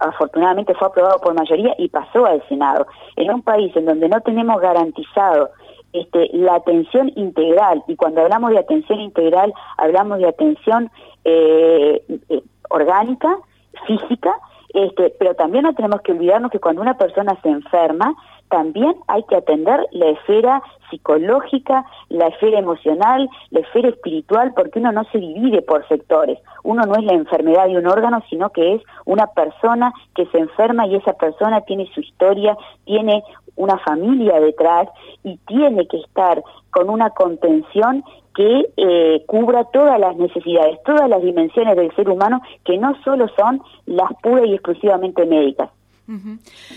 afortunadamente 0.01 0.75
fue 0.75 0.89
aprobado 0.89 1.19
por 1.21 1.33
mayoría 1.33 1.75
y 1.79 1.89
pasó 1.89 2.27
al 2.27 2.47
Senado. 2.49 2.87
En 3.17 3.33
un 3.33 3.41
país 3.41 3.75
en 3.75 3.87
donde 3.87 4.11
no 4.11 4.21
tenemos 4.21 4.61
garantizado 4.61 5.49
este, 5.95 6.29
la 6.35 6.57
atención 6.57 7.11
integral, 7.17 7.83
y 7.87 7.97
cuando 7.97 8.21
hablamos 8.21 8.51
de 8.51 8.59
atención 8.59 9.01
integral, 9.01 9.55
hablamos 9.79 10.19
de 10.19 10.29
atención 10.29 10.91
eh, 11.25 12.03
eh, 12.29 12.43
orgánica, 12.69 13.39
física, 13.87 14.35
este, 14.75 15.15
pero 15.19 15.35
también 15.35 15.65
no 15.65 15.75
tenemos 15.75 16.01
que 16.03 16.13
olvidarnos 16.13 16.51
que 16.51 16.61
cuando 16.61 16.83
una 16.83 16.97
persona 16.97 17.39
se 17.43 17.49
enferma, 17.49 18.15
también 18.49 18.95
hay 19.09 19.23
que 19.25 19.37
atender 19.37 19.87
la 19.93 20.11
esfera 20.11 20.63
psicológica, 20.91 21.87
la 22.11 22.27
esfera 22.29 22.59
emocional, 22.59 23.29
la 23.51 23.61
esfera 23.61 23.89
espiritual, 23.89 24.53
porque 24.55 24.79
uno 24.79 24.93
no 24.93 25.05
se 25.05 25.19
divide 25.19 25.63
por 25.63 25.89
sectores. 25.89 26.39
Uno 26.63 26.83
no 26.85 26.95
es 26.95 27.03
la 27.03 27.15
enfermedad 27.15 27.67
de 27.67 27.79
un 27.79 27.87
órgano, 27.87 28.23
sino 28.29 28.51
que 28.51 28.75
es 28.75 28.83
una 29.07 29.27
persona 29.29 29.95
que 30.15 30.27
se 30.27 30.39
enferma 30.39 30.87
y 30.87 30.97
esa 30.97 31.15
persona 31.15 31.63
tiene 31.63 31.89
su 31.95 32.01
historia, 32.01 32.55
tiene 32.85 33.25
una 33.57 33.79
familia 33.79 34.41
detrás 34.41 34.89
y 35.23 35.37
tiene 35.47 35.87
que 35.87 35.99
estar 35.99 36.43
con 36.71 36.89
una 36.89 37.11
contención 37.11 38.05
que 38.35 38.73
eh, 38.77 39.25
cubra 39.27 39.65
todas 39.65 39.99
las 40.01 40.17
necesidades, 40.17 40.79
todas 40.85 41.09
las 41.09 41.23
dimensiones 41.23 41.77
del 41.77 41.95
ser 41.95 42.09
humano, 42.09 42.41
que 42.65 42.79
no 42.79 42.95
solo 43.05 43.29
son 43.37 43.61
las 43.87 44.11
puras 44.23 44.47
y 44.47 44.55
exclusivamente 44.55 45.27
médicas, 45.27 45.71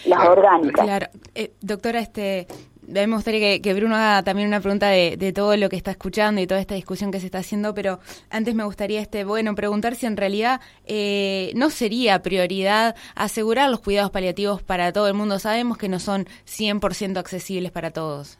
las 0.06 0.28
orgánicas. 0.28 0.86
Claro, 0.86 1.08
eh, 1.34 1.52
doctora, 1.62 2.00
este, 2.00 2.48
me 2.88 3.08
gustaría 3.08 3.62
que, 3.62 3.74
Bruno 3.74 3.96
haga 3.96 4.24
también 4.24 4.48
una 4.48 4.60
pregunta 4.60 4.90
de, 4.90 5.34
todo 5.34 5.56
lo 5.58 5.70
que 5.70 5.76
está 5.76 5.92
escuchando 5.92 6.42
y 6.42 6.48
toda 6.48 6.60
esta 6.60 6.76
discusión 6.76 7.12
que 7.12 7.20
se 7.20 7.26
está 7.28 7.40
haciendo, 7.40 7.74
pero 7.74 8.00
antes 8.30 8.56
me 8.56 8.64
gustaría, 8.64 9.02
este, 9.02 9.26
bueno, 9.26 9.56
preguntar 9.56 9.96
si 9.96 10.06
en 10.06 10.18
realidad 10.18 10.62
eh, 10.86 11.52
no 11.56 11.70
sería 11.70 12.22
prioridad 12.22 12.96
asegurar 13.16 13.70
los 13.70 13.82
cuidados 13.82 14.12
paliativos 14.12 14.62
para 14.64 14.92
todo 14.94 15.08
el 15.08 15.14
mundo. 15.14 15.40
Sabemos 15.40 15.78
que 15.78 15.90
no 15.90 16.00
son 16.00 16.26
100% 16.46 17.18
accesibles 17.18 17.72
para 17.72 17.92
todos. 17.92 18.40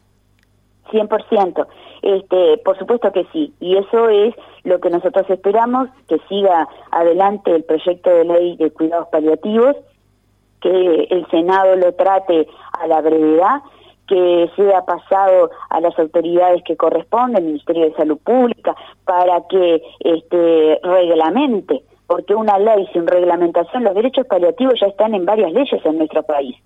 100%. 0.90 1.66
Este, 2.02 2.58
por 2.58 2.78
supuesto 2.78 3.10
que 3.10 3.26
sí, 3.32 3.52
y 3.58 3.76
eso 3.76 4.08
es 4.08 4.34
lo 4.62 4.80
que 4.80 4.90
nosotros 4.90 5.28
esperamos, 5.28 5.88
que 6.08 6.18
siga 6.28 6.68
adelante 6.92 7.54
el 7.54 7.64
proyecto 7.64 8.10
de 8.10 8.24
ley 8.24 8.56
de 8.56 8.70
cuidados 8.70 9.08
paliativos, 9.08 9.76
que 10.60 11.04
el 11.10 11.26
Senado 11.30 11.76
lo 11.76 11.92
trate 11.94 12.46
a 12.78 12.86
la 12.86 13.00
brevedad, 13.00 13.62
que 14.06 14.50
sea 14.56 14.82
pasado 14.84 15.50
a 15.70 15.80
las 15.80 15.98
autoridades 15.98 16.62
que 16.64 16.76
corresponden, 16.76 17.38
el 17.38 17.44
Ministerio 17.44 17.84
de 17.84 17.94
Salud 17.94 18.18
Pública, 18.18 18.74
para 19.04 19.42
que 19.48 19.82
este, 20.00 20.80
reglamente, 20.82 21.82
porque 22.06 22.34
una 22.34 22.58
ley 22.58 22.86
sin 22.92 23.06
reglamentación, 23.06 23.84
los 23.84 23.94
derechos 23.94 24.26
paliativos 24.26 24.74
ya 24.80 24.86
están 24.86 25.14
en 25.14 25.24
varias 25.24 25.52
leyes 25.52 25.84
en 25.84 25.98
nuestro 25.98 26.22
país. 26.22 26.56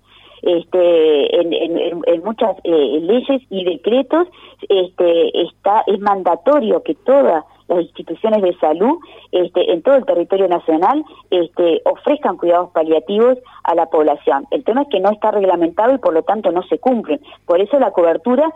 Este, 0.41 1.39
en, 1.39 2.23
muchas 2.23 2.55
eh, 2.63 2.99
leyes 2.99 3.43
y 3.51 3.63
decretos 3.63 4.27
este, 4.69 5.41
está 5.43 5.83
es 5.85 5.99
mandatorio 5.99 6.81
que 6.81 6.95
todas 6.95 7.45
las 7.67 7.81
instituciones 7.81 8.41
de 8.41 8.55
salud 8.57 8.97
este, 9.31 9.71
en 9.71 9.81
todo 9.81 9.95
el 9.95 10.05
territorio 10.05 10.47
nacional 10.47 11.03
este, 11.29 11.81
ofrezcan 11.85 12.37
cuidados 12.37 12.71
paliativos 12.71 13.37
a 13.63 13.75
la 13.75 13.87
población. 13.87 14.47
El 14.51 14.63
tema 14.63 14.83
es 14.83 14.89
que 14.89 14.99
no 14.99 15.11
está 15.11 15.31
reglamentado 15.31 15.93
y 15.93 15.97
por 15.97 16.13
lo 16.13 16.23
tanto 16.23 16.51
no 16.51 16.63
se 16.63 16.79
cumplen. 16.79 17.21
Por 17.45 17.61
eso 17.61 17.79
la 17.79 17.91
cobertura 17.91 18.51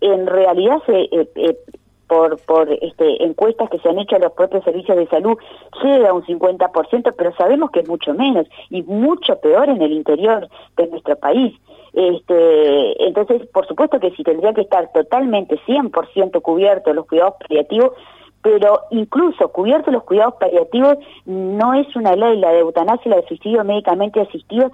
en 0.00 0.26
realidad 0.26 0.78
se, 0.86 1.00
eh, 1.00 1.28
eh, 1.34 1.56
por, 2.08 2.38
por 2.40 2.72
este, 2.72 3.22
encuestas 3.22 3.68
que 3.70 3.78
se 3.78 3.88
han 3.88 3.98
hecho 3.98 4.16
a 4.16 4.20
los 4.20 4.32
propios 4.32 4.64
servicios 4.64 4.96
de 4.96 5.06
salud, 5.08 5.36
llega 5.82 6.08
a 6.08 6.14
un 6.14 6.24
50%, 6.24 7.14
pero 7.16 7.34
sabemos 7.36 7.70
que 7.70 7.80
es 7.80 7.88
mucho 7.88 8.14
menos 8.14 8.46
y 8.70 8.82
mucho 8.82 9.38
peor 9.40 9.68
en 9.68 9.82
el 9.82 9.92
interior 9.92 10.48
de 10.76 10.86
nuestro 10.88 11.16
país. 11.16 11.54
Este, 11.92 13.06
entonces, 13.06 13.46
por 13.48 13.66
supuesto 13.66 14.00
que 14.00 14.10
sí 14.12 14.22
tendría 14.22 14.54
que 14.54 14.62
estar 14.62 14.90
totalmente 14.92 15.58
100% 15.66 16.40
cubiertos 16.42 16.94
los 16.94 17.06
cuidados 17.06 17.34
paliativos, 17.46 17.92
pero 18.42 18.80
incluso 18.90 19.48
cubiertos 19.48 19.92
los 19.92 20.04
cuidados 20.04 20.34
paliativos 20.34 20.96
no 21.26 21.74
es 21.74 21.94
una 21.96 22.14
ley, 22.14 22.38
la 22.38 22.52
de 22.52 22.60
eutanasia 22.60 23.02
y 23.06 23.10
la 23.10 23.16
de 23.16 23.26
suicidio 23.26 23.64
médicamente 23.64 24.20
asistido, 24.20 24.70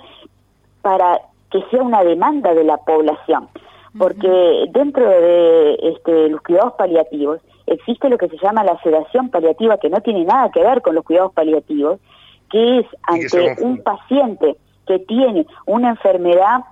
para 0.83 1.21
que 1.51 1.63
sea 1.71 1.83
una 1.83 2.05
demanda 2.05 2.53
de 2.55 2.65
la 2.65 2.77
población. 2.79 3.49
Porque 3.97 4.67
dentro 4.71 5.09
de 5.09 5.75
este, 5.81 6.29
los 6.29 6.43
cuidados 6.43 6.75
paliativos 6.75 7.41
existe 7.67 8.09
lo 8.09 8.19
que 8.19 8.29
se 8.29 8.37
llama 8.39 8.65
la 8.65 8.79
sedación 8.83 9.31
paliativa, 9.31 9.79
que 9.79 9.89
no 9.89 10.01
tiene 10.01 10.25
nada 10.25 10.51
que 10.51 10.61
ver 10.61 10.83
con 10.83 10.95
los 10.95 11.05
cuidados 11.05 11.33
paliativos, 11.33 12.01
que 12.51 12.81
es 12.81 12.87
ante 13.05 13.57
un 13.63 13.83
paciente 13.83 14.57
que 14.87 14.99
tiene 14.99 15.47
una 15.67 15.91
enfermedad 15.91 16.65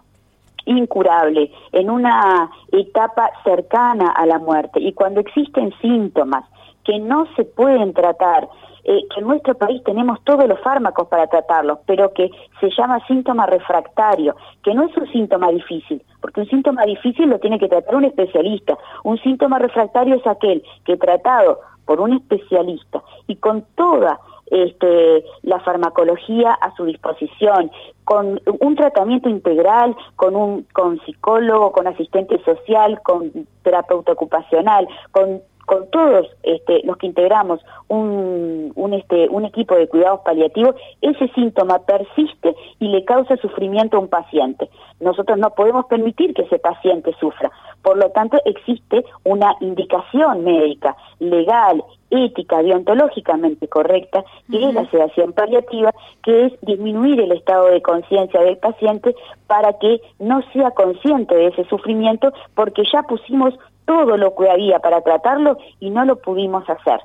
incurable, 0.64 1.50
en 1.72 1.90
una 1.90 2.50
etapa 2.70 3.30
cercana 3.44 4.10
a 4.10 4.26
la 4.26 4.38
muerte, 4.38 4.80
y 4.80 4.92
cuando 4.92 5.20
existen 5.20 5.72
síntomas 5.80 6.44
que 6.84 6.98
no 6.98 7.26
se 7.36 7.44
pueden 7.44 7.92
tratar, 7.92 8.48
eh, 8.84 9.00
que 9.14 9.20
en 9.20 9.26
nuestro 9.26 9.54
país 9.54 9.82
tenemos 9.84 10.18
todos 10.24 10.48
los 10.48 10.58
fármacos 10.60 11.06
para 11.08 11.28
tratarlos, 11.28 11.78
pero 11.86 12.12
que 12.12 12.30
se 12.60 12.70
llama 12.76 13.04
síntoma 13.06 13.46
refractario, 13.46 14.34
que 14.62 14.74
no 14.74 14.84
es 14.84 14.96
un 14.96 15.10
síntoma 15.12 15.50
difícil, 15.50 16.02
porque 16.20 16.40
un 16.40 16.48
síntoma 16.48 16.84
difícil 16.84 17.28
lo 17.28 17.38
tiene 17.38 17.58
que 17.58 17.68
tratar 17.68 17.94
un 17.94 18.04
especialista. 18.04 18.76
Un 19.04 19.18
síntoma 19.18 19.58
refractario 19.58 20.16
es 20.16 20.26
aquel 20.26 20.64
que 20.84 20.96
tratado 20.96 21.60
por 21.84 22.00
un 22.00 22.12
especialista 22.12 23.02
y 23.26 23.36
con 23.36 23.64
toda 23.76 24.18
este, 24.52 25.24
la 25.42 25.60
farmacología 25.60 26.52
a 26.52 26.74
su 26.76 26.84
disposición, 26.84 27.70
con 28.04 28.38
un 28.60 28.76
tratamiento 28.76 29.28
integral, 29.28 29.96
con 30.16 30.36
un 30.36 30.66
con 30.74 31.00
psicólogo, 31.06 31.72
con 31.72 31.86
asistente 31.86 32.38
social, 32.44 33.00
con 33.02 33.32
terapeuta 33.62 34.12
ocupacional, 34.12 34.86
con 35.10 35.40
con 35.72 35.88
todos 35.88 36.26
este, 36.42 36.82
los 36.84 36.98
que 36.98 37.06
integramos 37.06 37.58
un, 37.88 38.72
un, 38.74 38.92
este, 38.92 39.26
un 39.30 39.46
equipo 39.46 39.74
de 39.74 39.88
cuidados 39.88 40.20
paliativos, 40.20 40.76
ese 41.00 41.28
síntoma 41.28 41.78
persiste 41.78 42.54
y 42.78 42.88
le 42.88 43.06
causa 43.06 43.38
sufrimiento 43.38 43.96
a 43.96 44.00
un 44.00 44.08
paciente. 44.08 44.68
Nosotros 45.00 45.38
no 45.38 45.48
podemos 45.54 45.86
permitir 45.86 46.34
que 46.34 46.42
ese 46.42 46.58
paciente 46.58 47.14
sufra. 47.18 47.50
Por 47.80 47.96
lo 47.96 48.10
tanto, 48.10 48.36
existe 48.44 49.06
una 49.24 49.56
indicación 49.60 50.44
médica, 50.44 50.94
legal, 51.20 51.82
ética, 52.10 52.62
deontológicamente 52.62 53.66
correcta, 53.66 54.24
que 54.50 54.68
es 54.68 54.74
la 54.74 54.88
sedación 54.90 55.32
paliativa, 55.32 55.94
que 56.22 56.46
es 56.46 56.52
disminuir 56.60 57.18
el 57.18 57.32
estado 57.32 57.68
de 57.68 57.80
conciencia 57.80 58.42
del 58.42 58.58
paciente 58.58 59.16
para 59.46 59.78
que 59.78 60.02
no 60.18 60.42
sea 60.52 60.72
consciente 60.72 61.34
de 61.34 61.46
ese 61.46 61.64
sufrimiento, 61.64 62.30
porque 62.54 62.82
ya 62.92 63.02
pusimos 63.04 63.54
todo 63.84 64.16
lo 64.16 64.34
que 64.34 64.50
había 64.50 64.78
para 64.78 65.00
tratarlo 65.02 65.58
y 65.80 65.90
no 65.90 66.04
lo 66.04 66.16
pudimos 66.16 66.68
hacer. 66.68 67.00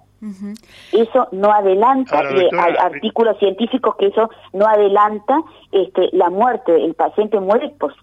Eso 0.91 1.28
no 1.32 1.51
adelanta, 1.51 2.23
eh, 2.32 2.49
hay 2.57 2.73
artículos 2.80 3.38
científicos 3.38 3.95
que 3.97 4.07
eso 4.07 4.32
no 4.51 4.65
adelanta 4.65 5.43
este, 5.71 6.09
la 6.11 6.32
muerte, 6.32 6.73
el 6.73 6.95
paciente 6.95 7.39
muere 7.39 7.71
por, 7.78 7.93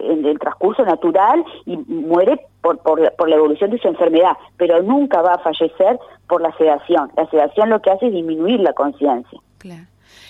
en 0.00 0.24
el 0.24 0.38
transcurso 0.38 0.84
natural 0.84 1.44
y 1.66 1.76
muere 1.76 2.40
por, 2.62 2.78
por, 2.78 3.28
la 3.28 3.36
evolución 3.36 3.70
de 3.70 3.78
su 3.78 3.88
enfermedad, 3.88 4.38
pero 4.56 4.82
nunca 4.82 5.20
va 5.20 5.34
a 5.34 5.38
fallecer 5.38 5.98
por 6.28 6.40
la 6.40 6.56
sedación. 6.56 7.10
La 7.16 7.28
sedación 7.28 7.68
lo 7.68 7.82
que 7.82 7.90
hace 7.90 8.06
es 8.06 8.12
disminuir 8.12 8.60
la 8.60 8.72
conciencia. 8.72 9.38
Claro. 9.58 9.84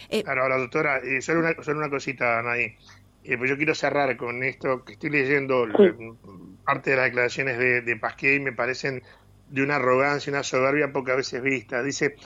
Eh, 0.08 0.24
ahora, 0.26 0.58
doctora, 0.58 0.98
eh, 0.98 1.22
solo, 1.22 1.40
una, 1.40 1.62
solo 1.62 1.78
una 1.78 1.90
cosita, 1.90 2.42
Nadie. 2.42 2.76
Eh, 3.22 3.36
pues 3.36 3.50
yo 3.50 3.56
quiero 3.56 3.74
cerrar 3.74 4.16
con 4.16 4.42
esto 4.42 4.84
que 4.84 4.94
estoy 4.94 5.10
leyendo 5.10 5.66
parte 6.64 6.90
de 6.90 6.96
las 6.96 7.06
declaraciones 7.06 7.58
de, 7.58 7.82
de 7.82 7.96
Pasquet 7.96 8.36
y 8.36 8.40
me 8.40 8.52
parecen 8.52 9.02
de 9.50 9.62
una 9.62 9.76
arrogancia, 9.76 10.32
una 10.32 10.42
soberbia 10.42 10.92
pocas 10.92 11.16
veces 11.16 11.42
vista. 11.42 11.82
Dice, 11.82 12.16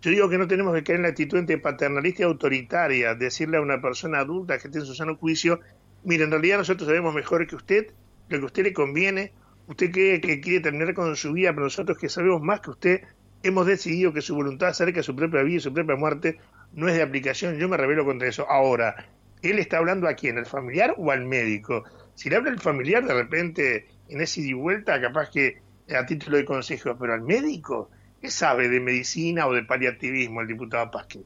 yo 0.00 0.10
digo 0.10 0.28
que 0.28 0.38
no 0.38 0.48
tenemos 0.48 0.74
que 0.74 0.82
caer 0.82 0.96
en 0.96 1.02
la 1.02 1.08
actitud 1.10 1.38
entre 1.38 1.58
paternalista 1.58 2.22
y 2.22 2.24
autoritaria, 2.24 3.14
decirle 3.14 3.58
a 3.58 3.60
una 3.60 3.80
persona 3.80 4.20
adulta 4.20 4.58
que 4.58 4.68
esté 4.68 4.78
en 4.78 4.86
su 4.86 4.94
sano 4.94 5.16
juicio, 5.16 5.60
mire, 6.04 6.24
en 6.24 6.30
realidad 6.30 6.58
nosotros 6.58 6.88
sabemos 6.88 7.14
mejor 7.14 7.46
que 7.46 7.56
usted, 7.56 7.88
lo 8.28 8.38
que 8.38 8.42
a 8.42 8.46
usted 8.46 8.64
le 8.64 8.72
conviene, 8.72 9.32
usted 9.66 9.92
cree 9.92 10.20
que 10.20 10.40
quiere 10.40 10.60
terminar 10.60 10.94
con 10.94 11.14
su 11.16 11.32
vida, 11.32 11.50
pero 11.50 11.64
nosotros 11.64 11.98
que 11.98 12.08
sabemos 12.08 12.40
más 12.42 12.60
que 12.60 12.70
usted, 12.70 13.02
hemos 13.42 13.66
decidido 13.66 14.12
que 14.12 14.20
su 14.20 14.34
voluntad 14.34 14.70
acerca 14.70 14.98
de 14.98 15.02
su 15.02 15.14
propia 15.14 15.42
vida 15.42 15.56
y 15.56 15.60
su 15.60 15.72
propia 15.72 15.96
muerte 15.96 16.38
no 16.72 16.88
es 16.88 16.94
de 16.94 17.02
aplicación, 17.02 17.58
yo 17.58 17.68
me 17.68 17.76
revelo 17.76 18.04
contra 18.04 18.28
eso. 18.28 18.48
Ahora, 18.48 19.06
él 19.42 19.58
está 19.58 19.78
hablando 19.78 20.08
a 20.08 20.14
quién, 20.14 20.38
al 20.38 20.46
familiar 20.46 20.94
o 20.98 21.10
al 21.10 21.24
médico. 21.24 21.84
Si 22.14 22.28
le 22.28 22.36
habla 22.36 22.50
al 22.50 22.60
familiar, 22.60 23.04
de 23.04 23.14
repente, 23.14 23.86
en 24.08 24.20
ese 24.20 24.40
y 24.42 24.52
vuelta, 24.52 25.00
capaz 25.00 25.30
que 25.30 25.62
a 25.94 26.06
título 26.06 26.36
de 26.36 26.44
consejo, 26.44 26.96
pero 26.98 27.14
al 27.14 27.22
médico, 27.22 27.90
¿qué 28.20 28.30
sabe 28.30 28.68
de 28.68 28.80
medicina 28.80 29.46
o 29.46 29.52
de 29.52 29.64
paliativismo 29.64 30.40
el 30.40 30.46
diputado 30.46 30.90
Pasquet? 30.90 31.24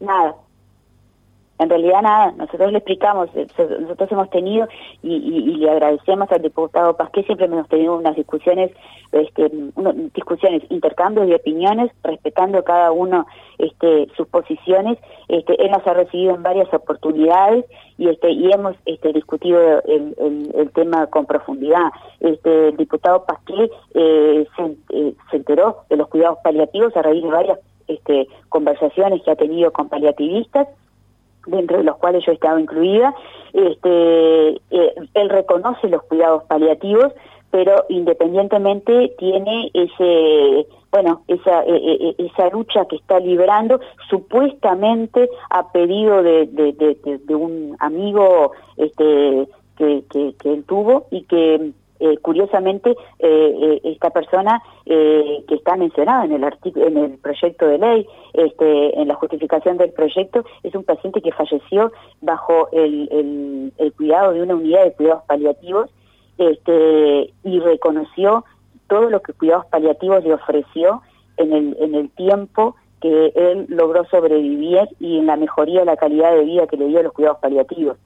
Nada. 0.00 0.36
En 1.58 1.70
realidad 1.70 2.02
nada, 2.02 2.32
nosotros 2.32 2.72
le 2.72 2.78
explicamos, 2.78 3.28
eh, 3.36 3.46
nosotros 3.80 4.10
hemos 4.10 4.28
tenido 4.30 4.66
y, 5.02 5.56
le 5.56 5.70
agradecemos 5.70 6.30
al 6.32 6.42
diputado 6.42 6.96
Pasqué, 6.96 7.22
siempre 7.22 7.46
hemos 7.46 7.68
tenido 7.68 7.96
unas 7.96 8.16
discusiones, 8.16 8.72
este, 9.12 9.52
discusiones, 10.14 10.62
intercambios 10.68 11.28
de 11.28 11.36
opiniones, 11.36 11.92
respetando 12.02 12.64
cada 12.64 12.90
uno 12.90 13.26
este, 13.58 14.08
sus 14.16 14.26
posiciones. 14.26 14.98
Este, 15.28 15.62
él 15.64 15.70
nos 15.70 15.86
ha 15.86 15.94
recibido 15.94 16.34
en 16.34 16.42
varias 16.42 16.72
oportunidades 16.74 17.64
y 17.98 18.08
este 18.08 18.32
y 18.32 18.50
hemos 18.50 18.74
este, 18.84 19.12
discutido 19.12 19.80
el, 19.84 20.70
tema 20.74 21.06
con 21.06 21.24
profundidad. 21.26 21.92
Este, 22.18 22.68
el 22.68 22.76
diputado 22.76 23.24
Pasqué 23.26 23.70
eh, 23.94 24.46
se, 24.56 24.76
eh, 24.90 25.14
se 25.30 25.36
enteró 25.36 25.84
de 25.88 25.98
los 25.98 26.08
cuidados 26.08 26.38
paliativos 26.42 26.96
a 26.96 27.02
raíz 27.02 27.22
de 27.22 27.30
varias 27.30 27.58
este, 27.86 28.26
conversaciones 28.48 29.22
que 29.22 29.30
ha 29.30 29.36
tenido 29.36 29.72
con 29.72 29.88
paliativistas 29.88 30.66
dentro 31.46 31.78
de 31.78 31.84
los 31.84 31.96
cuales 31.96 32.24
yo 32.24 32.32
he 32.32 32.34
estado 32.34 32.58
incluida, 32.58 33.14
este, 33.52 34.48
eh, 34.70 34.94
él 35.14 35.28
reconoce 35.28 35.88
los 35.88 36.02
cuidados 36.04 36.44
paliativos, 36.44 37.12
pero 37.50 37.84
independientemente 37.88 39.14
tiene 39.16 39.70
ese, 39.72 40.66
bueno, 40.90 41.22
esa, 41.28 41.62
e, 41.64 41.76
e, 41.76 42.14
e, 42.18 42.26
esa 42.26 42.48
lucha 42.48 42.84
que 42.86 42.96
está 42.96 43.20
librando, 43.20 43.80
supuestamente 44.10 45.28
a 45.50 45.70
pedido 45.70 46.22
de, 46.22 46.46
de, 46.46 47.34
un 47.34 47.76
amigo 47.78 48.52
este, 48.76 49.48
que, 49.76 50.04
que, 50.10 50.34
que 50.36 50.52
él 50.52 50.64
tuvo 50.64 51.06
y 51.10 51.22
que 51.22 51.72
eh, 52.00 52.18
curiosamente 52.18 52.90
eh, 52.90 52.96
eh, 53.20 53.80
esta 53.84 54.10
persona 54.10 54.60
que 54.84 55.54
está 55.54 55.76
mencionada 55.76 56.24
en 56.24 56.32
el 56.32 56.44
en 56.76 56.96
el 56.98 57.18
proyecto 57.18 57.66
de 57.66 57.78
ley, 57.78 58.06
este, 58.34 59.00
en 59.00 59.08
la 59.08 59.14
justificación 59.14 59.78
del 59.78 59.92
proyecto, 59.92 60.44
es 60.62 60.74
un 60.74 60.84
paciente 60.84 61.22
que 61.22 61.32
falleció 61.32 61.92
bajo 62.20 62.68
el, 62.72 63.72
cuidado 63.96 64.32
de 64.32 64.42
una 64.42 64.56
unidad 64.56 64.84
de 64.84 64.92
cuidados 64.92 65.22
paliativos 65.26 65.90
este, 66.36 67.32
y 67.44 67.60
reconoció 67.60 68.44
todo 68.88 69.08
lo 69.08 69.22
que 69.22 69.32
cuidados 69.32 69.66
paliativos 69.66 70.22
le 70.24 70.34
ofreció 70.34 71.00
en 71.36 71.94
el 71.94 72.10
tiempo 72.10 72.76
que 73.00 73.32
él 73.34 73.66
logró 73.68 74.04
sobrevivir 74.06 74.88
y 75.00 75.18
en 75.18 75.26
la 75.26 75.36
mejoría 75.36 75.80
de 75.80 75.86
la 75.86 75.96
calidad 75.96 76.32
de 76.32 76.44
vida 76.44 76.66
que 76.66 76.76
le 76.76 76.88
dio 76.88 77.02
los 77.02 77.12
cuidados 77.12 77.38
paliativos 77.38 77.96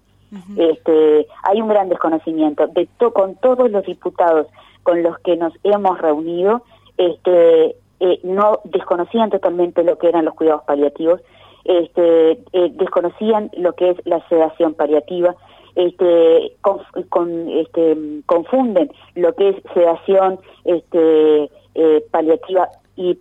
este, 0.57 1.26
hay 1.43 1.61
un 1.61 1.68
gran 1.68 1.89
desconocimiento. 1.89 2.66
De 2.68 2.89
con 3.12 3.37
todos 3.37 3.70
los 3.70 3.85
diputados 3.85 4.47
con 4.83 5.03
los 5.03 5.18
que 5.20 5.37
nos 5.37 5.53
hemos 5.64 6.01
reunido, 6.01 6.62
este, 6.97 7.76
eh, 8.01 8.20
no 8.22 8.61
desconocían 8.64 9.31
totalmente 9.31 9.83
lo 9.83 9.99
que 9.99 10.09
eran 10.09 10.24
los 10.24 10.35
cuidados 10.35 10.62
paliativos, 10.64 11.20
este, 11.64 12.33
eh, 12.53 12.72
desconocían 12.72 13.51
lo 13.57 13.74
que 13.74 13.91
es 13.91 13.97
la 14.05 14.26
sedación 14.29 14.74
paliativa, 14.74 15.35
este, 15.74 16.53
con, 16.62 17.49
este, 17.51 17.97
confunden 18.26 18.91
lo 19.14 19.33
que 19.35 19.51
es 19.51 19.57
sedación 19.74 20.41
este, 20.64 21.51
eh, 21.74 22.05
paliativa 22.11 22.68
y 22.97 23.18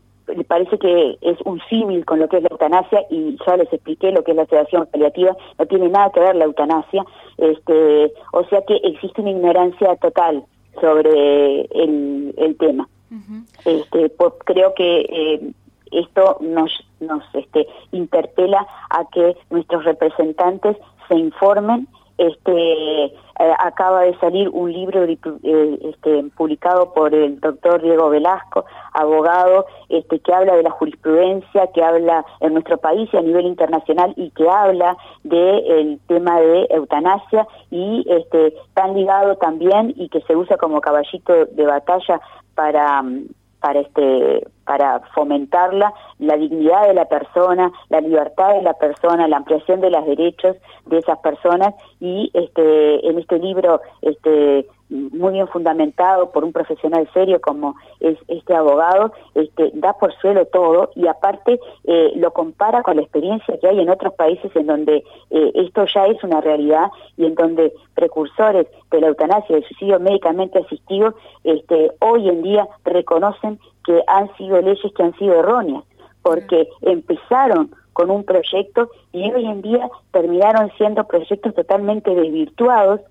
parece 0.47 0.77
que 0.77 1.17
es 1.21 1.37
un 1.45 1.61
símil 1.69 2.05
con 2.05 2.19
lo 2.19 2.27
que 2.27 2.37
es 2.37 2.43
la 2.43 2.49
eutanasia 2.51 3.01
y 3.09 3.37
ya 3.45 3.57
les 3.57 3.71
expliqué 3.71 4.11
lo 4.11 4.23
que 4.23 4.31
es 4.31 4.37
la 4.37 4.45
sedación 4.45 4.87
paliativa, 4.87 5.35
no 5.57 5.65
tiene 5.65 5.89
nada 5.89 6.11
que 6.11 6.19
ver 6.19 6.35
la 6.35 6.45
eutanasia, 6.45 7.05
este, 7.37 8.13
o 8.33 8.43
sea 8.45 8.61
que 8.63 8.75
existe 8.83 9.21
una 9.21 9.31
ignorancia 9.31 9.95
total 9.97 10.43
sobre 10.81 11.61
el, 11.61 12.33
el 12.37 12.57
tema. 12.57 12.87
este, 13.65 14.11
creo 14.45 14.73
que 14.73 14.99
eh, 14.99 15.51
esto 15.91 16.37
nos, 16.41 16.71
nos 16.99 17.23
este, 17.33 17.67
interpela 17.91 18.67
a 18.89 19.05
que 19.09 19.37
nuestros 19.49 19.85
representantes 19.85 20.77
se 21.07 21.15
informen 21.15 21.87
este, 22.17 23.05
eh, 23.05 23.13
acaba 23.59 24.01
de 24.01 24.17
salir 24.19 24.49
un 24.49 24.71
libro 24.71 25.03
eh, 25.03 25.79
este, 25.83 26.23
publicado 26.35 26.93
por 26.93 27.13
el 27.13 27.39
doctor 27.39 27.81
Diego 27.81 28.09
Velasco, 28.09 28.65
abogado, 28.93 29.65
este, 29.89 30.19
que 30.19 30.33
habla 30.33 30.55
de 30.55 30.63
la 30.63 30.71
jurisprudencia, 30.71 31.67
que 31.73 31.83
habla 31.83 32.25
en 32.39 32.53
nuestro 32.53 32.77
país 32.77 33.09
y 33.13 33.17
a 33.17 33.21
nivel 33.21 33.45
internacional 33.45 34.13
y 34.15 34.31
que 34.31 34.49
habla 34.49 34.97
del 35.23 35.99
tema 36.07 36.39
de 36.39 36.67
eutanasia 36.71 37.47
y 37.69 38.05
este, 38.09 38.53
tan 38.73 38.95
ligado 38.95 39.35
también 39.35 39.93
y 39.95 40.09
que 40.09 40.21
se 40.21 40.35
usa 40.35 40.57
como 40.57 40.81
caballito 40.81 41.45
de 41.45 41.65
batalla 41.65 42.19
para 42.55 43.03
para 43.59 43.79
este 43.79 44.47
para 44.67 44.99
fomentarla 45.15 45.93
la 46.19 46.37
dignidad 46.37 46.87
de 46.87 46.93
la 46.93 47.05
persona, 47.05 47.71
la 47.89 48.01
libertad 48.01 48.53
de 48.53 48.61
la 48.61 48.73
persona, 48.73 49.27
la 49.27 49.37
ampliación 49.37 49.81
de 49.81 49.89
los 49.89 50.05
derechos 50.05 50.57
de 50.85 50.99
esas 50.99 51.17
personas. 51.19 51.73
Y 51.99 52.29
este 52.33 53.07
en 53.07 53.17
este 53.17 53.39
libro 53.39 53.81
este 54.01 54.67
muy 54.89 55.33
bien 55.33 55.47
fundamentado 55.47 56.31
por 56.31 56.43
un 56.43 56.53
profesional 56.53 57.09
serio 57.13 57.41
como 57.41 57.75
es 57.99 58.17
este 58.27 58.55
abogado, 58.55 59.11
este, 59.35 59.71
da 59.73 59.93
por 59.93 60.13
suelo 60.15 60.45
todo 60.45 60.91
y 60.95 61.07
aparte 61.07 61.59
eh, 61.83 62.13
lo 62.15 62.31
compara 62.31 62.83
con 62.83 62.95
la 62.95 63.01
experiencia 63.01 63.57
que 63.59 63.67
hay 63.67 63.79
en 63.79 63.89
otros 63.89 64.13
países 64.13 64.49
en 64.55 64.67
donde 64.67 65.03
eh, 65.29 65.51
esto 65.55 65.85
ya 65.93 66.07
es 66.07 66.23
una 66.23 66.41
realidad 66.41 66.87
y 67.17 67.25
en 67.25 67.35
donde 67.35 67.73
precursores 67.95 68.67
de 68.91 69.01
la 69.01 69.07
eutanasia 69.07 69.55
del 69.55 69.65
suicidio 69.65 69.99
médicamente 69.99 70.59
asistido 70.59 71.15
este, 71.43 71.91
hoy 71.99 72.29
en 72.29 72.41
día 72.41 72.67
reconocen 72.85 73.59
que 73.87 74.03
han 74.05 74.29
sido 74.37 74.61
leyes 74.61 74.93
que 74.95 75.01
han 75.01 75.17
sido 75.17 75.39
erróneas 75.39 75.83
porque 76.21 76.67
empezaron 76.81 77.71
con 77.93 78.11
un 78.11 78.23
proyecto 78.25 78.91
y 79.13 79.31
hoy 79.31 79.45
en 79.45 79.61
día 79.61 79.89
terminaron 80.11 80.69
siendo 80.77 81.05
proyectos 81.05 81.55
totalmente 81.55 82.13
desvirtuados 82.13 83.01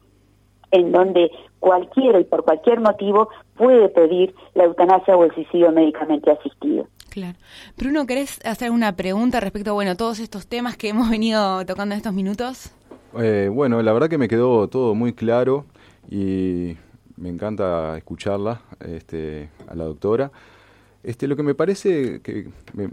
en 0.71 0.93
donde 0.93 1.31
cualquiera 1.59 2.21
y 2.21 2.25
por 2.25 2.45
cualquier 2.45 2.81
motivo 2.81 3.31
puede 3.57 3.89
pedir 3.89 4.35
la 4.55 4.65
eutanasia 4.65 5.17
o 5.17 5.25
el 5.25 5.35
suicidio 5.35 5.73
médicamente 5.73 6.31
asistido. 6.31 6.87
Claro. 7.09 7.39
Bruno, 7.79 8.07
¿querés 8.07 8.39
hacer 8.45 8.71
una 8.71 8.95
pregunta 8.95 9.41
respecto 9.41 9.71
a 9.71 9.73
bueno, 9.75 9.97
todos 9.97 10.21
estos 10.21 10.47
temas 10.47 10.77
que 10.77 10.91
hemos 10.91 11.09
venido 11.09 11.65
tocando 11.65 11.95
en 11.95 11.97
estos 11.97 12.13
minutos? 12.13 12.71
Eh, 13.19 13.49
bueno, 13.51 13.81
la 13.81 13.93
verdad 13.95 14.11
que 14.11 14.19
me 14.19 14.29
quedó 14.29 14.69
todo 14.69 14.95
muy 14.95 15.15
claro 15.15 15.65
y 16.11 16.77
me 17.17 17.31
encanta 17.31 17.97
escucharla 17.97 18.61
este, 18.81 19.49
a 19.67 19.75
la 19.75 19.85
doctora. 19.85 20.31
Este, 21.07 21.29
lo 21.29 21.37
que 21.37 21.45
me 21.45 21.55
parece 21.55 22.21
que 22.21 22.49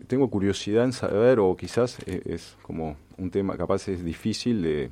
tengo 0.05 0.29
curiosidad 0.29 0.83
en 0.83 0.93
saber, 0.93 1.39
o 1.39 1.55
quizás 1.55 1.97
es, 2.07 2.23
es, 2.27 2.57
como 2.61 2.95
un 3.17 3.31
tema, 3.31 3.57
capaz 3.57 3.87
es 3.87 4.05
difícil 4.05 4.61
de, 4.61 4.91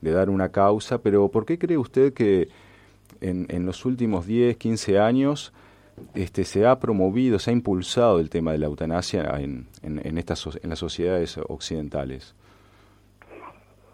dar 0.00 0.28
una 0.28 0.48
causa, 0.48 0.98
pero 0.98 1.28
¿por 1.28 1.46
qué 1.46 1.56
cree 1.56 1.78
usted 1.78 2.12
que 2.12 2.48
en, 3.20 3.46
en 3.48 3.64
los 3.64 3.84
últimos 3.84 4.26
10, 4.26 4.56
15 4.56 4.98
años 4.98 5.52
este, 6.14 6.42
se 6.42 6.66
ha 6.66 6.80
promovido, 6.80 7.38
se 7.38 7.50
ha 7.50 7.52
impulsado 7.52 8.18
el 8.18 8.28
tema 8.28 8.50
de 8.50 8.58
la 8.58 8.66
eutanasia 8.66 9.22
en, 9.38 9.68
en, 9.84 10.18
estas, 10.18 10.58
en 10.60 10.68
las 10.68 10.80
sociedades 10.80 11.38
occidentales? 11.48 12.34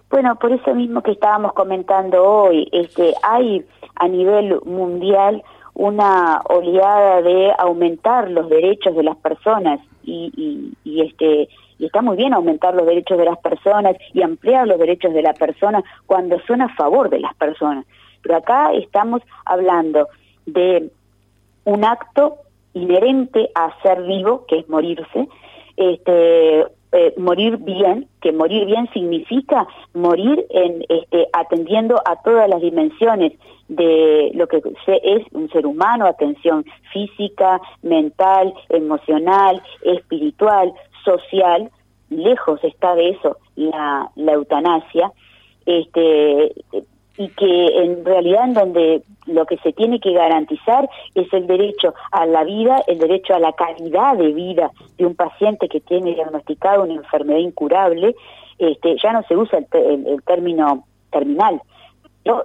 Bueno, 0.09 0.37
por 0.37 0.53
eso 0.53 0.75
mismo 0.75 1.03
que 1.03 1.11
estábamos 1.11 1.53
comentando 1.53 2.25
hoy, 2.25 2.67
este, 2.73 3.13
hay 3.23 3.67
a 3.97 4.09
nivel 4.09 4.59
mundial 4.65 5.43
una 5.79 6.43
oleada 6.49 7.23
de 7.23 7.53
aumentar 7.57 8.29
los 8.31 8.51
derechos 8.51 8.97
de 8.97 9.05
las 9.05 9.17
personas 9.17 9.81
y, 10.05 10.75
este 10.85 11.49
y 11.79 11.87
está 11.87 12.03
muy 12.03 12.17
bien 12.17 12.35
aumentar 12.35 12.75
los 12.75 12.85
derechos 12.85 13.17
de 13.17 13.25
las 13.25 13.39
personas 13.39 13.97
y 14.13 14.23
ampliar 14.23 14.67
los 14.67 14.81
derechos 14.81 15.15
de 15.15 15.23
la 15.23 15.35
persona 15.35 15.85
cuando 16.07 16.41
son 16.49 16.63
a 16.63 16.75
favor 16.75 17.09
de 17.09 17.21
las 17.21 17.33
personas. 17.37 17.87
Pero 18.23 18.37
acá 18.39 18.73
estamos 18.73 19.23
hablando 19.45 20.09
de 20.47 20.91
un 21.65 21.85
acto 21.85 22.39
inherente 22.75 23.49
a 23.55 23.73
ser 23.81 24.03
vivo, 24.03 24.47
que 24.49 24.59
es 24.59 24.69
morirse, 24.69 25.29
este, 25.77 26.67
eh, 26.93 27.15
morir 27.19 27.59
bien, 27.59 28.09
que 28.21 28.33
morir 28.33 28.65
bien 28.67 28.89
significa 28.93 29.67
morir 29.95 30.47
en 30.51 30.85
este, 30.89 31.29
atendiendo 31.33 32.01
a 32.05 32.23
todas 32.23 32.49
las 32.49 32.61
dimensiones 32.61 33.33
de 33.69 34.31
lo 34.35 34.47
que 34.47 34.63
es 35.03 35.23
un 35.33 35.51
ser 35.51 35.67
humano, 35.67 36.07
atención 36.07 36.65
física, 36.93 37.61
mental, 37.83 38.55
emocional, 38.71 39.63
espiritual, 39.83 40.73
social, 41.05 41.71
lejos 42.09 42.63
está 42.65 42.95
de 42.95 43.11
eso 43.11 43.37
la, 43.57 44.11
la 44.17 44.33
eutanasia, 44.33 45.13
este, 45.67 46.55
y 47.19 47.29
que 47.31 47.67
en 47.83 48.05
realidad 48.05 48.45
en 48.45 48.55
donde 48.55 49.03
lo 49.27 49.45
que 49.45 49.59
se 49.59 49.73
tiene 49.73 49.99
que 49.99 50.13
garantizar 50.13 50.89
es 51.15 51.31
el 51.33 51.49
derecho 51.49 51.93
a 52.13 52.25
la 52.27 52.45
vida, 52.45 52.81
el 52.87 52.99
derecho 52.99 53.35
a 53.35 53.41
la 53.41 53.53
calidad 53.53 54.17
de 54.17 54.33
vida 54.33 54.71
de 54.97 55.05
un 55.05 55.17
paciente 55.17 55.69
que 55.69 55.81
tiene 55.81 56.15
diagnosticado 56.15 56.85
una 56.85 56.95
enfermedad 56.95 57.41
incurable, 57.41 58.15
este, 58.59 58.97
ya 59.03 59.13
no 59.13 59.23
se 59.25 59.37
usa 59.37 59.59
el, 59.59 60.23
término 60.25 60.85
terminal, 61.11 61.61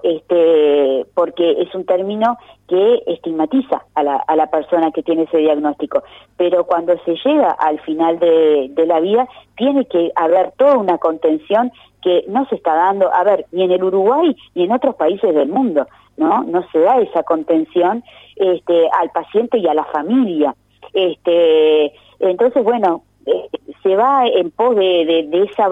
este, 0.01 1.05
porque 1.13 1.61
es 1.61 1.73
un 1.75 1.85
término 1.85 2.37
que 2.67 3.03
estigmatiza 3.05 3.85
a 3.93 4.03
la, 4.03 4.15
a 4.15 4.35
la 4.35 4.49
persona 4.49 4.91
que 4.91 5.03
tiene 5.03 5.23
ese 5.23 5.37
diagnóstico. 5.37 6.03
Pero 6.37 6.65
cuando 6.65 6.95
se 7.05 7.15
llega 7.23 7.51
al 7.51 7.79
final 7.81 8.17
de, 8.17 8.69
de 8.71 8.85
la 8.87 8.99
vida, 8.99 9.27
tiene 9.55 9.85
que 9.85 10.11
haber 10.15 10.51
toda 10.53 10.77
una 10.77 10.97
contención 10.97 11.71
que 12.03 12.25
no 12.27 12.45
se 12.47 12.55
está 12.55 12.75
dando, 12.75 13.13
a 13.13 13.23
ver, 13.23 13.45
ni 13.51 13.63
en 13.63 13.71
el 13.71 13.83
Uruguay 13.83 14.35
ni 14.55 14.63
en 14.65 14.71
otros 14.71 14.95
países 14.95 15.33
del 15.33 15.49
mundo, 15.49 15.87
¿no? 16.17 16.43
No 16.43 16.65
se 16.71 16.79
da 16.79 16.99
esa 16.99 17.23
contención 17.23 18.03
este, 18.35 18.89
al 18.89 19.09
paciente 19.11 19.57
y 19.57 19.67
a 19.67 19.73
la 19.73 19.85
familia. 19.85 20.55
Este, 20.93 21.93
entonces, 22.19 22.63
bueno, 22.63 23.03
eh, 23.25 23.49
se 23.81 23.95
va 23.95 24.27
en 24.27 24.51
pos 24.51 24.75
de, 24.75 25.47
esa 25.49 25.69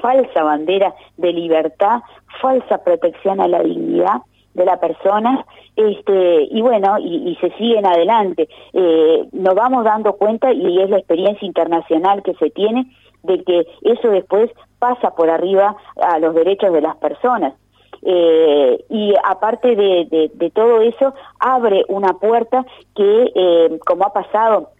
falsa 0.00 0.42
bandera 0.42 0.94
de 1.16 1.32
libertad, 1.32 2.02
falsa 2.40 2.78
protección 2.78 3.40
a 3.40 3.48
la 3.48 3.62
dignidad 3.62 4.22
de 4.54 4.64
la 4.64 4.78
persona 4.78 5.44
este 5.74 6.46
y 6.48 6.62
bueno 6.62 6.96
y, 7.00 7.28
y 7.28 7.36
se 7.40 7.50
siguen 7.56 7.84
adelante 7.84 8.48
eh, 8.72 9.26
nos 9.32 9.56
vamos 9.56 9.84
dando 9.84 10.12
cuenta 10.12 10.52
y 10.52 10.80
es 10.80 10.88
la 10.90 10.98
experiencia 10.98 11.44
internacional 11.44 12.22
que 12.22 12.34
se 12.34 12.50
tiene 12.50 12.86
de 13.24 13.42
que 13.42 13.66
eso 13.82 14.10
después 14.10 14.50
pasa 14.84 15.14
por 15.14 15.30
arriba 15.30 15.76
a 15.96 16.18
los 16.18 16.34
derechos 16.34 16.70
de 16.70 16.82
las 16.82 16.96
personas. 16.96 17.54
Eh, 18.02 18.84
y 18.90 19.14
aparte 19.24 19.74
de, 19.74 20.52
todo 20.54 20.82
eso 20.82 21.14
abre 21.38 21.86
una 21.88 22.12
puerta 22.18 22.66
que 22.94 23.32
eh, 23.34 23.78
como 23.86 24.04
ha 24.04 24.12
pasado 24.12 24.72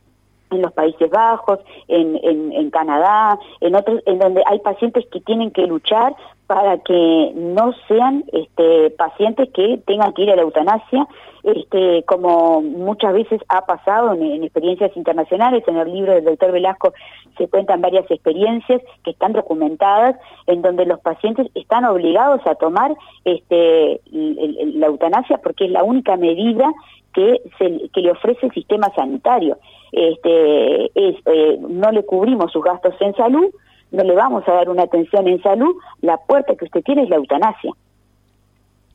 en 0.54 0.62
los 0.62 0.72
Países 0.72 1.10
Bajos, 1.10 1.58
en, 1.88 2.18
en, 2.22 2.70
Canadá, 2.70 3.38
en 3.60 3.74
otros, 3.74 4.00
en 4.06 4.18
donde 4.18 4.42
hay 4.46 4.58
pacientes 4.60 5.04
que 5.12 5.20
tienen 5.20 5.50
que 5.50 5.66
luchar 5.66 6.14
para 6.46 6.78
que 6.78 7.32
no 7.34 7.72
sean 7.88 8.24
este, 8.32 8.90
pacientes 8.90 9.48
que 9.54 9.78
tengan 9.86 10.12
que 10.12 10.22
ir 10.22 10.30
a 10.30 10.36
la 10.36 10.42
eutanasia, 10.42 11.06
este, 11.42 12.02
como 12.04 12.62
muchas 12.62 13.12
veces 13.12 13.40
ha 13.48 13.66
pasado 13.66 14.14
en, 14.14 14.22
en, 14.22 14.44
experiencias 14.44 14.96
internacionales. 14.96 15.62
En 15.66 15.76
el 15.76 15.92
libro 15.92 16.12
del 16.12 16.24
doctor 16.24 16.52
Velasco 16.52 16.92
se 17.36 17.48
cuentan 17.48 17.80
varias 17.80 18.10
experiencias 18.10 18.80
que 19.04 19.10
están 19.10 19.32
documentadas 19.32 20.16
en 20.46 20.62
donde 20.62 20.86
los 20.86 21.00
pacientes 21.00 21.48
están 21.54 21.84
obligados 21.84 22.40
a 22.46 22.54
tomar 22.54 22.94
este, 23.24 24.00
la 24.10 24.86
eutanasia 24.86 25.38
porque 25.38 25.66
es 25.66 25.70
la 25.70 25.82
única 25.82 26.16
medida 26.16 26.72
que, 27.14 27.40
se, 27.58 27.88
que 27.90 28.00
le 28.00 28.10
ofrece 28.10 28.46
el 28.46 28.52
sistema 28.52 28.90
sanitario. 28.94 29.58
Este, 29.96 30.86
es, 30.86 31.16
eh, 31.26 31.56
no 31.60 31.92
le 31.92 32.04
cubrimos 32.04 32.50
sus 32.50 32.64
gastos 32.64 32.94
en 33.00 33.14
salud, 33.14 33.54
no 33.92 34.02
le 34.02 34.14
vamos 34.14 34.42
a 34.48 34.52
dar 34.52 34.68
una 34.68 34.82
atención 34.82 35.28
en 35.28 35.40
salud, 35.40 35.76
la 36.00 36.16
puerta 36.16 36.56
que 36.56 36.64
usted 36.64 36.82
tiene 36.82 37.04
es 37.04 37.08
la 37.08 37.16
eutanasia. 37.16 37.70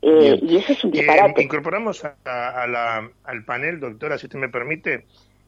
Eh, 0.02 0.38
y 0.42 0.56
eso 0.56 0.72
es 0.72 0.84
un 0.84 0.90
disparate. 0.90 1.40
Eh, 1.40 1.44
incorporamos 1.44 2.04
a, 2.04 2.14
a 2.24 2.66
la, 2.66 3.10
al 3.24 3.44
panel, 3.44 3.80
doctora, 3.80 4.18
si 4.18 4.26
usted 4.26 4.38
me 4.38 4.50
permite, 4.50 5.06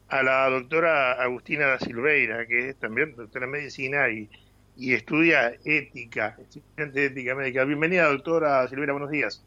a 0.09 0.23
la 0.23 0.49
doctora 0.49 1.13
Agustina 1.13 1.67
da 1.67 1.79
Silveira, 1.79 2.45
que 2.47 2.69
es 2.69 2.75
también 2.77 3.15
doctora 3.15 3.45
en 3.45 3.51
medicina 3.51 4.09
y, 4.09 4.29
y 4.75 4.93
estudia 4.93 5.53
ética, 5.65 6.35
estudiante 6.39 6.99
de 6.99 7.05
ética 7.07 7.35
médica. 7.35 7.63
Bienvenida, 7.63 8.07
doctora 8.07 8.67
Silveira, 8.67 8.93
buenos 8.93 9.11
días. 9.11 9.43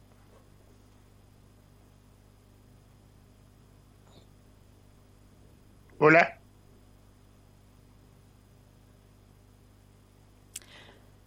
Hola. 6.07 6.39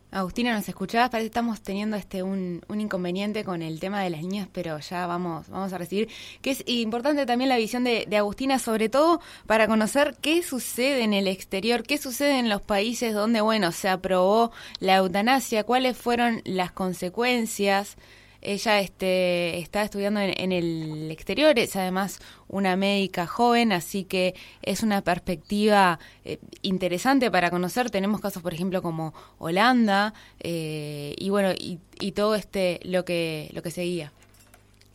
Agustina, 0.10 0.54
¿nos 0.54 0.70
escuchabas? 0.70 1.10
Parece 1.10 1.26
que 1.26 1.32
estamos 1.32 1.60
teniendo 1.60 1.98
este 1.98 2.24
un, 2.24 2.62
inconveniente 2.74 3.44
con 3.44 3.62
el 3.62 3.82
tema 3.82 4.02
de 4.02 4.10
las 4.10 4.22
niñas, 4.22 4.48
pero 4.54 4.80
ya 4.80 5.06
vamos, 5.06 5.50
vamos 5.50 5.74
a 5.74 5.78
recibir. 5.78 6.08
Que 6.42 6.52
es 6.52 6.64
importante 6.66 7.26
también 7.26 7.50
la 7.50 7.58
visión 7.58 7.84
de, 7.84 8.06
de, 8.08 8.16
Agustina, 8.16 8.58
sobre 8.58 8.88
todo 8.88 9.20
para 9.48 9.68
conocer 9.68 10.16
qué 10.22 10.44
sucede 10.44 11.04
en 11.04 11.14
el 11.14 11.28
exterior, 11.28 11.84
qué 11.84 11.98
sucede 11.98 12.40
en 12.40 12.48
los 12.48 12.62
países 12.62 13.14
donde, 13.14 13.42
bueno, 13.42 13.74
se 13.74 13.90
aprobó 13.90 14.54
la 14.80 14.96
eutanasia, 14.96 15.66
cuáles 15.66 15.98
fueron 15.98 16.42
las 16.46 16.72
consecuencias. 16.72 17.98
Ella 18.42 18.80
este, 18.80 19.60
está 19.60 19.84
estudiando 19.84 20.22
en, 20.22 20.34
en, 20.38 20.52
el 20.52 21.12
exterior, 21.12 21.58
es 21.60 21.76
además 21.76 22.20
una 22.48 22.76
médica 22.76 23.28
joven, 23.28 23.74
así 23.74 24.06
que 24.06 24.34
es 24.62 24.82
una 24.82 25.02
perspectiva 25.02 26.00
eh, 26.24 26.40
interesante 26.62 27.30
para 27.30 27.50
conocer. 27.50 27.90
Tenemos 27.90 28.22
casos, 28.22 28.42
por 28.42 28.54
ejemplo, 28.54 28.82
como 28.82 29.14
Holanda 29.40 30.14
eh, 30.40 31.16
y 31.18 31.30
bueno, 31.30 31.52
y, 31.52 31.80
y, 32.00 32.14
todo 32.14 32.36
este 32.36 32.80
lo 32.84 33.04
que 33.04 33.50
lo 33.54 33.62
que 33.62 33.72
seguía. 33.72 34.14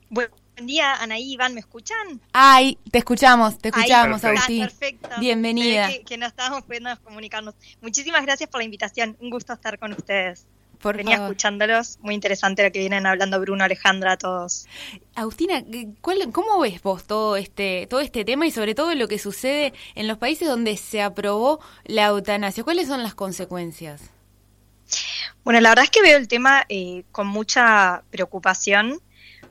Buen 0.08 0.30
día, 0.62 0.94
Anaí, 0.94 1.32
Iván, 1.32 1.52
¿me 1.54 1.60
escuchan? 1.60 2.20
Ay, 2.32 2.78
te 2.90 2.98
escuchamos, 2.98 3.58
te 3.58 3.68
escuchamos, 3.68 4.24
Ahí, 4.24 4.30
Agustín. 4.30 4.60
Perfecto. 4.60 5.08
Bienvenida. 5.18 5.88
Que, 5.88 6.02
que 6.02 6.16
no 6.16 6.26
estábamos 6.26 6.62
pudiendo 6.62 6.90
comunicarnos. 7.02 7.54
Muchísimas 7.82 8.22
gracias 8.22 8.48
por 8.48 8.60
la 8.60 8.64
invitación, 8.64 9.16
un 9.20 9.30
gusto 9.30 9.52
estar 9.52 9.78
con 9.78 9.92
ustedes. 9.92 10.46
Venía 10.92 11.16
escuchándolos. 11.16 11.98
Muy 12.00 12.14
interesante 12.14 12.62
lo 12.62 12.72
que 12.72 12.80
vienen 12.80 13.06
hablando 13.06 13.40
Bruno, 13.40 13.64
Alejandra, 13.64 14.16
todos. 14.16 14.66
Agustina, 15.14 15.64
¿cómo 16.02 16.60
ves 16.60 16.82
vos 16.82 17.04
todo 17.04 17.36
este, 17.36 17.86
todo 17.88 18.00
este 18.00 18.24
tema 18.24 18.46
y 18.46 18.50
sobre 18.50 18.74
todo 18.74 18.94
lo 18.94 19.08
que 19.08 19.18
sucede 19.18 19.72
en 19.94 20.06
los 20.06 20.18
países 20.18 20.48
donde 20.48 20.76
se 20.76 21.02
aprobó 21.02 21.60
la 21.84 22.06
eutanasia? 22.06 22.64
¿Cuáles 22.64 22.88
son 22.88 23.02
las 23.02 23.14
consecuencias? 23.14 24.10
Bueno, 25.44 25.60
la 25.60 25.70
verdad 25.70 25.84
es 25.84 25.90
que 25.90 26.02
veo 26.02 26.16
el 26.16 26.28
tema 26.28 26.64
eh, 26.68 27.04
con 27.12 27.26
mucha 27.26 28.02
preocupación 28.10 29.00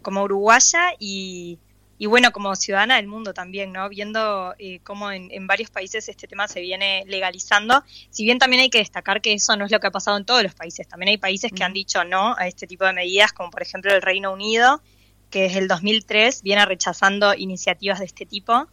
como 0.01 0.23
uruguaya 0.23 0.93
y, 0.99 1.59
y, 2.03 2.07
bueno, 2.07 2.31
como 2.31 2.55
ciudadana 2.55 2.97
del 2.97 3.07
mundo 3.07 3.33
también, 3.33 3.71
¿no? 3.71 3.87
Viendo 3.89 4.53
eh, 4.59 4.79
cómo 4.83 5.11
en, 5.11 5.31
en, 5.31 5.47
varios 5.47 5.69
países 5.69 6.09
este 6.09 6.27
tema 6.27 6.47
se 6.47 6.61
viene 6.61 7.03
legalizando, 7.07 7.83
si 8.09 8.23
bien 8.25 8.39
también 8.39 8.61
hay 8.61 8.69
que 8.69 8.79
destacar 8.79 9.21
que 9.21 9.33
eso 9.33 9.55
no 9.55 9.65
es 9.65 9.71
lo 9.71 9.79
que 9.79 9.87
ha 9.87 9.91
pasado 9.91 10.17
en 10.17 10.25
todos 10.25 10.43
los 10.43 10.53
países, 10.53 10.87
también 10.87 11.09
hay 11.09 11.17
países 11.17 11.51
que 11.51 11.63
han 11.63 11.73
dicho 11.73 12.03
no 12.03 12.35
a 12.37 12.47
este 12.47 12.67
tipo 12.67 12.85
de 12.85 12.93
medidas, 12.93 13.31
como 13.33 13.51
por 13.51 13.61
ejemplo 13.61 13.93
el 13.93 14.01
Reino 14.01 14.33
Unido, 14.33 14.81
que 15.29 15.43
desde 15.43 15.59
el 15.59 15.67
2003 15.67 16.43
viene 16.43 16.65
rechazando 16.65 17.33
iniciativas 17.33 17.99
de 17.99 18.05
este 18.05 18.25
tipo 18.25 18.67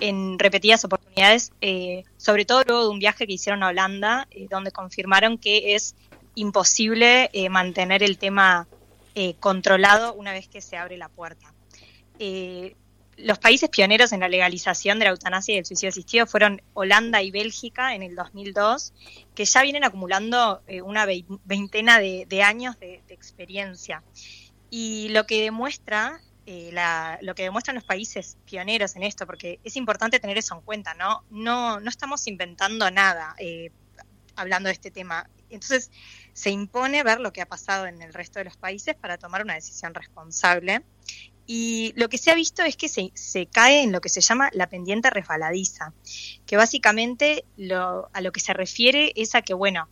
en 0.00 0.38
repetidas 0.38 0.84
oportunidades, 0.84 1.52
eh, 1.60 2.04
sobre 2.16 2.44
todo 2.44 2.64
luego 2.66 2.84
de 2.84 2.90
un 2.90 2.98
viaje 2.98 3.26
que 3.26 3.32
hicieron 3.32 3.62
a 3.62 3.68
Holanda, 3.68 4.26
eh, 4.30 4.46
donde 4.50 4.70
confirmaron 4.72 5.38
que 5.38 5.74
es 5.74 5.94
imposible 6.34 7.30
eh, 7.32 7.48
mantener 7.48 8.02
el 8.02 8.18
tema 8.18 8.66
eh, 9.14 9.34
controlado 9.38 10.14
una 10.14 10.32
vez 10.32 10.48
que 10.48 10.60
se 10.60 10.76
abre 10.76 10.96
la 10.96 11.08
puerta. 11.08 11.53
Eh, 12.18 12.76
los 13.16 13.38
países 13.38 13.70
pioneros 13.70 14.12
en 14.12 14.20
la 14.20 14.28
legalización 14.28 14.98
de 14.98 15.04
la 15.04 15.12
eutanasia 15.12 15.52
y 15.52 15.56
del 15.56 15.66
suicidio 15.66 15.90
asistido 15.90 16.26
fueron 16.26 16.62
Holanda 16.72 17.22
y 17.22 17.30
Bélgica 17.30 17.94
en 17.94 18.02
el 18.02 18.16
2002, 18.16 18.92
que 19.36 19.44
ya 19.44 19.62
vienen 19.62 19.84
acumulando 19.84 20.62
una 20.82 21.06
veintena 21.06 22.00
de, 22.00 22.42
años 22.42 22.78
de, 22.80 23.02
experiencia. 23.08 24.02
Y 24.68 25.10
lo 25.10 25.26
que 25.26 25.42
demuestra 25.42 26.20
lo 27.20 27.34
que 27.36 27.44
demuestran 27.44 27.76
los 27.76 27.84
países 27.84 28.36
pioneros 28.44 28.96
en 28.96 29.04
esto, 29.04 29.26
porque 29.26 29.60
es 29.62 29.76
importante 29.76 30.18
tener 30.18 30.36
eso 30.36 30.56
en 30.56 30.60
cuenta, 30.62 30.94
¿no? 30.94 31.24
No, 31.30 31.78
no 31.78 31.88
estamos 31.88 32.26
inventando 32.26 32.90
nada 32.90 33.36
hablando 34.36 34.68
de 34.68 34.72
este 34.72 34.90
tema. 34.90 35.28
Entonces, 35.50 35.90
se 36.32 36.50
impone 36.50 37.02
ver 37.02 37.20
lo 37.20 37.32
que 37.32 37.40
ha 37.42 37.46
pasado 37.46 37.86
en 37.86 38.02
el 38.02 38.12
resto 38.12 38.38
de 38.38 38.46
los 38.46 38.56
países 38.56 38.94
para 38.94 39.18
tomar 39.18 39.42
una 39.42 39.54
decisión 39.54 39.94
responsable. 39.94 40.82
Y 41.46 41.92
lo 41.96 42.08
que 42.08 42.18
se 42.18 42.30
ha 42.30 42.34
visto 42.34 42.62
es 42.62 42.76
que 42.76 42.88
se, 42.88 43.10
se 43.14 43.46
cae 43.46 43.82
en 43.82 43.92
lo 43.92 44.00
que 44.00 44.08
se 44.08 44.20
llama 44.20 44.50
la 44.52 44.68
pendiente 44.68 45.10
resbaladiza, 45.10 45.92
que 46.46 46.56
básicamente 46.56 47.44
lo, 47.56 48.08
a 48.12 48.20
lo 48.20 48.32
que 48.32 48.40
se 48.40 48.54
refiere 48.54 49.12
es 49.16 49.34
a 49.34 49.42
que, 49.42 49.54
bueno, 49.54 49.88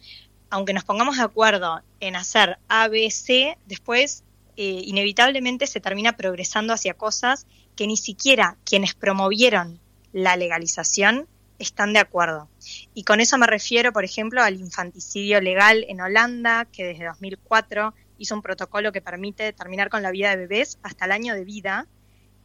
aunque 0.48 0.72
nos 0.72 0.84
pongamos 0.84 1.16
de 1.16 1.24
acuerdo 1.24 1.82
en 2.00 2.16
hacer 2.16 2.58
A, 2.68 2.88
B, 2.88 3.10
C, 3.10 3.56
después 3.66 4.24
eh, 4.56 4.82
inevitablemente 4.84 5.66
se 5.66 5.80
termina 5.80 6.16
progresando 6.16 6.74
hacia 6.74 6.94
cosas 6.94 7.46
que 7.74 7.86
ni 7.86 7.96
siquiera 7.96 8.56
quienes 8.64 8.94
promovieron 8.94 9.80
la 10.12 10.36
legalización 10.36 11.26
están 11.58 11.92
de 11.92 12.00
acuerdo. 12.00 12.48
Y 12.92 13.04
con 13.04 13.20
eso 13.20 13.38
me 13.38 13.46
refiero, 13.46 13.92
por 13.92 14.04
ejemplo, 14.04 14.42
al 14.42 14.60
infanticidio 14.60 15.40
legal 15.40 15.86
en 15.88 16.00
Holanda, 16.00 16.66
que 16.66 16.84
desde 16.84 17.06
2004 17.06 17.94
hizo 18.22 18.34
un 18.34 18.42
protocolo 18.42 18.92
que 18.92 19.00
permite 19.00 19.52
terminar 19.52 19.90
con 19.90 20.02
la 20.02 20.10
vida 20.10 20.30
de 20.30 20.36
bebés 20.36 20.78
hasta 20.82 21.04
el 21.04 21.12
año 21.12 21.34
de 21.34 21.44
vida, 21.44 21.86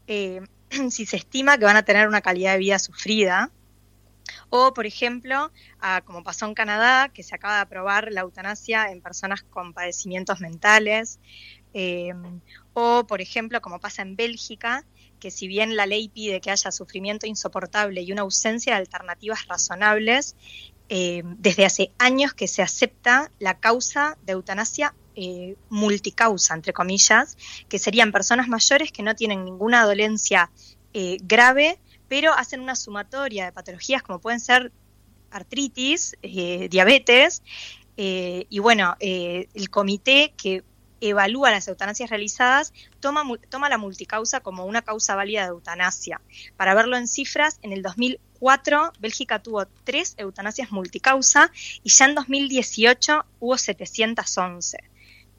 eh, 0.07 0.41
si 0.89 1.05
se 1.05 1.17
estima 1.17 1.57
que 1.57 1.65
van 1.65 1.77
a 1.77 1.83
tener 1.83 2.07
una 2.07 2.21
calidad 2.21 2.53
de 2.53 2.59
vida 2.59 2.79
sufrida. 2.79 3.51
O, 4.49 4.73
por 4.73 4.85
ejemplo, 4.85 5.51
como 6.03 6.23
pasó 6.23 6.45
en 6.45 6.53
Canadá, 6.53 7.09
que 7.09 7.23
se 7.23 7.35
acaba 7.35 7.55
de 7.55 7.61
aprobar 7.61 8.11
la 8.11 8.21
eutanasia 8.21 8.91
en 8.91 9.01
personas 9.01 9.43
con 9.43 9.73
padecimientos 9.73 10.41
mentales. 10.41 11.19
Eh, 11.73 12.13
o, 12.73 13.05
por 13.07 13.21
ejemplo, 13.21 13.61
como 13.61 13.79
pasa 13.79 14.01
en 14.01 14.17
Bélgica, 14.17 14.83
que 15.19 15.31
si 15.31 15.47
bien 15.47 15.75
la 15.77 15.85
ley 15.85 16.09
pide 16.09 16.41
que 16.41 16.51
haya 16.51 16.71
sufrimiento 16.71 17.25
insoportable 17.25 18.01
y 18.01 18.11
una 18.11 18.23
ausencia 18.23 18.73
de 18.73 18.79
alternativas 18.79 19.47
razonables, 19.47 20.35
eh, 20.89 21.23
desde 21.25 21.65
hace 21.65 21.91
años 21.97 22.33
que 22.33 22.47
se 22.47 22.61
acepta 22.61 23.29
la 23.39 23.59
causa 23.59 24.17
de 24.23 24.33
eutanasia 24.33 24.93
eh, 25.17 25.55
multicausa, 25.69 26.53
entre 26.53 26.71
comillas, 26.71 27.37
que 27.67 27.79
serían 27.79 28.11
personas 28.13 28.47
mayores 28.47 28.91
que 28.91 29.03
no 29.03 29.15
tienen 29.15 29.43
ninguna 29.43 29.83
dolencia 29.83 30.49
eh, 30.93 31.17
grave, 31.21 31.79
pero 32.07 32.33
hacen 32.33 32.61
una 32.61 32.75
sumatoria 32.75 33.45
de 33.45 33.51
patologías 33.51 34.03
como 34.03 34.19
pueden 34.19 34.39
ser 34.39 34.71
artritis, 35.31 36.15
diabetes, 36.21 37.43
y 37.97 38.59
bueno, 38.59 38.95
el 38.99 39.69
comité 39.69 40.33
que 40.37 40.63
evalúa 41.01 41.51
las 41.51 41.67
eutanasias 41.67 42.09
realizadas, 42.09 42.73
toma, 42.99 43.23
toma 43.49 43.69
la 43.69 43.77
multicausa 43.77 44.39
como 44.39 44.65
una 44.65 44.81
causa 44.81 45.15
válida 45.15 45.43
de 45.43 45.49
eutanasia. 45.49 46.21
Para 46.55 46.73
verlo 46.73 46.97
en 46.97 47.07
cifras, 47.07 47.59
en 47.61 47.73
el 47.73 47.81
2004 47.81 48.93
Bélgica 48.99 49.41
tuvo 49.41 49.65
tres 49.83 50.15
eutanasias 50.17 50.71
multicausa 50.71 51.51
y 51.83 51.89
ya 51.89 52.05
en 52.05 52.15
2018 52.15 53.25
hubo 53.39 53.57
711. 53.57 54.77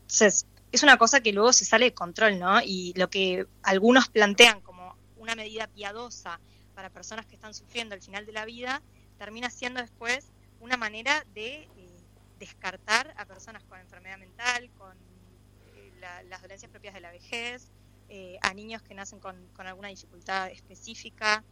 Entonces, 0.09 0.47
es 0.73 0.83
una 0.83 0.97
cosa 0.97 1.21
que 1.21 1.35
luego 1.35 1.53
se 1.53 1.67
sale 1.67 1.85
de 1.85 1.95
control, 1.95 2.39
¿no? 2.39 2.63
Y 2.63 2.95
lo 2.97 3.11
que 3.11 3.47
algunos 3.63 4.09
plantean 4.09 4.63
como 4.63 4.97
una 5.19 5.35
medida 5.35 5.67
piadosa 5.67 6.41
para 6.75 6.89
personas 6.89 7.27
que 7.27 7.35
están 7.35 7.53
sufriendo 7.53 7.95
al 7.95 8.01
final 8.01 8.25
de 8.25 8.33
la 8.33 8.47
vida, 8.47 8.83
termina 9.19 9.51
siendo 9.51 9.83
después 9.83 10.31
una 10.61 10.79
manera 10.79 11.27
de 11.35 11.69
eh, 11.77 12.01
descartar 12.39 13.13
a 13.19 13.27
personas 13.27 13.63
con 13.65 13.79
enfermedad 13.81 14.17
mental, 14.17 14.71
con 14.79 14.97
las 16.01 16.41
dolencias 16.41 16.71
propias 16.71 16.95
de 16.95 17.01
la 17.01 17.11
vejez, 17.11 17.71
eh, 18.09 18.39
a 18.41 18.55
niños 18.55 18.81
que 18.81 18.95
nacen 18.95 19.21
con, 19.21 19.37
alguna 19.59 19.89
dificultad 19.89 20.49
específica. 20.51 21.45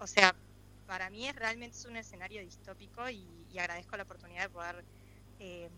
O 0.00 0.06
sea, 0.06 0.34
para 0.86 1.08
mí 1.08 1.28
es 1.28 1.34
realmente 1.34 1.78
es 1.78 1.84
un 1.86 1.96
escenario 1.96 2.42
distópico 2.42 3.08
y, 3.08 3.26
agradezco 3.58 3.96
la 3.96 4.02
oportunidad 4.02 4.42
de 4.42 4.50
poder 4.50 4.84
eh, 5.38 5.70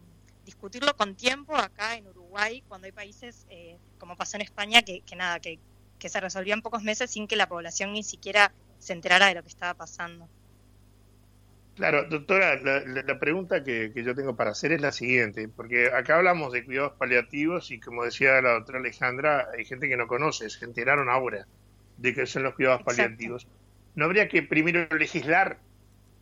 discutirlo 0.44 0.96
con 0.96 1.14
tiempo 1.14 1.56
acá 1.56 1.96
en 1.96 2.06
Uruguay, 2.06 2.62
cuando 2.68 2.86
hay 2.86 2.92
países, 2.92 3.46
eh, 3.48 3.78
como 3.98 4.16
pasó 4.16 4.36
en 4.36 4.42
España, 4.42 4.82
que, 4.82 5.02
nada, 5.16 5.40
que, 5.40 5.58
que 5.98 6.08
se 6.08 6.20
resolvían 6.20 6.62
pocos 6.62 6.82
meses 6.82 7.10
sin 7.10 7.26
que 7.26 7.36
la 7.36 7.48
población 7.48 7.92
ni 7.92 8.02
siquiera 8.02 8.52
se 8.78 8.92
enterara 8.92 9.26
de 9.26 9.34
lo 9.34 9.42
que 9.42 9.48
estaba 9.48 9.74
pasando. 9.74 10.28
Claro, 11.74 12.04
doctora, 12.04 12.56
la, 12.62 13.18
pregunta 13.18 13.64
que, 13.64 13.90
yo 13.94 14.14
tengo 14.14 14.36
para 14.36 14.52
hacer 14.52 14.70
es 14.70 14.80
la 14.80 14.92
siguiente, 14.92 15.48
porque 15.48 15.88
acá 15.88 16.16
hablamos 16.16 16.52
de 16.52 16.64
cuidados 16.64 16.92
paliativos 16.92 17.72
y 17.72 17.80
como 17.80 18.04
decía 18.04 18.40
la 18.40 18.52
doctora 18.52 18.78
Alejandra, 18.78 19.48
hay 19.56 19.64
gente 19.64 19.88
que 19.88 19.96
no 19.96 20.06
conoce, 20.06 20.48
se 20.50 20.64
enteraron 20.64 21.08
ahora 21.08 21.46
de 21.96 22.14
que 22.14 22.26
son 22.26 22.44
los 22.44 22.54
cuidados 22.54 22.82
paliativos. 22.84 23.48
¿No 23.96 24.04
habría 24.04 24.28
que 24.28 24.42
primero 24.42 24.86
legislar 24.96 25.58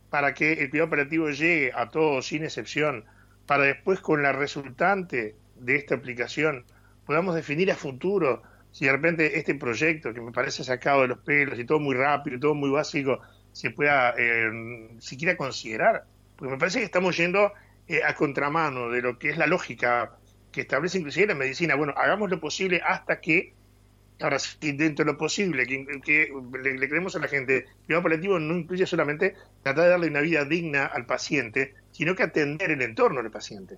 para 0.09 0.33
que 0.33 0.53
el 0.53 0.71
cuidado 0.71 0.89
paliativo 0.89 1.29
llegue 1.29 1.71
a 1.75 1.89
todos 1.89 2.27
sin 2.27 2.43
excepción, 2.43 3.05
para 3.45 3.63
después 3.63 3.99
con 3.99 4.23
la 4.23 4.31
resultante 4.31 5.35
de 5.55 5.75
esta 5.75 5.95
aplicación 5.95 6.65
podamos 7.05 7.35
definir 7.35 7.71
a 7.71 7.75
futuro 7.75 8.41
si 8.71 8.85
de 8.85 8.91
repente 8.91 9.37
este 9.37 9.53
proyecto 9.55 10.13
que 10.13 10.21
me 10.21 10.31
parece 10.31 10.63
sacado 10.63 11.01
de 11.01 11.09
los 11.09 11.19
pelos 11.19 11.59
y 11.59 11.65
todo 11.65 11.79
muy 11.79 11.95
rápido, 11.95 12.37
y 12.37 12.39
todo 12.39 12.55
muy 12.55 12.71
básico, 12.71 13.19
se 13.51 13.69
pueda 13.69 14.15
eh, 14.17 14.49
siquiera 14.99 15.37
considerar. 15.37 16.05
Porque 16.35 16.53
me 16.53 16.57
parece 16.57 16.79
que 16.79 16.85
estamos 16.85 17.15
yendo 17.15 17.53
eh, 17.87 18.01
a 18.03 18.15
contramano 18.15 18.89
de 18.89 19.03
lo 19.03 19.19
que 19.19 19.29
es 19.29 19.37
la 19.37 19.45
lógica 19.45 20.17
que 20.51 20.61
establece 20.61 20.97
inclusive 20.97 21.27
la 21.27 21.35
medicina. 21.35 21.75
Bueno, 21.75 21.93
hagamos 21.95 22.31
lo 22.31 22.39
posible 22.39 22.81
hasta 22.83 23.21
que, 23.21 23.53
ahora 24.19 24.39
sí, 24.39 24.71
dentro 24.71 25.05
de 25.05 25.11
lo 25.11 25.17
posible, 25.19 25.67
que, 25.67 26.31
le, 26.63 26.89
creemos 26.89 27.15
a 27.15 27.19
la 27.19 27.27
gente, 27.27 27.57
el 27.57 27.85
cuidado 27.85 28.03
paliativo 28.03 28.39
no 28.39 28.55
incluye 28.55 28.87
solamente 28.87 29.35
tratar 29.61 29.83
de 29.83 29.89
darle 29.91 30.07
una 30.07 30.21
vida 30.21 30.45
digna 30.45 30.87
al 30.87 31.05
paciente, 31.05 31.75
sino 31.93 32.15
que 32.15 32.23
atender 32.23 32.71
el 32.71 32.81
entorno 32.81 33.21
del 33.21 33.31
paciente. 33.31 33.77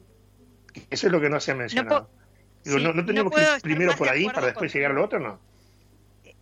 Eso 0.90 1.08
es 1.08 1.14
lo 1.14 1.22
que 1.22 1.30
no 1.30 1.40
se 1.40 1.52
ha 1.52 1.56
mencionado. 1.56 2.10
No, 2.66 2.94
no, 2.94 3.06
tenemos 3.06 3.32
que 3.32 3.42
ir 3.42 3.62
primero 3.62 3.96
por 3.96 4.10
ahí 4.10 4.26
para 4.26 4.48
después 4.48 4.74
llegar 4.74 4.92
a 4.92 4.94
lo 4.96 5.04
otro, 5.04 5.20
¿no? 5.20 5.40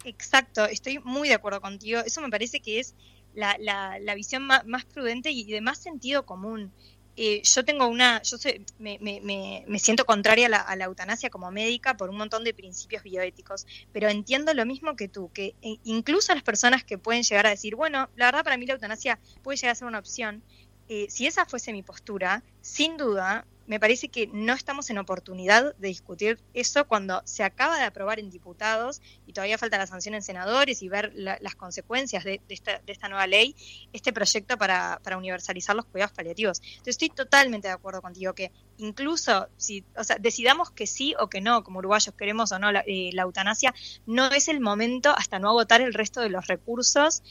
Exacto, 0.06 0.66
estoy 0.66 1.00
muy 1.00 1.28
de 1.28 1.36
acuerdo 1.36 1.60
contigo. 1.60 2.00
Eso 2.06 2.22
me 2.22 2.30
parece 2.30 2.62
que 2.62 2.80
es 2.80 2.96
la, 3.34 3.58
la, 3.60 4.16
visión 4.16 4.44
más, 4.44 4.86
prudente 4.86 5.32
y 5.32 5.44
de 5.46 5.62
más 5.62 5.80
sentido 5.80 6.26
común. 6.26 6.72
Eh, 7.16 7.42
yo 7.44 7.64
tengo 7.64 7.88
una, 7.88 8.22
yo 8.24 8.38
me, 8.80 8.98
me, 9.00 9.22
me, 9.68 9.80
siento 9.80 10.04
contraria 10.04 10.48
a 10.48 10.50
la, 10.50 10.58
a 10.58 10.76
la, 10.76 10.86
eutanasia 10.86 11.30
como 11.30 11.52
médica 11.52 11.96
por 11.96 12.10
un 12.10 12.18
montón 12.18 12.44
de 12.44 12.56
principios 12.56 13.04
bioéticos, 13.04 13.68
pero 13.92 14.10
entiendo 14.10 14.52
lo 14.56 14.66
mismo 14.66 14.96
que 14.96 15.08
tú, 15.08 15.32
que 15.32 15.54
eh, 15.62 15.78
incluso 15.84 16.34
las 16.34 16.42
personas 16.42 16.84
que 16.84 16.98
pueden 16.98 17.22
llegar 17.22 17.46
a 17.46 17.52
decir, 17.52 17.76
bueno, 17.76 18.10
la 18.16 18.26
verdad 18.26 18.44
para 18.44 18.58
mí 18.58 18.66
la 18.66 18.74
eutanasia 18.74 19.20
puede 19.44 19.58
llegar 19.58 19.74
a 19.74 19.76
ser 19.76 19.88
una 19.88 20.00
opción, 20.00 20.42
eh, 20.90 21.08
si 21.10 21.28
esa 21.28 21.46
fuese 21.46 21.72
mi 21.72 21.84
postura, 21.84 22.44
sin 22.62 22.98
duda 22.98 23.46
me 23.66 23.80
parece 23.80 24.10
que 24.10 24.28
no 24.28 24.54
estamos 24.54 24.90
en 24.90 24.98
oportunidad 24.98 25.76
de 25.78 25.88
discutir 25.88 26.40
eso 26.54 26.86
cuando 26.86 27.22
se 27.26 27.44
acaba 27.44 27.78
de 27.78 27.84
aprobar 27.84 28.20
en 28.20 28.30
diputados 28.30 29.02
y 29.26 29.34
todavía 29.34 29.58
falta 29.58 29.78
la 29.78 29.88
sanción 29.88 30.16
en 30.16 30.22
senadores 30.22 30.82
y 30.82 30.90
ver 30.90 31.14
las 31.16 31.56
consecuencias 31.56 32.24
de, 32.24 32.42
esta, 32.50 33.08
nueva 33.08 33.26
ley, 33.28 33.56
este 33.94 34.12
proyecto 34.12 34.58
para, 34.58 35.00
universalizar 35.16 35.76
los 35.76 35.86
cuidados 35.86 36.14
paliativos. 36.14 36.60
Entonces 36.62 36.96
estoy 36.96 37.10
totalmente 37.10 37.68
de 37.68 37.74
acuerdo 37.74 38.02
contigo 38.02 38.34
que 38.34 38.52
incluso 38.78 39.48
si, 39.56 39.86
o 39.96 40.04
sea, 40.04 40.18
decidamos 40.20 40.72
que 40.72 40.88
sí 40.88 41.16
o 41.20 41.30
que 41.30 41.40
no, 41.40 41.64
como 41.64 41.80
uruguayos 41.80 42.14
queremos 42.16 42.52
o 42.52 42.60
no 42.60 42.72
la, 42.72 42.84
eh, 42.86 43.12
eutanasia, 43.14 43.74
no 44.06 44.30
es 44.32 44.50
el 44.50 44.60
momento 44.60 45.14
hasta 45.16 45.40
no 45.40 45.50
agotar 45.50 45.82
el 45.82 45.94
resto 45.94 46.20
de 46.20 46.30
los 46.30 46.48
recursos. 46.48 47.24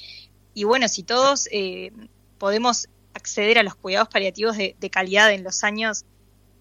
Y 0.54 0.64
bueno, 0.64 0.88
si 0.88 1.02
todos 1.02 1.48
eh, 1.50 1.92
podemos 2.38 2.88
acceder 3.14 3.58
a 3.58 3.62
los 3.62 3.74
cuidados 3.74 4.08
paliativos 4.08 4.56
de, 4.56 4.90
calidad 4.90 5.32
en 5.32 5.44
los 5.44 5.64
años 5.64 6.04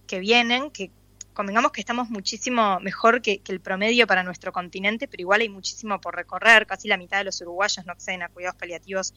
que 0.08 0.20
vienen, 0.20 0.72
que 0.72 0.91
convengamos 1.34 1.72
que 1.72 1.82
estamos 1.82 2.10
muchísimo 2.10 2.80
mejor 2.82 3.22
que, 3.22 3.41
el 3.47 3.62
promedio 3.62 4.08
para 4.08 4.24
nuestro 4.24 4.52
continente, 4.52 5.08
pero 5.08 5.22
igual 5.22 5.41
hay 5.41 5.49
muchísimo 5.49 5.99
por 6.02 6.16
recorrer, 6.16 6.68
casi 6.68 6.88
la 6.88 6.97
mitad 6.97 7.20
de 7.20 7.26
los 7.26 7.41
uruguayos 7.41 7.86
no 7.86 7.93
acceden 7.93 8.24
a 8.24 8.30
cuidados 8.30 8.58
paliativos 8.58 9.14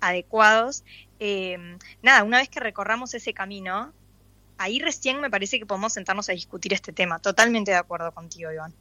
adecuados. 0.00 0.84
Eh, 1.18 1.58
nada, 2.02 2.24
una 2.24 2.38
vez 2.38 2.48
que 2.48 2.60
recorramos 2.60 3.14
ese 3.14 3.34
camino, 3.34 3.92
ahí 4.58 4.78
recién 4.78 5.20
me 5.20 5.30
parece 5.30 5.58
que 5.58 5.66
podemos 5.66 5.92
sentarnos 5.92 6.28
a 6.28 6.32
discutir 6.32 6.72
este 6.72 6.92
tema. 6.92 7.18
Totalmente 7.18 7.70
de 7.70 7.76
acuerdo 7.76 8.12
contigo, 8.12 8.50
Iván. 8.50 8.74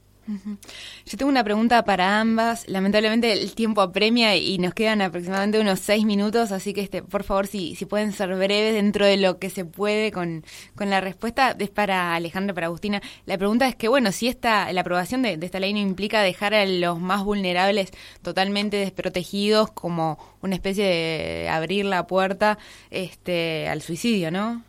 Yo 1.06 1.18
tengo 1.18 1.30
una 1.30 1.44
pregunta 1.44 1.84
para 1.84 2.20
ambas. 2.20 2.68
Lamentablemente 2.68 3.34
el 3.34 3.54
tiempo 3.56 3.82
apremia 3.82 4.36
y 4.36 4.58
nos 4.60 4.74
quedan 4.74 5.02
aproximadamente 5.02 5.60
unos 5.60 5.80
seis 5.80 6.06
minutos, 6.06 6.52
así 6.52 6.74
que 6.74 6.82
este, 6.82 7.02
por 7.02 7.24
favor, 7.24 7.48
si, 7.48 7.76
si 7.76 7.86
pueden 7.86 8.12
ser 8.12 8.36
breves 8.36 8.74
dentro 8.74 9.06
de 9.06 9.18
lo 9.18 9.40
que 9.40 9.50
se 9.50 9.66
puede 9.66 10.12
con, 10.12 10.44
con 10.76 10.90
la 10.90 11.02
respuesta, 11.02 11.56
es 11.58 11.70
para 11.70 12.16
Alejandra, 12.16 12.54
para 12.54 12.68
Agustina. 12.68 13.02
La 13.26 13.38
pregunta 13.38 13.68
es 13.68 13.76
que, 13.76 13.88
bueno, 13.88 14.12
si 14.12 14.28
esta, 14.28 14.72
la 14.72 14.82
aprobación 14.82 15.22
de, 15.22 15.40
esta 15.42 15.60
ley 15.60 15.74
no 15.74 15.80
implica 15.80 16.22
dejar 16.22 16.54
a 16.54 16.66
los 16.66 17.00
más 17.00 17.24
vulnerables 17.24 17.92
totalmente 18.22 18.78
desprotegidos 18.78 19.72
como 19.72 20.18
una 20.42 20.56
especie 20.56 20.86
de 20.86 21.50
abrir 21.50 21.86
la 21.86 22.06
puerta 22.08 22.58
este, 22.92 23.68
al 23.68 23.82
suicidio, 23.82 24.32
¿no? 24.32 24.64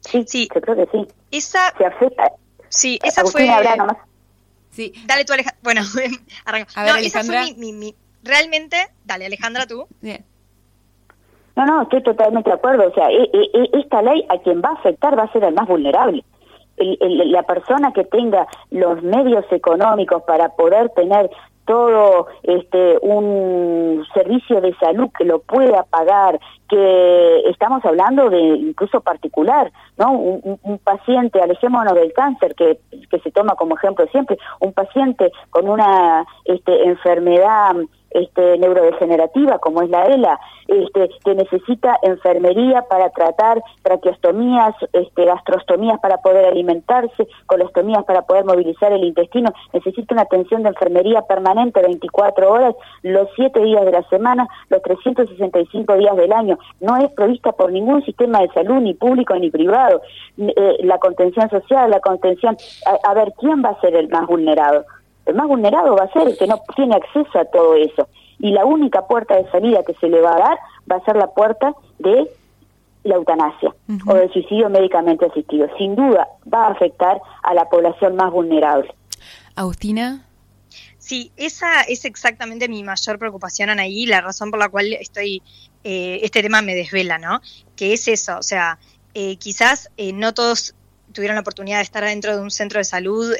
Sí, 0.00 0.24
sí, 0.26 0.48
creo 0.48 0.76
que 0.76 0.88
sí. 0.90 1.06
Esa, 1.30 1.72
Sí, 2.72 2.98
esa 3.04 3.24
fue. 3.26 3.48
Sí. 4.70 4.92
Dale 5.04 5.24
tú, 5.26 5.34
Alejandra. 5.34 5.60
Bueno, 5.62 5.82
arranca. 6.46 6.84
no, 6.84 6.96
esa 6.96 7.22
fue 7.22 7.54
mi, 7.56 7.94
Realmente, 8.22 8.76
dale, 9.04 9.26
Alejandra, 9.26 9.66
tú. 9.66 9.86
Bien. 10.00 10.24
No, 11.54 11.66
no, 11.66 11.82
estoy 11.82 12.02
totalmente 12.02 12.48
de 12.48 12.56
acuerdo. 12.56 12.88
O 12.88 12.94
sea, 12.94 13.10
e, 13.10 13.24
e, 13.24 13.50
e, 13.52 13.70
esta 13.80 14.00
ley 14.00 14.24
a 14.30 14.38
quien 14.38 14.62
va 14.62 14.70
a 14.70 14.74
afectar 14.74 15.18
va 15.18 15.24
a 15.24 15.32
ser 15.32 15.44
el 15.44 15.54
más 15.54 15.68
vulnerable. 15.68 16.24
la 16.78 17.42
persona 17.42 17.92
que 17.92 18.04
tenga 18.04 18.46
los 18.70 19.02
medios 19.02 19.44
económicos 19.50 20.22
para 20.22 20.48
poder 20.50 20.88
tener 20.90 21.30
todo 21.64 22.26
este 22.42 22.98
un 23.02 24.04
servicio 24.14 24.60
de 24.60 24.74
salud 24.76 25.08
que 25.16 25.24
lo 25.24 25.40
pueda 25.40 25.84
pagar, 25.84 26.40
que 26.68 27.40
estamos 27.50 27.84
hablando 27.84 28.30
de 28.30 28.40
incluso 28.40 29.00
particular, 29.00 29.70
¿no? 29.98 30.12
Un, 30.12 30.78
paciente, 30.82 31.40
alejémonos 31.40 31.94
del 31.94 32.12
cáncer, 32.12 32.54
que, 32.54 32.78
que 33.10 33.20
se 33.20 33.30
toma 33.30 33.54
como 33.54 33.76
ejemplo 33.76 34.06
siempre, 34.08 34.38
un 34.60 34.72
paciente 34.72 35.30
con 35.50 35.68
una 35.68 36.24
este, 36.44 36.84
enfermedad 36.84 37.76
este, 38.14 38.58
neurodegenerativa 38.58 39.58
como 39.58 39.82
es 39.82 39.90
la 39.90 40.04
ELA, 40.06 40.38
este, 40.68 41.10
que 41.24 41.34
necesita 41.34 41.98
enfermería 42.02 42.82
para 42.82 43.10
tratar 43.10 43.62
traqueostomías, 43.82 44.74
este, 44.92 45.24
gastrostomías 45.24 46.00
para 46.00 46.18
poder 46.18 46.46
alimentarse, 46.46 47.26
colostomías 47.46 48.04
para 48.04 48.22
poder 48.22 48.44
movilizar 48.44 48.92
el 48.92 49.04
intestino, 49.04 49.52
necesita 49.72 50.14
una 50.14 50.22
atención 50.22 50.62
de 50.62 50.70
enfermería 50.70 51.22
permanente 51.22 51.82
24 51.82 52.50
horas, 52.50 52.74
los 53.02 53.28
7 53.36 53.60
días 53.60 53.84
de 53.84 53.92
la 53.92 54.02
semana, 54.08 54.48
los 54.68 54.82
365 54.82 55.96
días 55.96 56.16
del 56.16 56.32
año. 56.32 56.58
No 56.80 56.96
es 56.96 57.10
provista 57.12 57.52
por 57.52 57.72
ningún 57.72 58.04
sistema 58.04 58.40
de 58.40 58.48
salud, 58.48 58.80
ni 58.80 58.94
público 58.94 59.34
ni 59.36 59.50
privado. 59.50 60.02
Eh, 60.38 60.78
la 60.80 60.98
contención 60.98 61.48
social, 61.50 61.90
la 61.90 62.00
contención... 62.00 62.56
a 63.04 63.14
ver, 63.14 63.32
¿quién 63.38 63.62
va 63.64 63.70
a 63.70 63.80
ser 63.80 63.94
el 63.94 64.08
más 64.08 64.26
vulnerado? 64.26 64.84
El 65.26 65.34
más 65.34 65.46
vulnerado 65.46 65.96
va 65.96 66.04
a 66.04 66.12
ser 66.12 66.28
el 66.28 66.36
que 66.36 66.46
no 66.46 66.60
tiene 66.74 66.96
acceso 66.96 67.38
a 67.38 67.44
todo 67.44 67.74
eso. 67.74 68.08
Y 68.38 68.50
la 68.50 68.64
única 68.64 69.06
puerta 69.06 69.36
de 69.36 69.48
salida 69.50 69.84
que 69.84 69.94
se 69.94 70.08
le 70.08 70.20
va 70.20 70.34
a 70.34 70.38
dar 70.38 70.58
va 70.90 70.96
a 70.96 71.04
ser 71.04 71.16
la 71.16 71.28
puerta 71.28 71.74
de 71.98 72.28
la 73.04 73.16
eutanasia 73.16 73.74
o 74.06 74.14
del 74.14 74.32
suicidio 74.32 74.68
médicamente 74.70 75.26
asistido. 75.26 75.68
Sin 75.78 75.94
duda 75.96 76.28
va 76.52 76.66
a 76.66 76.70
afectar 76.70 77.20
a 77.42 77.54
la 77.54 77.68
población 77.68 78.16
más 78.16 78.30
vulnerable. 78.30 78.94
Agustina. 79.54 80.24
Sí, 80.98 81.32
esa 81.36 81.82
es 81.82 82.04
exactamente 82.04 82.68
mi 82.68 82.84
mayor 82.84 83.18
preocupación, 83.18 83.70
Anaí, 83.70 84.06
la 84.06 84.20
razón 84.20 84.50
por 84.50 84.60
la 84.60 84.68
cual 84.68 84.92
estoy, 84.92 85.42
eh, 85.82 86.20
este 86.22 86.42
tema 86.42 86.62
me 86.62 86.76
desvela, 86.76 87.18
¿no? 87.18 87.40
Que 87.74 87.92
es 87.92 88.06
eso, 88.06 88.38
o 88.38 88.42
sea, 88.42 88.78
eh, 89.14 89.36
quizás 89.36 89.90
eh, 89.96 90.12
no 90.12 90.32
todos 90.32 90.76
tuvieron 91.12 91.34
la 91.34 91.40
oportunidad 91.40 91.78
de 91.78 91.82
estar 91.82 92.04
dentro 92.04 92.36
de 92.36 92.42
un 92.42 92.52
centro 92.52 92.78
de 92.78 92.84
salud 92.84 93.34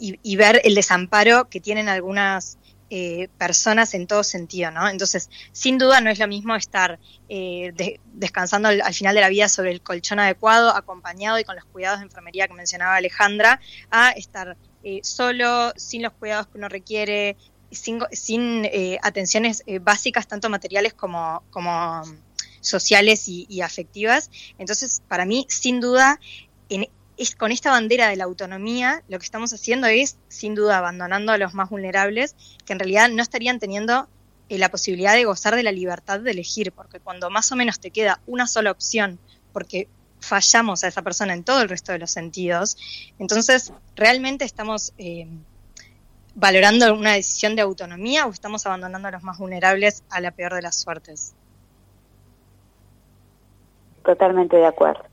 y, 0.00 0.36
ver 0.36 0.62
el 0.64 0.74
desamparo 0.74 1.48
que 1.48 1.60
tienen 1.60 1.88
algunas 1.88 2.58
eh, 2.88 3.28
personas 3.38 3.94
en 3.94 4.06
todo 4.06 4.24
sentido, 4.24 4.70
¿no? 4.70 4.88
Entonces, 4.88 5.30
sin 5.52 5.78
duda 5.78 6.00
no 6.00 6.10
es 6.10 6.18
lo 6.18 6.26
mismo 6.26 6.56
estar 6.56 6.98
eh, 7.28 7.98
descansando 8.14 8.68
al, 8.68 8.94
final 8.94 9.14
de 9.14 9.20
la 9.20 9.28
vida 9.28 9.48
sobre 9.48 9.70
el 9.70 9.82
colchón 9.82 10.18
adecuado, 10.18 10.74
acompañado 10.74 11.38
y 11.38 11.44
con 11.44 11.54
los 11.54 11.64
cuidados 11.66 12.00
de 12.00 12.06
enfermería 12.06 12.48
que 12.48 12.54
mencionaba 12.54 12.96
Alejandra, 12.96 13.60
a 13.90 14.10
estar 14.10 14.56
eh, 14.82 15.00
solo, 15.02 15.72
sin 15.76 16.02
los 16.02 16.12
cuidados 16.14 16.48
que 16.48 16.58
uno 16.58 16.68
requiere, 16.68 17.36
sin, 17.70 18.00
sin 18.10 18.68
atenciones 19.02 19.62
básicas, 19.82 20.26
tanto 20.26 20.50
materiales 20.50 20.94
como, 20.94 21.44
como 21.50 22.02
sociales 22.60 23.28
y, 23.28 23.46
y, 23.48 23.60
afectivas. 23.60 24.30
Entonces, 24.58 25.02
para 25.06 25.24
mí, 25.26 25.46
sin 25.48 25.80
duda, 25.80 26.18
en, 26.68 26.88
con 27.36 27.52
esta 27.52 27.70
bandera 27.70 28.08
de 28.08 28.16
la 28.16 28.24
autonomía, 28.24 29.02
lo 29.08 29.18
que 29.18 29.24
estamos 29.24 29.52
haciendo 29.52 29.86
es, 29.86 30.16
sin 30.28 30.54
duda, 30.54 30.78
abandonando 30.78 31.32
a 31.32 31.38
los 31.38 31.52
más 31.52 31.68
vulnerables, 31.68 32.34
que 32.64 32.72
en 32.72 32.78
realidad 32.78 33.10
no 33.10 33.22
estarían 33.22 33.58
teniendo 33.58 34.08
eh, 34.48 34.58
la 34.58 34.70
posibilidad 34.70 35.14
de 35.14 35.24
gozar 35.24 35.54
de 35.54 35.62
la 35.62 35.72
libertad 35.72 36.20
de 36.20 36.30
elegir, 36.30 36.72
porque 36.72 36.98
cuando 36.98 37.28
más 37.28 37.52
o 37.52 37.56
menos 37.56 37.78
te 37.78 37.90
queda 37.90 38.20
una 38.26 38.46
sola 38.46 38.70
opción, 38.70 39.18
porque 39.52 39.86
fallamos 40.20 40.82
a 40.82 40.88
esa 40.88 41.02
persona 41.02 41.34
en 41.34 41.44
todo 41.44 41.60
el 41.60 41.68
resto 41.68 41.92
de 41.92 41.98
los 41.98 42.10
sentidos, 42.10 42.78
entonces 43.18 43.72
realmente 43.96 44.46
estamos 44.46 44.94
eh, 44.96 45.28
valorando 46.34 46.94
una 46.94 47.12
decisión 47.12 47.54
de 47.54 47.62
autonomía 47.62 48.26
o 48.26 48.30
estamos 48.30 48.64
abandonando 48.64 49.08
a 49.08 49.10
los 49.10 49.22
más 49.22 49.36
vulnerables 49.36 50.04
a 50.08 50.20
la 50.20 50.30
peor 50.30 50.54
de 50.54 50.62
las 50.62 50.80
suertes. 50.80 51.34
Totalmente 54.04 54.56
de 54.56 54.66
acuerdo. 54.66 55.09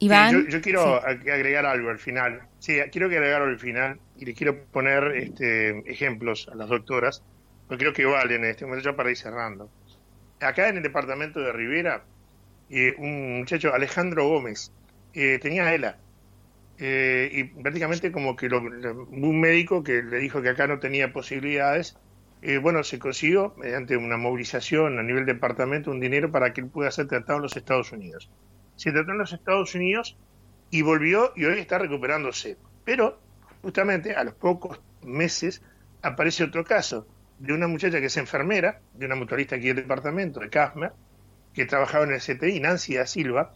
Iván. 0.00 0.48
yo, 0.48 0.60
quiero 0.60 1.02
agregar 1.04 1.64
algo 1.64 1.90
al 1.90 1.98
final. 1.98 2.42
Sí, 2.58 2.78
quiero 2.90 3.06
agregar 3.06 3.42
algo 3.42 3.52
al 3.52 3.58
final 3.58 3.98
y 4.16 4.24
le 4.24 4.34
quiero 4.34 4.64
poner 4.66 5.04
este, 5.16 5.78
ejemplos 5.90 6.48
a 6.52 6.56
las 6.56 6.68
doctoras, 6.68 7.22
porque 7.68 7.84
creo 7.84 7.92
que 7.92 8.04
valen 8.04 8.44
en 8.44 8.50
este 8.50 8.66
momento 8.66 8.90
ya 8.90 8.96
para 8.96 9.10
ir 9.10 9.16
cerrando. 9.16 9.70
Acá 10.40 10.68
en 10.68 10.78
el 10.78 10.82
departamento 10.82 11.40
de 11.40 11.52
Rivera, 11.52 12.04
eh, 12.70 12.94
un 12.98 13.38
muchacho, 13.38 13.72
Alejandro 13.72 14.28
Gómez, 14.28 14.72
eh, 15.14 15.38
tenía 15.40 15.72
ELA. 15.74 15.98
Eh, 16.76 17.30
y 17.32 17.44
prácticamente 17.44 18.10
como 18.10 18.34
que 18.34 18.48
un 18.48 19.40
médico 19.40 19.84
que 19.84 20.02
le 20.02 20.18
dijo 20.18 20.42
que 20.42 20.48
acá 20.48 20.66
no 20.66 20.80
tenía 20.80 21.12
posibilidades, 21.12 21.96
bueno, 22.60 22.84
se 22.84 22.98
consiguió 22.98 23.54
mediante 23.56 23.96
una 23.96 24.18
movilización 24.18 24.98
a 24.98 25.02
nivel 25.02 25.24
departamento 25.24 25.90
un 25.90 25.98
dinero 25.98 26.30
para 26.30 26.52
que 26.52 26.60
él 26.60 26.66
pueda 26.66 26.90
ser 26.90 27.06
tratado 27.06 27.38
en 27.38 27.42
los 27.44 27.56
Estados 27.56 27.90
Unidos 27.90 28.28
se 28.76 28.92
trató 28.92 29.12
en 29.12 29.18
los 29.18 29.32
Estados 29.32 29.74
Unidos 29.74 30.16
y 30.70 30.82
volvió 30.82 31.32
y 31.36 31.44
hoy 31.44 31.58
está 31.58 31.78
recuperándose. 31.78 32.56
Pero 32.84 33.20
justamente 33.62 34.14
a 34.14 34.24
los 34.24 34.34
pocos 34.34 34.80
meses 35.02 35.62
aparece 36.02 36.44
otro 36.44 36.64
caso 36.64 37.06
de 37.38 37.52
una 37.52 37.66
muchacha 37.66 38.00
que 38.00 38.06
es 38.06 38.16
enfermera, 38.16 38.80
de 38.94 39.06
una 39.06 39.14
motorista 39.14 39.56
aquí 39.56 39.68
del 39.68 39.76
departamento, 39.76 40.40
de 40.40 40.50
Casmer, 40.50 40.92
que 41.52 41.66
trabajaba 41.66 42.04
en 42.04 42.12
el 42.12 42.20
CTI, 42.20 42.60
Nancy 42.60 42.94
da 42.94 43.06
Silva, 43.06 43.52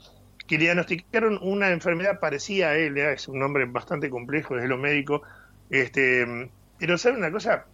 que 0.46 0.56
le 0.56 0.64
diagnosticaron 0.64 1.38
una 1.42 1.70
enfermedad 1.70 2.20
parecida 2.20 2.70
a 2.70 2.76
él, 2.76 2.96
es 2.96 3.28
un 3.28 3.38
nombre 3.38 3.66
bastante 3.66 4.08
complejo 4.08 4.54
desde 4.54 4.68
lo 4.68 4.78
médico, 4.78 5.22
este, 5.70 6.50
pero 6.78 6.96
¿sabe 6.96 7.18
una 7.18 7.30
cosa? 7.30 7.66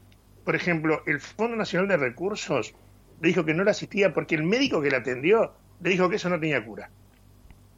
Por 0.44 0.56
ejemplo, 0.56 1.02
el 1.06 1.20
Fondo 1.20 1.56
Nacional 1.56 1.88
de 1.88 1.96
Recursos 1.96 2.74
le 3.20 3.28
dijo 3.28 3.44
que 3.44 3.54
no 3.54 3.64
la 3.64 3.70
asistía 3.70 4.12
porque 4.12 4.34
el 4.34 4.42
médico 4.42 4.82
que 4.82 4.90
la 4.90 4.98
atendió 4.98 5.54
le 5.80 5.90
dijo 5.90 6.08
que 6.08 6.16
eso 6.16 6.28
no 6.28 6.40
tenía 6.40 6.64
cura. 6.64 6.90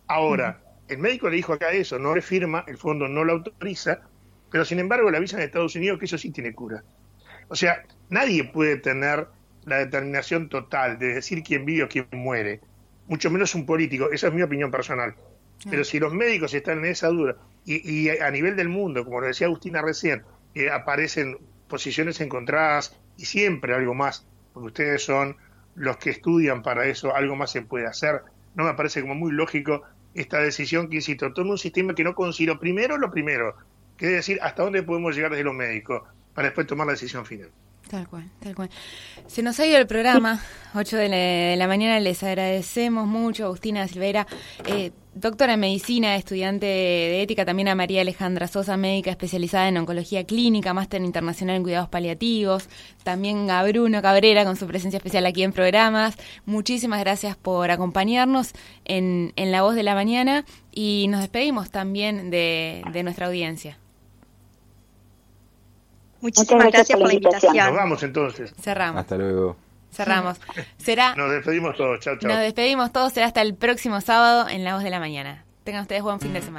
Ahora, 0.08 0.62
el 0.88 0.98
médico 0.98 1.28
le 1.28 1.36
dijo 1.36 1.52
acá 1.52 1.70
eso, 1.70 1.98
no 1.98 2.14
le 2.14 2.22
firma, 2.22 2.64
el 2.66 2.76
fondo 2.76 3.08
no 3.08 3.24
lo 3.24 3.34
autoriza, 3.34 4.00
pero 4.50 4.64
sin 4.64 4.78
embargo 4.78 5.10
le 5.10 5.16
avisan 5.16 5.40
a 5.40 5.44
Estados 5.44 5.74
Unidos 5.74 5.98
que 5.98 6.04
eso 6.04 6.18
sí 6.18 6.30
tiene 6.30 6.54
cura. 6.54 6.84
O 7.48 7.56
sea, 7.56 7.84
nadie 8.08 8.44
puede 8.44 8.76
tener 8.76 9.26
la 9.64 9.78
determinación 9.78 10.48
total 10.48 10.98
de 10.98 11.14
decir 11.14 11.42
quién 11.42 11.64
vive 11.64 11.84
o 11.84 11.88
quién 11.88 12.06
muere, 12.12 12.60
mucho 13.08 13.30
menos 13.30 13.54
un 13.54 13.66
político, 13.66 14.10
esa 14.10 14.28
es 14.28 14.32
mi 14.32 14.42
opinión 14.42 14.70
personal. 14.70 15.14
Pero 15.68 15.84
si 15.84 15.98
los 15.98 16.12
médicos 16.12 16.54
están 16.54 16.78
en 16.78 16.86
esa 16.86 17.08
duda, 17.08 17.36
y, 17.64 18.08
a 18.08 18.30
nivel 18.30 18.54
del 18.54 18.68
mundo, 18.68 19.04
como 19.04 19.20
lo 19.20 19.26
decía 19.26 19.48
Agustina 19.48 19.82
recién, 19.82 20.22
eh, 20.54 20.70
aparecen 20.70 21.38
posiciones 21.68 22.20
encontradas 22.20 22.96
y 23.16 23.24
siempre 23.24 23.74
algo 23.74 23.94
más, 23.94 24.26
porque 24.52 24.66
ustedes 24.68 25.02
son 25.02 25.36
los 25.74 25.96
que 25.96 26.10
estudian 26.10 26.62
para 26.62 26.86
eso, 26.86 27.14
algo 27.14 27.34
más 27.34 27.50
se 27.50 27.62
puede 27.62 27.86
hacer. 27.86 28.22
No 28.54 28.64
me 28.64 28.74
parece 28.74 29.00
como 29.00 29.14
muy 29.14 29.32
lógico 29.32 29.82
esta 30.16 30.40
decisión 30.40 30.88
que, 30.88 30.96
insisto, 30.96 31.32
toma 31.32 31.52
un 31.52 31.58
sistema 31.58 31.94
que 31.94 32.04
no 32.04 32.14
considero 32.14 32.58
primero 32.58 32.96
lo 32.96 33.10
primero, 33.10 33.54
que 33.96 34.06
es 34.06 34.12
decir, 34.12 34.38
hasta 34.42 34.62
dónde 34.62 34.82
podemos 34.82 35.14
llegar 35.14 35.30
desde 35.30 35.44
los 35.44 35.54
médicos, 35.54 36.02
para 36.34 36.48
después 36.48 36.66
tomar 36.66 36.86
la 36.86 36.94
decisión 36.94 37.24
final. 37.26 37.50
Tal 37.88 38.08
cual, 38.08 38.28
tal 38.40 38.56
cual. 38.56 38.68
Se 39.28 39.42
nos 39.42 39.60
ha 39.60 39.66
ido 39.66 39.78
el 39.78 39.86
programa, 39.86 40.40
8 40.74 40.96
de 40.96 41.54
la, 41.56 41.68
mañana, 41.68 42.00
les 42.00 42.20
agradecemos 42.24 43.06
mucho, 43.06 43.44
Agustina 43.44 43.86
Silveira, 43.86 44.26
eh, 44.66 44.90
doctora 45.14 45.54
en 45.54 45.60
medicina, 45.60 46.16
estudiante 46.16 46.66
de 46.66 47.22
ética, 47.22 47.44
también 47.44 47.68
a 47.68 47.76
María 47.76 48.00
Alejandra 48.00 48.48
Sosa, 48.48 48.76
médica 48.76 49.10
especializada 49.10 49.68
en 49.68 49.76
oncología 49.76 50.24
clínica, 50.24 50.74
máster 50.74 51.00
internacional 51.00 51.56
en 51.56 51.62
cuidados 51.62 51.88
paliativos, 51.88 52.68
también 53.04 53.48
a 53.52 53.62
Bruno 53.62 54.02
Cabrera 54.02 54.44
con 54.44 54.56
su 54.56 54.66
presencia 54.66 54.96
especial 54.96 55.24
aquí 55.24 55.44
en 55.44 55.52
programas. 55.52 56.16
Muchísimas 56.44 56.98
gracias 56.98 57.36
por 57.36 57.70
acompañarnos 57.70 58.50
en, 58.84 59.32
en 59.36 59.52
La 59.52 59.62
Voz 59.62 59.76
de 59.76 59.84
la 59.84 59.94
Mañana 59.94 60.44
y 60.72 61.06
nos 61.08 61.20
despedimos 61.20 61.70
también 61.70 62.30
de 62.30 63.00
nuestra 63.04 63.26
audiencia. 63.26 63.78
Muchísimas 66.26 66.72
gracias, 66.72 66.98
por 66.98 67.06
la 67.06 67.14
invitación. 67.14 67.56
Nos 67.56 67.76
vamos 67.76 68.02
entonces. 68.02 68.52
Cerramos. 68.60 69.00
Hasta 69.00 69.16
luego. 69.16 69.56
Cerramos. 69.92 70.40
Será. 70.76 71.14
Nos 71.14 71.30
despedimos 71.30 71.76
todos. 71.76 72.00
Chao, 72.00 72.18
chao. 72.18 72.28
Nos 72.28 72.40
despedimos 72.40 72.92
todos. 72.92 73.12
Será 73.12 73.26
hasta 73.26 73.42
el 73.42 73.54
próximo 73.54 74.00
sábado 74.00 74.48
en 74.48 74.64
La 74.64 74.74
Voz 74.74 74.82
de 74.82 74.90
la 74.90 74.98
Mañana. 74.98 75.44
Tengan 75.62 75.82
ustedes 75.82 76.02
buen 76.02 76.18
fin 76.18 76.32
de 76.32 76.40
semana. 76.40 76.54